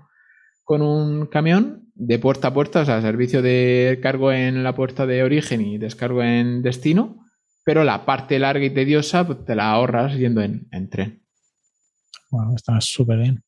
con 0.63 0.81
un 0.81 1.25
camión 1.27 1.86
de 1.99 2.19
puerta 2.19 2.49
a 2.49 2.53
puerta, 2.53 2.81
o 2.81 2.85
sea, 2.85 3.01
servicio 3.01 3.41
de 3.41 3.99
cargo 4.01 4.31
en 4.31 4.63
la 4.63 4.75
puerta 4.75 5.05
de 5.07 5.23
origen 5.23 5.61
y 5.61 5.77
descargo 5.79 6.21
en 6.21 6.61
destino, 6.61 7.25
pero 7.65 7.83
la 7.83 8.05
parte 8.05 8.37
larga 8.37 8.63
y 8.63 8.69
tediosa 8.69 9.25
pues, 9.25 9.43
te 9.45 9.55
la 9.55 9.71
ahorras 9.71 10.15
yendo 10.15 10.41
en, 10.41 10.89
tren. 10.89 11.23
Bueno, 12.29 12.53
está 12.55 12.79
súper 12.81 13.17
bien. 13.17 13.43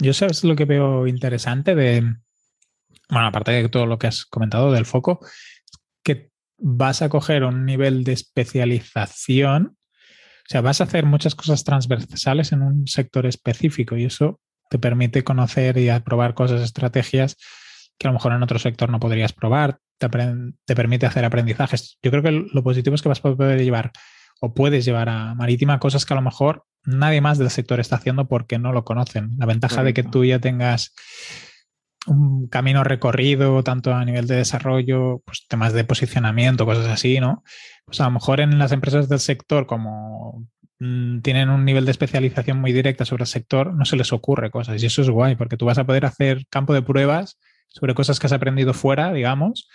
Yo 0.00 0.12
sabes 0.12 0.42
lo 0.42 0.56
que 0.56 0.64
veo 0.64 1.06
interesante 1.06 1.76
de, 1.76 2.00
bueno, 3.08 3.26
aparte 3.26 3.52
de 3.52 3.68
todo 3.68 3.86
lo 3.86 3.98
que 3.98 4.08
has 4.08 4.24
comentado 4.24 4.72
del 4.72 4.84
foco, 4.84 5.20
que 6.02 6.32
vas 6.58 7.02
a 7.02 7.08
coger 7.08 7.44
un 7.44 7.64
nivel 7.64 8.02
de 8.02 8.14
especialización, 8.14 9.76
o 9.76 10.48
sea, 10.48 10.60
vas 10.60 10.80
a 10.80 10.84
hacer 10.84 11.06
muchas 11.06 11.36
cosas 11.36 11.62
transversales 11.62 12.50
en 12.50 12.62
un 12.62 12.88
sector 12.88 13.26
específico 13.26 13.96
y 13.96 14.06
eso 14.06 14.40
te 14.70 14.78
permite 14.80 15.22
conocer 15.22 15.78
y 15.78 15.88
probar 16.00 16.34
cosas, 16.34 16.62
estrategias 16.62 17.36
que 17.98 18.08
a 18.08 18.10
lo 18.10 18.14
mejor 18.14 18.32
en 18.32 18.42
otro 18.42 18.58
sector 18.58 18.90
no 18.90 19.00
podrías 19.00 19.32
probar, 19.32 19.78
te, 19.98 20.74
permite 20.74 21.06
hacer 21.06 21.24
aprendizajes. 21.24 21.98
Yo 22.02 22.10
creo 22.10 22.22
que 22.22 22.30
lo 22.32 22.62
positivo 22.62 22.94
es 22.94 23.02
que 23.02 23.08
vas 23.08 23.20
a 23.20 23.34
poder 23.34 23.62
llevar 23.62 23.92
o 24.40 24.54
puedes 24.54 24.84
llevar 24.84 25.08
a 25.08 25.34
Marítima 25.34 25.78
cosas 25.78 26.04
que 26.04 26.14
a 26.14 26.16
lo 26.16 26.22
mejor 26.22 26.64
nadie 26.84 27.20
más 27.20 27.38
del 27.38 27.50
sector 27.50 27.78
está 27.78 27.96
haciendo 27.96 28.26
porque 28.26 28.58
no 28.58 28.72
lo 28.72 28.84
conocen. 28.84 29.30
La 29.38 29.46
ventaja 29.46 29.84
de 29.84 29.94
que 29.94 30.02
tú 30.02 30.24
ya 30.24 30.40
tengas 30.40 30.94
un 32.06 32.48
camino 32.48 32.82
recorrido, 32.82 33.62
tanto 33.62 33.94
a 33.94 34.04
nivel 34.04 34.26
de 34.26 34.36
desarrollo, 34.36 35.22
pues 35.24 35.46
temas 35.48 35.72
de 35.72 35.84
posicionamiento, 35.84 36.66
cosas 36.66 36.88
así, 36.88 37.20
¿no? 37.20 37.44
Pues 37.84 38.00
a 38.00 38.04
lo 38.04 38.10
mejor 38.10 38.40
en 38.40 38.58
las 38.58 38.72
empresas 38.72 39.08
del 39.08 39.20
sector, 39.20 39.66
como 39.66 40.48
mm, 40.80 41.20
tienen 41.20 41.48
un 41.48 41.64
nivel 41.64 41.84
de 41.84 41.92
especialización 41.92 42.60
muy 42.60 42.72
directa 42.72 43.04
sobre 43.04 43.22
el 43.22 43.28
sector, 43.28 43.72
no 43.72 43.84
se 43.84 43.96
les 43.96 44.12
ocurre 44.12 44.50
cosas. 44.50 44.82
Y 44.82 44.86
eso 44.86 45.02
es 45.02 45.10
guay, 45.10 45.36
porque 45.36 45.56
tú 45.56 45.66
vas 45.66 45.78
a 45.78 45.86
poder 45.86 46.04
hacer 46.04 46.44
campo 46.50 46.74
de 46.74 46.82
pruebas 46.82 47.38
sobre 47.72 47.94
cosas 47.94 48.20
que 48.20 48.26
has 48.26 48.32
aprendido 48.32 48.74
fuera, 48.74 49.12
digamos, 49.12 49.68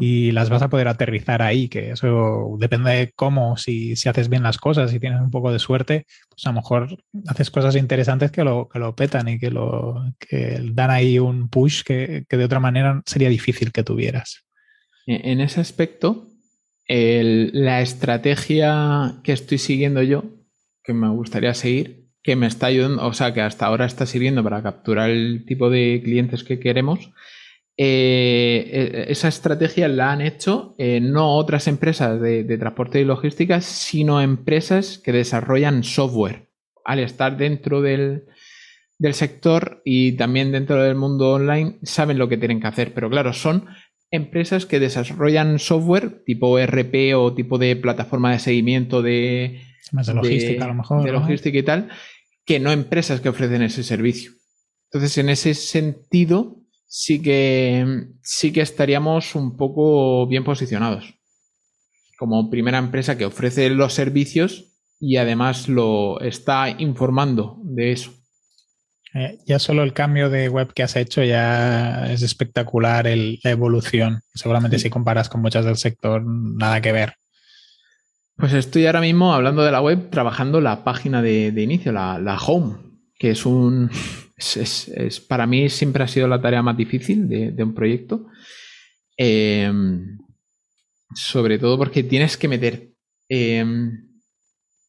y 0.00 0.32
las 0.32 0.50
vas 0.50 0.62
a 0.62 0.68
poder 0.68 0.86
aterrizar 0.86 1.40
ahí, 1.40 1.68
que 1.68 1.92
eso 1.92 2.56
depende 2.58 2.90
de 2.90 3.12
cómo, 3.16 3.56
si, 3.56 3.96
si, 3.96 4.08
haces 4.08 4.28
bien 4.28 4.42
las 4.42 4.58
cosas, 4.58 4.90
si 4.90 5.00
tienes 5.00 5.20
un 5.20 5.30
poco 5.30 5.50
de 5.50 5.58
suerte, 5.58 6.06
pues 6.28 6.46
a 6.46 6.50
lo 6.50 6.56
mejor 6.56 7.02
haces 7.26 7.50
cosas 7.50 7.74
interesantes 7.74 8.30
que 8.30 8.44
lo, 8.44 8.68
que 8.68 8.78
lo 8.78 8.94
petan 8.94 9.28
y 9.28 9.38
que, 9.38 9.50
lo, 9.50 10.12
que 10.18 10.60
dan 10.72 10.90
ahí 10.90 11.18
un 11.18 11.48
push 11.48 11.82
que, 11.82 12.24
que 12.28 12.36
de 12.36 12.44
otra 12.44 12.60
manera 12.60 13.02
sería 13.06 13.28
difícil 13.30 13.72
que 13.72 13.82
tuvieras. 13.82 14.44
E, 15.06 15.32
en 15.32 15.40
ese 15.40 15.60
aspecto, 15.60 16.28
la 16.86 17.80
estrategia 17.80 19.16
que 19.22 19.32
estoy 19.32 19.58
siguiendo 19.58 20.02
yo, 20.02 20.24
que 20.82 20.92
me 20.92 21.08
gustaría 21.08 21.54
seguir, 21.54 22.08
que 22.22 22.36
me 22.36 22.46
está 22.46 22.66
ayudando, 22.66 23.06
o 23.06 23.12
sea, 23.14 23.32
que 23.32 23.40
hasta 23.40 23.66
ahora 23.66 23.86
está 23.86 24.04
sirviendo 24.04 24.42
para 24.44 24.62
capturar 24.62 25.10
el 25.10 25.44
tipo 25.46 25.70
de 25.70 26.00
clientes 26.04 26.44
que 26.44 26.58
queremos, 26.58 27.10
eh, 27.80 28.70
eh, 28.72 29.04
esa 29.06 29.28
estrategia 29.28 29.86
la 29.86 30.10
han 30.10 30.20
hecho 30.20 30.74
eh, 30.78 30.98
no 31.00 31.36
otras 31.36 31.68
empresas 31.68 32.20
de, 32.20 32.58
transporte 32.58 33.00
y 33.00 33.04
logística, 33.04 33.60
sino 33.60 34.20
empresas 34.20 34.98
que 34.98 35.12
desarrollan 35.12 35.84
software. 35.84 36.48
Al 36.84 36.98
estar 36.98 37.36
dentro 37.36 37.80
del, 37.80 38.24
sector 39.12 39.80
y 39.84 40.12
también 40.16 40.50
dentro 40.50 40.82
del 40.82 40.96
mundo 40.96 41.34
online, 41.34 41.78
saben 41.84 42.18
lo 42.18 42.28
que 42.28 42.36
tienen 42.36 42.60
que 42.60 42.66
hacer. 42.66 42.92
Pero 42.94 43.08
claro, 43.10 43.32
son 43.32 43.66
empresas 44.10 44.66
que 44.66 44.80
desarrollan 44.80 45.60
software 45.60 46.24
tipo 46.24 46.58
RP 46.58 47.14
o 47.14 47.32
tipo 47.32 47.58
de 47.58 47.76
plataforma 47.76 48.32
de 48.32 48.40
seguimiento 48.40 49.02
de, 49.02 49.60
de 49.92 50.14
logística, 50.14 50.64
a 50.64 50.68
lo 50.68 50.74
mejor. 50.74 51.04
De 51.04 51.12
logística 51.12 51.56
y 51.56 51.62
tal, 51.62 51.90
que 52.44 52.58
no 52.58 52.72
empresas 52.72 53.20
que 53.20 53.28
ofrecen 53.28 53.62
ese 53.62 53.84
servicio. 53.84 54.32
Entonces, 54.90 55.16
en 55.18 55.28
ese 55.28 55.54
sentido, 55.54 56.57
sí 56.88 57.22
que, 57.22 58.08
sí 58.22 58.52
que 58.52 58.62
estaríamos 58.62 59.34
un 59.34 59.56
poco 59.56 60.26
bien 60.26 60.42
posicionados. 60.42 61.14
Como 62.18 62.50
primera 62.50 62.78
empresa 62.78 63.16
que 63.16 63.26
ofrece 63.26 63.70
los 63.70 63.94
servicios 63.94 64.72
y 64.98 65.18
además 65.18 65.68
lo 65.68 66.20
está 66.20 66.70
informando 66.70 67.58
de 67.62 67.92
eso. 67.92 68.12
Eh, 69.14 69.38
ya 69.46 69.58
solo 69.58 69.84
el 69.84 69.92
cambio 69.92 70.28
de 70.28 70.48
web 70.48 70.72
que 70.74 70.82
has 70.82 70.96
hecho 70.96 71.22
ya 71.22 72.10
es 72.10 72.22
espectacular 72.22 73.06
el, 73.06 73.38
la 73.44 73.50
evolución. 73.50 74.22
Seguramente 74.34 74.78
si 74.78 74.90
comparas 74.90 75.28
con 75.28 75.40
muchas 75.40 75.64
del 75.64 75.76
sector, 75.76 76.22
nada 76.24 76.80
que 76.80 76.92
ver. 76.92 77.14
Pues 78.36 78.52
estoy 78.52 78.86
ahora 78.86 79.00
mismo 79.00 79.34
hablando 79.34 79.62
de 79.62 79.72
la 79.72 79.80
web, 79.80 80.10
trabajando 80.10 80.60
la 80.60 80.84
página 80.84 81.22
de, 81.22 81.48
inicio, 81.56 81.90
la, 81.90 82.18
la 82.18 82.36
home, 82.36 82.76
que 83.18 83.30
es 83.30 83.44
un, 83.44 83.90
es, 84.38 85.20
para 85.28 85.46
mí 85.46 85.68
siempre 85.68 86.04
ha 86.04 86.08
sido 86.08 86.28
la 86.28 86.40
tarea 86.40 86.62
más 86.62 86.76
difícil 86.76 87.28
de, 87.28 87.62
un 87.62 87.74
proyecto. 87.74 88.26
Em, 89.16 90.18
sobre 91.14 91.58
todo 91.58 91.76
porque 91.76 92.04
tienes 92.04 92.36
que 92.36 92.48
meter 92.48 92.92
em, 93.28 94.08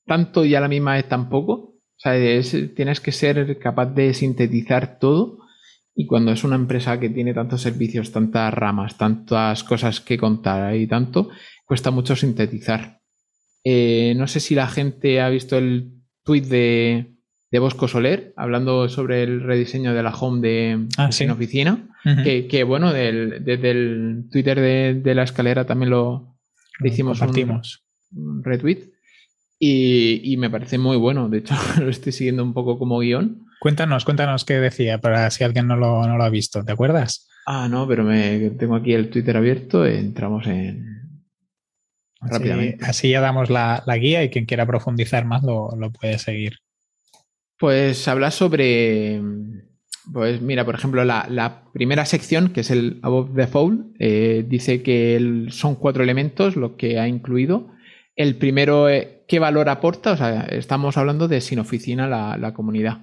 tanto 0.05 0.45
y 0.45 0.53
a 0.55 0.61
la 0.61 0.67
misma 0.67 0.93
vez 0.93 1.07
tan 1.07 1.29
poco. 1.29 1.53
O 1.53 2.01
sea, 2.01 2.13
tienes 2.75 3.01
que 3.01 3.11
ser 3.11 3.57
capaz 3.59 3.87
de 3.87 4.13
sintetizar 4.13 4.99
todo. 4.99 5.39
Y 5.95 6.05
cuando 6.05 6.31
es 6.31 6.43
una 6.43 6.55
empresa 6.55 6.99
que 6.99 7.09
tiene 7.09 7.33
tantos 7.33 7.61
servicios, 7.61 8.11
tantas 8.11 8.53
ramas, 8.53 8.97
tantas 8.97 9.63
cosas 9.63 9.99
que 9.99 10.17
contar 10.17 10.75
y 10.75 10.87
tanto, 10.87 11.29
cuesta 11.65 11.91
mucho 11.91 12.15
sintetizar. 12.15 13.01
Eh, 13.65 14.13
no 14.15 14.27
sé 14.27 14.39
si 14.39 14.55
la 14.55 14.67
gente 14.67 15.19
ha 15.19 15.27
visto 15.29 15.57
el 15.57 15.91
tweet 16.23 16.43
de, 16.43 17.18
de 17.51 17.59
Bosco 17.59 17.87
Soler, 17.87 18.33
hablando 18.37 18.89
sobre 18.89 19.23
el 19.23 19.41
rediseño 19.41 19.93
de 19.93 20.03
la 20.03 20.13
home 20.13 20.47
de, 20.47 20.87
ah, 20.97 21.09
oficina, 21.31 21.87
que, 22.03 22.63
bueno, 22.63 22.93
desde 22.93 23.71
el 23.71 24.25
Twitter 24.31 24.59
de, 25.03 25.15
la 25.15 25.23
escalera 25.23 25.65
también 25.65 25.89
lo, 25.89 26.37
hicimos 26.83 27.21
un, 27.21 28.43
retweet 28.43 28.91
y, 29.57 30.35
me 30.37 30.49
parece 30.49 30.77
muy 30.77 30.97
bueno, 30.97 31.27
de 31.27 31.39
hecho 31.39 31.55
lo 31.81 31.89
estoy 31.89 32.11
siguiendo 32.11 32.43
un 32.43 32.53
poco 32.53 32.77
como 32.77 32.99
guion. 32.99 33.45
Cuéntanos, 33.59 34.05
cuéntanos 34.05 34.45
qué 34.45 34.53
decía, 34.59 34.99
para 34.99 35.29
si 35.31 35.43
alguien 35.43 35.67
no 35.67 35.75
lo, 35.75 36.07
no 36.07 36.17
lo 36.17 36.23
ha 36.23 36.29
visto, 36.29 36.63
¿te 36.63 36.71
acuerdas? 36.71 37.27
Ah, 37.45 37.67
no, 37.67 37.87
pero 37.87 38.03
me, 38.03 38.51
tengo 38.51 38.75
aquí 38.75 38.93
el 38.93 39.09
Twitter 39.09 39.35
abierto, 39.35 39.85
entramos 39.85 40.45
en... 40.45 40.85
Rápidamente. 42.21 42.85
Así 42.85 43.09
ya 43.09 43.21
damos 43.21 43.49
la, 43.49 43.81
guía 43.99 44.23
y 44.23 44.29
quien 44.29 44.45
quiera 44.45 44.65
profundizar 44.65 45.25
más 45.25 45.41
lo, 45.41 45.75
lo 45.75 45.91
puede 45.91 46.19
seguir. 46.19 46.59
Pues 47.59 48.07
habla 48.07 48.31
sobre, 48.31 49.21
Pues 50.13 50.41
mira, 50.41 50.65
por 50.65 50.75
ejemplo, 50.75 51.03
la, 51.03 51.63
primera 51.73 52.05
sección, 52.05 52.49
que 52.49 52.61
es 52.61 52.71
el 52.71 52.99
Above 53.03 53.35
the 53.35 53.47
Fold, 53.47 53.95
eh, 53.99 54.45
dice 54.47 54.81
que 54.81 55.47
son 55.49 55.75
cuatro 55.75 56.03
elementos 56.03 56.55
lo 56.55 56.77
que 56.77 56.99
ha 56.99 57.07
incluido. 57.07 57.67
El 58.15 58.35
primero, 58.37 58.89
eh, 58.89 59.23
¿qué 59.27 59.39
valor 59.39 59.69
aporta? 59.69 60.13
O 60.13 60.17
sea, 60.17 60.41
estamos 60.49 60.97
hablando 60.97 61.27
de 61.27 61.41
sin 61.41 61.59
oficina 61.59 62.07
la, 62.07 62.37
la 62.37 62.53
comunidad. 62.53 63.01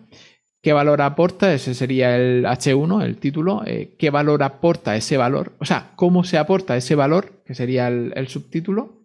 ¿Qué 0.67 0.73
valor 0.73 1.01
aporta? 1.01 1.55
Ese 1.55 1.75
sería 1.75 2.17
el 2.17 2.45
H1, 2.45 3.05
el 3.05 3.19
título. 3.19 3.63
Eh, 3.65 3.95
¿Qué 3.97 4.11
valor 4.11 4.43
aporta 4.43 4.97
ese 4.97 5.17
valor? 5.17 5.53
O 5.61 5.65
sea, 5.65 5.93
¿cómo 5.95 6.25
se 6.25 6.39
aporta 6.39 6.77
ese 6.77 6.97
valor? 6.97 7.45
Que 7.47 7.55
sería 7.55 7.87
el, 7.87 8.27
subtítulo. 8.27 8.96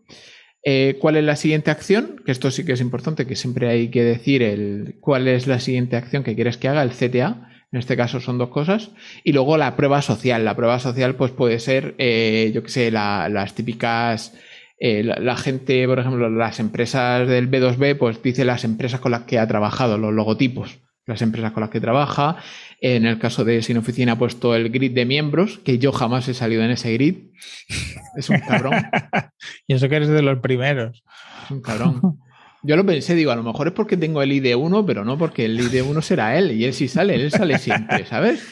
Eh, 0.64 0.97
¿Cuál 0.99 1.18
es 1.18 1.24
la 1.24 1.36
siguiente 1.36 1.72
acción? 1.72 2.22
Que 2.26 2.32
esto 2.32 2.51
sí 2.51 2.66
que 2.66 2.74
es 2.74 2.82
importante, 2.82 3.26
que 3.26 3.36
siempre 3.36 3.70
hay 3.70 3.89
que 3.89 4.03
decir 4.03 4.43
el, 4.43 4.95
cuál 4.99 5.28
es 5.28 5.47
la 5.47 5.59
siguiente 5.59 5.95
acción 5.95 6.24
que 6.24 6.36
quieres 6.36 6.57
que 6.57 6.68
haga, 6.68 6.84
el 6.84 6.91
CTA. 6.91 7.47
En 7.72 7.80
este 7.80 7.95
caso 7.95 8.20
son 8.20 8.38
dos 8.38 8.49
cosas. 8.49 8.91
Y 9.24 9.34
luego 9.34 9.57
la 9.57 9.76
prueba 9.76 10.01
social. 10.01 10.45
La 10.45 10.55
prueba 10.55 10.80
social 10.80 11.16
pues 11.16 11.32
puede 11.32 11.59
ser, 11.59 11.95
eh, 11.97 12.51
yo 12.53 12.64
qué 12.64 12.70
sé, 12.70 12.91
las 12.91 13.55
típicas... 13.55 14.34
la, 14.80 15.16
la, 15.20 15.38
gente, 15.38 15.88
por 15.88 15.99
ejemplo, 15.99 16.30
las 16.30 16.59
empresas 16.59 17.28
del 17.28 17.49
B2B, 17.49 17.97
pues 17.97 18.22
dice 18.22 18.45
las 18.45 18.64
empresas 18.64 18.99
con 18.99 19.12
las 19.12 19.22
que 19.24 19.39
ha 19.39 19.47
trabajado, 19.47 19.97
los 19.97 20.14
logotipos 20.14 20.80
las 21.06 21.22
empresas 21.22 21.52
con 21.52 21.62
las 21.62 21.70
que 21.70 21.82
trabaja. 21.82 22.38
En 22.80 23.06
el 23.06 23.20
caso 23.20 23.43
de 23.43 23.62
Sin 23.62 23.78
Oficina 23.78 24.14
ha 24.14 24.18
puesto 24.18 24.56
el 24.56 24.70
grid 24.70 24.91
de 24.91 25.06
miembros, 25.06 25.60
que 25.60 25.78
yo 25.78 25.91
jamás 25.91 26.28
he 26.28 26.34
salido 26.34 26.64
en 26.64 26.72
ese 26.72 26.93
grid. 26.93 27.32
Es 28.16 28.30
un 28.30 28.39
cabrón. 28.39 28.74
y 29.68 29.74
eso 29.74 29.89
que 29.89 29.95
eres 29.95 30.10
de 30.10 30.22
los 30.22 30.39
primeros. 30.39 31.04
Es 31.45 31.52
un 31.52 31.62
cabrón. 31.62 32.20
Yo 32.64 32.76
lo 32.76 32.86
pensé, 32.86 33.16
digo, 33.16 33.32
a 33.32 33.36
lo 33.36 33.43
mejor 33.43 33.68
es 33.68 33.74
porque 33.74 33.97
tengo 33.97 34.22
el 34.22 34.32
ID1, 34.32 34.86
pero 34.86 35.04
no 35.04 35.18
porque 35.18 35.45
el 35.45 35.60
ID1 35.60 36.02
será 36.02 36.38
él. 36.38 36.52
Y 36.52 36.66
él 36.66 36.74
sí 36.74 36.88
sale, 36.88 37.16
él 37.16 37.32
sale 37.32 37.58
siempre, 37.58 38.06
¿sabes? 38.06 38.45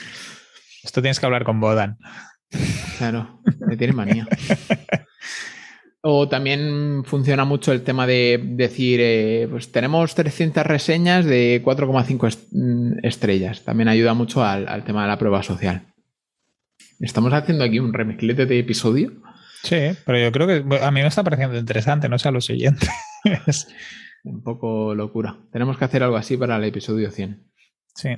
Esto 0.83 1.01
tienes 1.01 1.19
que 1.19 1.25
hablar 1.25 1.43
con 1.43 1.59
Bodan. 1.59 1.97
Claro, 2.97 3.41
me 3.67 3.77
tiene 3.77 3.93
manía. 3.93 4.27
O 6.01 6.29
también 6.29 7.03
funciona 7.03 7.43
mucho 7.43 7.73
el 7.73 7.83
tema 7.83 8.07
de 8.07 8.39
decir, 8.41 8.99
eh, 9.01 9.47
pues 9.49 9.71
tenemos 9.71 10.15
300 10.15 10.65
reseñas 10.65 11.25
de 11.25 11.61
4,5 11.63 12.37
mm, 12.51 13.05
estrellas. 13.05 13.63
También 13.63 13.89
ayuda 13.89 14.13
mucho 14.13 14.43
al, 14.43 14.83
tema 14.85 15.01
de 15.01 15.09
la 15.09 15.17
prueba 15.17 15.43
social. 15.43 15.83
Estamos 17.01 17.33
haciendo 17.33 17.65
aquí 17.65 17.79
un 17.79 17.93
remezclete 17.93 18.45
de 18.45 18.59
episodio. 18.59 19.11
Sí, 19.63 19.77
pero 20.05 20.19
yo 20.19 20.31
creo 20.31 20.47
que 20.47 20.81
a 20.81 20.91
mí 20.91 21.01
me 21.01 21.07
está 21.07 21.23
pareciendo 21.23 21.57
interesante, 21.57 22.07
no 22.07 22.17
sé 22.17 22.29
a 22.29 22.31
lo 22.31 22.39
siguiente. 22.39 22.87
un 24.23 24.41
poco 24.41 24.95
locura. 24.95 25.37
Tenemos 25.51 25.77
que 25.77 25.85
hacer 25.85 26.03
algo 26.03 26.15
así 26.15 26.37
para 26.37 26.55
el 26.55 26.63
episodio 26.63 27.11
100. 27.11 27.43
Sí. 27.93 28.09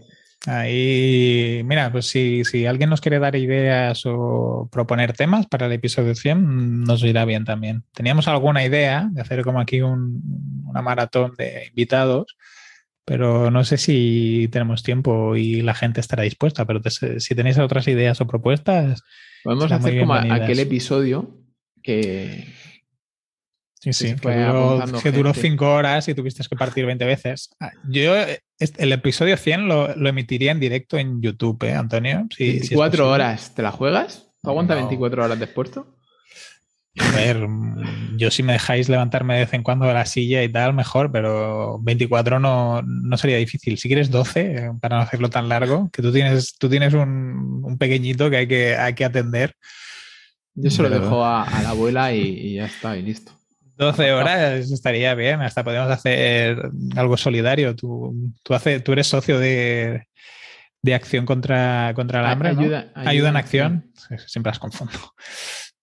Ahí, 0.47 1.61
mira, 1.65 1.91
pues 1.91 2.07
si, 2.07 2.65
alguien 2.65 2.89
nos 2.89 2.99
quiere 2.99 3.19
dar 3.19 3.35
ideas 3.35 4.01
o 4.05 4.67
proponer 4.71 5.13
temas 5.13 5.45
para 5.45 5.67
el 5.67 5.71
episodio 5.73 6.15
100, 6.15 6.81
nos 6.83 7.03
irá 7.03 7.25
bien 7.25 7.45
también. 7.45 7.83
Teníamos 7.93 8.27
alguna 8.27 8.65
idea 8.65 9.07
de 9.11 9.21
hacer 9.21 9.43
como 9.43 9.59
aquí 9.59 9.81
una 9.81 10.81
maratón 10.81 11.33
de 11.37 11.67
invitados, 11.67 12.35
pero 13.05 13.51
no 13.51 13.63
sé 13.63 13.77
si 13.77 14.49
tenemos 14.51 14.81
tiempo 14.81 15.35
y 15.35 15.61
la 15.61 15.75
gente 15.75 16.01
estará 16.01 16.23
dispuesta. 16.23 16.65
Pero 16.65 16.81
si 17.19 17.35
tenéis 17.35 17.59
otras 17.59 17.87
ideas 17.87 18.19
o 18.19 18.27
propuestas, 18.27 19.03
podemos 19.43 19.71
hacer 19.71 19.99
como 19.99 20.15
aquel 20.15 20.59
episodio 20.59 21.37
que, 21.83 22.47
Sí, 23.81 23.93
sí, 23.93 24.15
que 24.15 25.11
duró, 25.11 25.33
cinco 25.33 25.73
horas 25.73 26.07
y 26.07 26.13
tuviste 26.13 26.43
que 26.47 26.55
partir 26.55 26.85
20 26.85 27.03
veces. 27.03 27.49
Ah, 27.59 27.71
el 28.61 28.91
episodio 28.91 29.37
100 29.37 29.67
lo, 29.67 30.07
emitiría 30.07 30.51
en 30.51 30.59
directo 30.59 30.97
en 30.97 31.21
YouTube, 31.21 31.63
¿eh, 31.63 31.73
Antonio? 31.73 32.27
Sí, 32.35 32.51
24 32.51 33.09
horas, 33.09 33.55
¿te 33.55 33.61
la 33.61 33.71
juegas? 33.71 34.27
¿Tú 34.41 34.49
aguanta 34.49 34.75
24 34.75 35.25
horas 35.25 35.39
después? 35.39 35.71
A 36.99 37.11
ver, 37.15 37.47
yo 38.17 38.31
si 38.31 38.43
me 38.43 38.53
dejáis 38.53 38.89
levantarme 38.89 39.35
de 39.35 39.41
vez 39.41 39.53
en 39.53 39.63
cuando 39.63 39.85
de 39.85 39.93
la 39.93 40.05
silla 40.05 40.43
y 40.43 40.49
tal, 40.49 40.73
mejor, 40.73 41.11
pero 41.11 41.79
24 41.81 42.39
no, 42.39 42.81
no 42.81 43.17
sería 43.17 43.37
difícil. 43.37 43.77
Si 43.77 43.87
quieres 43.87 44.11
12, 44.11 44.39
eh, 44.41 44.71
para 44.81 44.97
no 44.97 45.03
hacerlo 45.03 45.29
tan 45.29 45.47
largo, 45.47 45.89
que 45.91 46.01
tú 46.01 46.11
tienes, 46.11 46.57
tú 46.57 46.69
tienes 46.69 46.93
un, 46.93 47.77
pequeñito 47.79 48.29
que 48.29 48.37
hay 48.37 48.47
que, 48.47 48.75
hay 48.75 48.93
que 48.93 49.05
atender. 49.05 49.55
Yo 50.53 50.69
se 50.69 50.83
lo 50.83 50.89
dejo 50.89 51.23
a, 51.25 51.47
la 51.63 51.69
abuela 51.69 52.13
y 52.13 52.55
ya 52.55 52.65
está, 52.65 52.97
y 52.97 53.03
listo. 53.03 53.31
12 53.81 54.11
horas 54.11 54.71
estaría 54.71 55.15
bien, 55.15 55.41
hasta 55.41 55.63
podemos 55.63 55.89
hacer 55.89 56.69
algo 56.95 57.17
solidario. 57.17 57.75
Tú, 57.75 58.15
tú, 58.43 58.53
tú 58.85 58.91
eres 58.91 59.07
socio 59.07 59.39
de, 59.39 60.05
acción 60.93 61.25
contra, 61.25 61.91
contra 61.95 62.19
el 62.19 62.27
hambre, 62.27 62.49
ayuda, 62.49 62.91
ayuda, 62.93 63.29
en 63.29 63.37
acción. 63.37 63.91
Siempre 64.27 64.51
las 64.51 64.59
confundo. 64.59 64.93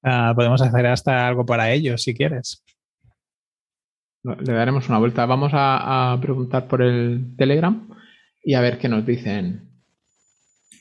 Ah, 0.01 0.33
podemos 0.37 0.63
hacer 0.63 0.87
hasta 0.87 1.27
algo 1.27 1.45
para 1.45 1.73
ellos 1.73 2.05
si 2.05 2.15
quieres. 2.15 2.63
Le 4.23 4.53
daremos 4.53 4.89
una 4.89 4.99
vuelta. 4.99 5.27
Vamos 5.27 5.51
a, 5.53 6.17
preguntar 6.23 6.69
por 6.69 6.83
el 6.83 7.35
Telegram 7.37 7.89
y 8.45 8.55
a 8.55 8.61
ver 8.61 8.79
qué 8.79 8.89
nos 8.89 9.05
dicen 9.05 9.73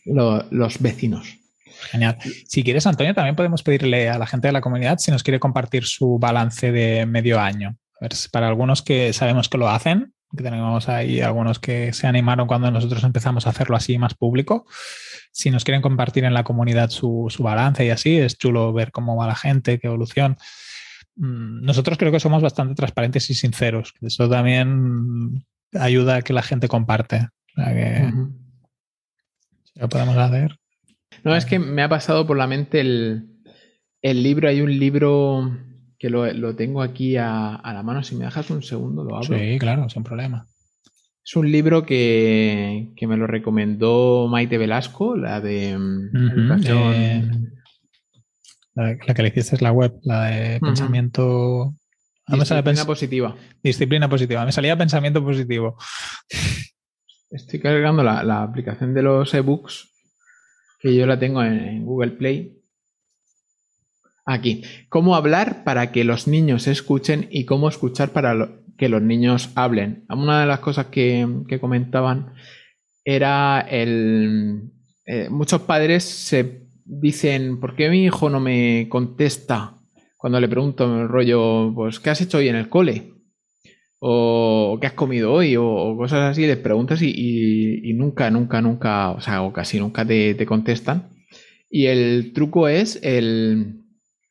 los 0.05 0.79
vecinos. 0.79 1.36
Genial. 1.91 2.17
Si 2.47 2.63
quieres, 2.63 2.87
Antonio, 2.87 3.13
también 3.13 3.35
podemos 3.35 3.63
pedirle 3.63 4.09
a 4.09 4.17
la 4.17 4.27
gente 4.27 4.47
de 4.47 4.51
la 4.53 4.61
comunidad 4.61 4.97
si 4.97 5.11
nos 5.11 5.23
quiere 5.23 5.39
compartir 5.39 5.85
su 5.85 6.17
balance 6.19 6.71
de 6.71 7.05
medio 7.05 7.39
año. 7.39 7.77
para 8.31 8.47
algunos 8.47 8.81
que 8.81 9.13
sabemos 9.13 9.49
que 9.49 9.57
lo 9.57 9.69
hacen, 9.69 10.13
que 10.35 10.43
tenemos 10.43 10.89
ahí 10.89 11.21
algunos 11.21 11.59
que 11.59 11.93
se 11.93 12.07
animaron 12.07 12.47
cuando 12.47 12.69
nosotros 12.69 13.03
empezamos 13.03 13.47
a 13.47 13.51
hacerlo 13.51 13.75
así 13.75 13.97
más 13.97 14.13
público. 14.13 14.65
Si 15.31 15.51
nos 15.51 15.63
quieren 15.63 15.81
compartir 15.81 16.25
en 16.25 16.33
la 16.33 16.43
comunidad 16.43 16.89
su, 16.89 17.29
balance 17.39 17.85
y 17.85 17.89
así, 17.89 18.17
es 18.17 18.37
chulo 18.37 18.73
ver 18.73 18.91
cómo 18.91 19.15
va 19.15 19.27
la 19.27 19.35
gente, 19.35 19.79
qué 19.79 19.87
evolución. 19.87 20.37
Mm, 21.15 21.63
nosotros 21.63 21.97
creo 21.97 22.11
que 22.11 22.19
somos 22.19 22.41
bastante 22.41 22.75
transparentes 22.75 23.29
y 23.29 23.35
sinceros. 23.35 23.93
Eso 24.01 24.29
también 24.29 25.45
ayuda 25.73 26.17
a 26.17 26.21
que 26.21 26.33
la 26.33 26.43
gente 26.43 26.67
comparte. 26.67 27.27
lo 29.75 29.89
podemos 29.89 30.17
hacer. 30.17 30.57
No, 31.23 31.35
es 31.35 31.45
que 31.45 31.59
me 31.59 31.83
ha 31.83 31.89
pasado 31.89 32.25
por 32.25 32.37
la 32.37 32.47
mente 32.47 32.79
el, 32.81 33.33
libro. 34.01 34.49
Hay 34.49 34.61
un 34.61 34.77
libro 34.77 35.57
que 35.97 36.09
lo, 36.09 36.55
tengo 36.55 36.81
aquí 36.81 37.17
a, 37.17 37.61
la 37.63 37.83
mano. 37.83 38.03
Si 38.03 38.15
me 38.15 38.25
dejas 38.25 38.49
un 38.49 38.63
segundo, 38.63 39.03
lo 39.03 39.15
abro. 39.15 39.37
Sí, 39.37 39.57
claro, 39.59 39.89
sin 39.89 40.03
problema. 40.03 40.47
Es 41.25 41.35
un 41.35 41.51
libro 41.51 41.85
que, 41.85 42.93
me 43.01 43.17
lo 43.17 43.27
recomendó 43.27 44.27
Maite 44.29 44.57
Velasco, 44.57 45.17
la 45.17 45.41
de 45.41 45.71
eh, 45.71 47.29
la, 48.75 48.97
que 48.97 49.21
le 49.21 49.27
hiciste 49.29 49.55
es 49.55 49.61
la 49.61 49.71
web, 49.71 49.99
la 50.03 50.25
de 50.25 50.59
pensamiento. 50.59 51.73
Disciplina 52.27 52.85
positiva. 52.85 53.35
Disciplina 53.63 54.09
positiva. 54.09 54.45
Me 54.45 54.51
salía 54.51 54.77
pensamiento 54.77 55.23
positivo. 55.23 55.77
Estoy 57.29 57.59
cargando 57.59 58.03
la, 58.03 58.23
la 58.23 58.43
aplicación 58.43 58.93
de 58.93 59.01
los 59.01 59.33
ebooks 59.33 59.96
que 60.79 60.95
yo 60.95 61.05
la 61.05 61.19
tengo 61.19 61.43
en, 61.43 61.85
Google 61.85 62.11
Play. 62.11 62.61
Aquí, 64.25 64.63
cómo 64.89 65.15
hablar 65.15 65.63
para 65.63 65.91
que 65.91 66.03
los 66.03 66.27
niños 66.27 66.67
escuchen 66.67 67.27
y 67.31 67.45
cómo 67.45 67.69
escuchar 67.69 68.09
para 68.09 68.61
que 68.77 68.89
los 68.89 69.01
niños 69.01 69.51
hablen. 69.55 70.05
Una 70.09 70.41
de 70.41 70.47
las 70.47 70.59
cosas 70.59 70.87
que, 70.87 71.45
comentaban 71.59 72.33
era 73.05 73.61
el... 73.61 74.71
Eh, 75.05 75.29
muchos 75.29 75.61
padres 75.61 76.03
se 76.03 76.67
dicen, 76.83 77.59
¿por 77.59 77.75
qué 77.75 77.89
mi 77.89 78.03
hijo 78.03 78.29
no 78.29 78.41
me 78.41 78.87
contesta 78.89 79.77
cuando 80.17 80.39
le 80.41 80.49
pregunto 80.49 81.01
el 81.01 81.07
rollo, 81.07 81.71
pues, 81.73 81.99
¿qué 81.99 82.09
has 82.09 82.21
hecho 82.21 82.39
hoy 82.39 82.49
en 82.49 82.55
el 82.55 82.69
cole? 82.69 83.13
O 83.99 84.77
qué 84.79 84.87
has 84.87 84.93
comido 84.93 85.33
hoy 85.33 85.55
o, 85.57 85.95
cosas 85.97 86.31
así, 86.31 86.45
les 86.45 86.57
preguntas 86.57 87.01
y, 87.01 87.93
nunca, 87.95 88.29
nunca, 88.29 88.61
nunca, 88.61 89.11
o 89.11 89.21
sea, 89.21 89.41
o 89.43 89.53
casi 89.53 89.79
nunca 89.79 90.05
te, 90.05 90.45
contestan. 90.45 91.09
Y 91.69 91.87
el 91.87 92.33
truco 92.33 92.67
es 92.67 92.99
el 93.03 93.83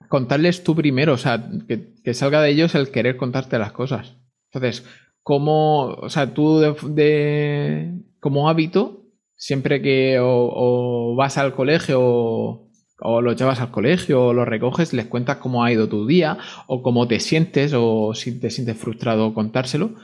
contarles 0.09 0.63
tú 0.63 0.75
primero, 0.77 1.15
o 1.15 1.19
sea, 1.19 1.51
que, 1.69 2.15
salga 2.15 2.41
de 2.41 2.51
ellos 2.51 2.75
el 2.75 2.91
querer 2.91 3.17
contarte 3.17 3.59
las 3.59 3.73
cosas. 3.73 4.17
Entonces, 4.53 4.87
como, 5.23 5.87
o 5.87 6.09
sea, 6.09 6.33
tú 6.33 6.61
de, 6.61 7.93
como 8.21 8.49
hábito, 8.49 9.03
siempre 9.35 9.83
que 9.83 10.19
o, 10.21 11.15
vas 11.17 11.39
al 11.39 11.55
colegio 11.55 11.99
o 12.01 12.66
o 13.01 13.21
los 13.21 13.37
llevas 13.37 13.61
al 13.61 13.71
colegio 13.71 14.27
o 14.27 14.33
los 14.33 14.49
recoges, 14.49 14.93
les 14.93 15.07
cuentas 15.07 15.37
cómo 15.37 15.65
ha 15.65 15.73
ido 15.73 15.89
tu 15.89 16.07
día 16.07 16.39
o 16.67 16.83
cómo 16.83 17.07
te 17.07 17.21
sientes 17.21 17.73
o 17.75 18.15
si 18.15 18.41
te 18.41 18.51
sientes 18.51 18.79
frustrado 18.79 19.35
contárselo, 19.35 19.95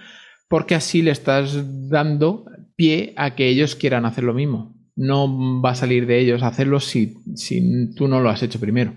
porque 0.49 0.75
así 0.75 1.03
le 1.03 1.11
estás 1.11 1.89
dando 1.89 2.45
pie 2.77 3.15
a 3.17 3.35
que 3.35 3.49
ellos 3.49 3.75
quieran 3.75 4.05
hacer 4.05 4.25
lo 4.25 4.35
mismo. 4.35 4.75
No 4.95 5.63
va 5.63 5.71
a 5.71 5.75
salir 5.75 6.07
de 6.07 6.19
ellos 6.19 6.43
hacerlo 6.43 6.81
si, 6.81 7.15
si 7.35 7.95
tú 7.95 8.09
no 8.09 8.21
lo 8.21 8.29
has 8.29 8.43
hecho 8.43 8.61
primero. 8.61 8.95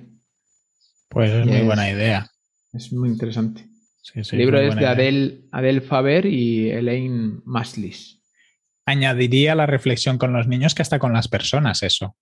Pues 1.09 1.31
es 1.31 1.45
muy 1.45 1.61
buena 1.61 1.89
idea. 1.89 2.29
Es 2.73 2.91
muy 2.91 3.07
interesante. 3.07 3.65
el 4.13 4.37
libro 4.37 4.59
es 4.59 4.75
de 4.75 4.85
Adele, 4.85 5.45
Adele, 5.51 5.79
Faber 5.79 6.25
y 6.25 6.69
Elaine 6.69 7.39
Maslis. 7.45 8.21
añadiría 8.85 9.55
la 9.55 9.65
reflexión 9.65 10.17
con 10.17 10.33
los 10.33 10.47
niños 10.47 10.75
que 10.75 10.81
hasta 10.81 10.99
con 10.99 11.13
las 11.13 11.29
personas 11.29 11.81
eso. 11.83 12.17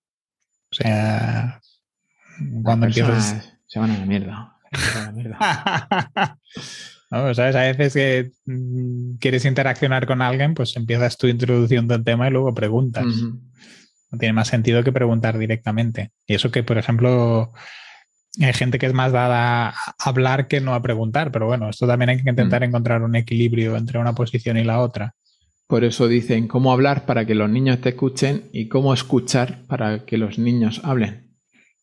O 0.74 0.76
sea, 0.76 1.62
cuando 2.64 2.88
empiezas... 2.88 3.54
Se 3.68 3.80
van 3.80 3.92
a 3.92 4.00
la 4.00 4.06
mierda. 4.06 4.58
¿No? 7.12 7.34
¿Sabes? 7.36 7.56
A 7.56 7.62
veces 7.62 7.94
que 7.94 8.32
mm, 8.46 9.18
quieres 9.18 9.46
interaccionar 9.46 10.08
con 10.08 10.24
alguien, 10.24 10.56
pues 10.56 10.76
empiezas 10.76 11.18
tú 11.18 11.28
introduciendo 11.28 11.94
el 11.94 12.04
tema 12.04 12.28
y 12.28 12.32
luego 12.32 12.56
preguntas. 12.56 13.06
No 13.06 14.18
tiene 14.18 14.34
más 14.34 14.48
sentido 14.48 14.84
que 14.84 14.92
preguntar 14.92 15.38
directamente. 15.38 16.12
Y 16.26 16.34
eso 16.34 16.50
que, 16.50 16.64
por 16.64 16.80
ejemplo, 16.80 17.54
hay 18.42 18.54
gente 18.54 18.80
que 18.80 18.88
es 18.88 18.94
más 18.94 19.12
dada 19.12 19.70
a 19.70 19.76
hablar 19.98 20.48
que 20.48 20.60
no 20.60 20.74
a 20.74 20.82
preguntar, 20.82 21.32
pero 21.32 21.46
bueno, 21.46 21.70
esto 21.70 21.86
también 21.86 22.10
hay 22.10 22.22
que 22.22 22.30
intentar 22.30 22.62
mm. 22.62 22.66
encontrar 22.66 23.04
un 23.04 23.16
equilibrio 23.16 23.78
entre 23.78 24.00
una 24.00 24.14
posición 24.14 24.58
y 24.58 24.64
la 24.64 24.80
otra. 24.80 25.14
Por 25.74 25.84
eso 25.84 26.08
dicen 26.08 26.48
cómo 26.48 26.72
hablar 26.72 27.08
para 27.08 27.26
que 27.26 27.34
los 27.34 27.50
niños 27.50 27.82
te 27.82 27.90
escuchen 27.90 28.48
y 28.54 28.68
cómo 28.68 28.94
escuchar 28.94 29.66
para 29.66 30.06
que 30.06 30.20
los 30.20 30.38
niños 30.38 30.82
hablen. 30.84 31.36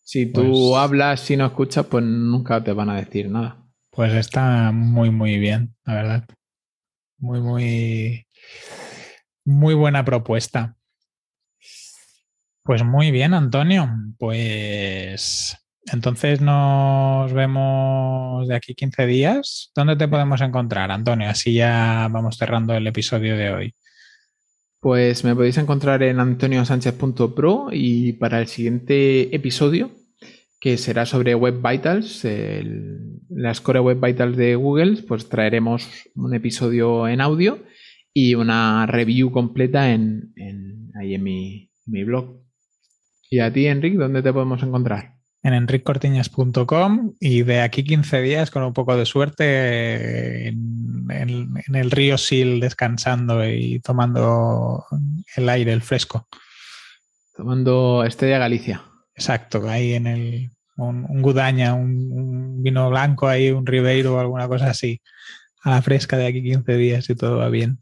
Si 0.05 0.27
tú 0.27 0.43
pues 0.43 0.79
hablas 0.81 1.29
y 1.29 1.37
no 1.37 1.47
escuchas, 1.47 1.87
pues 1.87 2.05
nunca 2.05 2.63
te 2.63 2.73
van 2.73 2.89
a 2.89 2.99
decir 2.99 3.29
nada. 3.29 3.67
Pues 3.91 4.15
está 4.15 4.71
muy, 4.71 5.11
muy 5.11 5.39
bien, 5.39 5.75
la 5.85 5.95
verdad. 5.95 6.25
Muy, 7.19 7.41
muy, 7.41 8.29
muy 9.45 9.75
buena 9.75 10.05
propuesta. 10.05 10.77
Pues 12.63 12.85
muy 12.85 13.11
bien, 13.11 13.35
Antonio. 13.35 13.91
Pues 14.21 15.60
entonces 15.87 16.41
nos 16.41 17.33
vemos 17.33 18.47
de 18.49 18.55
aquí 18.55 18.75
15 18.75 19.07
días. 19.07 19.73
¿Dónde 19.75 19.97
te 19.97 20.09
podemos 20.09 20.41
encontrar, 20.41 20.91
Antonio? 20.91 21.29
Así 21.29 21.55
ya 21.55 22.09
vamos 22.11 22.37
cerrando 22.37 22.75
el 22.75 22.87
episodio 22.87 23.37
de 23.37 23.51
hoy. 23.51 23.75
Pues 24.81 25.25
me 25.25 25.35
podéis 25.35 25.59
encontrar 25.59 26.03
en 26.03 26.21
antoniosánchez.pro 26.21 27.69
y 27.73 28.15
para 28.15 28.41
el 28.41 28.47
siguiente 28.47 29.35
episodio, 29.35 29.91
que 30.59 30.79
será 30.79 31.07
sobre 31.07 31.35
Web 31.35 31.61
Vitals, 31.63 32.27
la 33.29 33.55
Score 33.55 33.81
Web 33.81 34.01
Vitals 34.01 34.37
de 34.37 34.55
Google, 34.55 35.03
pues 35.07 35.29
traeremos 35.29 35.89
un 36.15 36.35
episodio 36.35 37.09
en 37.09 37.21
audio 37.21 37.63
y 38.13 38.35
una 38.35 38.87
review 38.87 39.31
completa 39.31 39.93
en, 39.93 40.33
ahí 40.99 41.15
en 41.15 41.23
mi, 41.23 41.71
mi 41.87 42.05
blog. 42.05 42.43
¿Y 43.31 43.41
a 43.41 43.53
ti, 43.53 43.67
Enric, 43.67 43.95
dónde 43.95 44.23
te 44.23 44.33
podemos 44.33 44.63
encontrar? 44.63 45.20
En 45.43 45.55
enriccortiñas.com 45.55 47.15
y 47.19 47.43
de 47.43 47.63
aquí 47.63 47.83
15 47.85 48.21
días, 48.21 48.51
con 48.51 48.63
un 48.63 48.73
poco 48.73 48.97
de 48.97 49.07
suerte, 49.07 50.49
en, 50.49 51.55
el 51.73 51.91
río 51.91 52.19
Sil 52.19 52.61
descansando 52.61 53.45
y 53.47 53.81
tomando 53.81 54.85
el 55.37 55.49
aire, 55.49 55.73
el 55.73 55.83
fresco. 55.83 56.27
Tomando 57.35 58.05
Estrella 58.05 58.39
Galicia. 58.39 58.83
Exacto, 59.15 59.69
ahí 59.69 59.95
en 59.95 60.07
el 60.07 60.51
un, 60.81 61.23
Gudaña, 61.23 61.75
un, 61.75 62.63
vino 62.63 62.91
blanco 62.91 63.29
ahí, 63.29 63.51
un 63.51 63.67
Ribeiro 63.67 64.15
o 64.15 64.21
alguna 64.21 64.49
cosa 64.49 64.71
así, 64.71 65.01
a 65.63 65.71
la 65.71 65.83
fresca 65.83 66.17
de 66.17 66.27
aquí 66.27 66.43
15 66.43 66.77
días 66.77 67.11
y 67.11 67.15
todo 67.15 67.39
va 67.39 67.49
bien. 67.49 67.79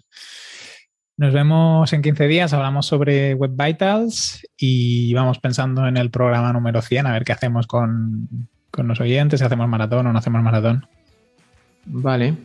Nos 1.19 1.35
vemos 1.35 1.93
en 1.93 2.01
15 2.01 2.29
días, 2.29 2.53
hablamos 2.53 2.87
sobre 2.87 3.35
Web 3.35 3.51
Vitals 3.57 4.47
y 4.57 5.13
vamos 5.15 5.41
pensando 5.41 5.89
en 5.89 5.97
el 5.97 6.11
programa 6.11 6.53
número 6.53 6.81
100, 6.81 7.09
a 7.09 7.13
ver 7.13 7.25
qué 7.25 7.33
hacemos 7.33 7.67
con, 7.67 8.29
los 8.73 9.01
oyentes, 9.01 9.41
si 9.41 9.45
hacemos 9.45 9.69
maratón 9.69 10.07
o 10.07 10.13
no 10.13 10.19
hacemos 10.21 10.45
maratón. 10.45 10.87
Vale, 11.87 12.37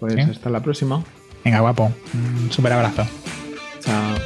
pues 0.00 0.16
hasta 0.28 0.50
la 0.50 0.58
próxima. 0.58 1.04
Venga, 1.44 1.60
guapo. 1.60 1.92
Un 2.14 2.50
súper 2.50 2.72
abrazo. 2.72 3.06
Chao. 3.78 4.16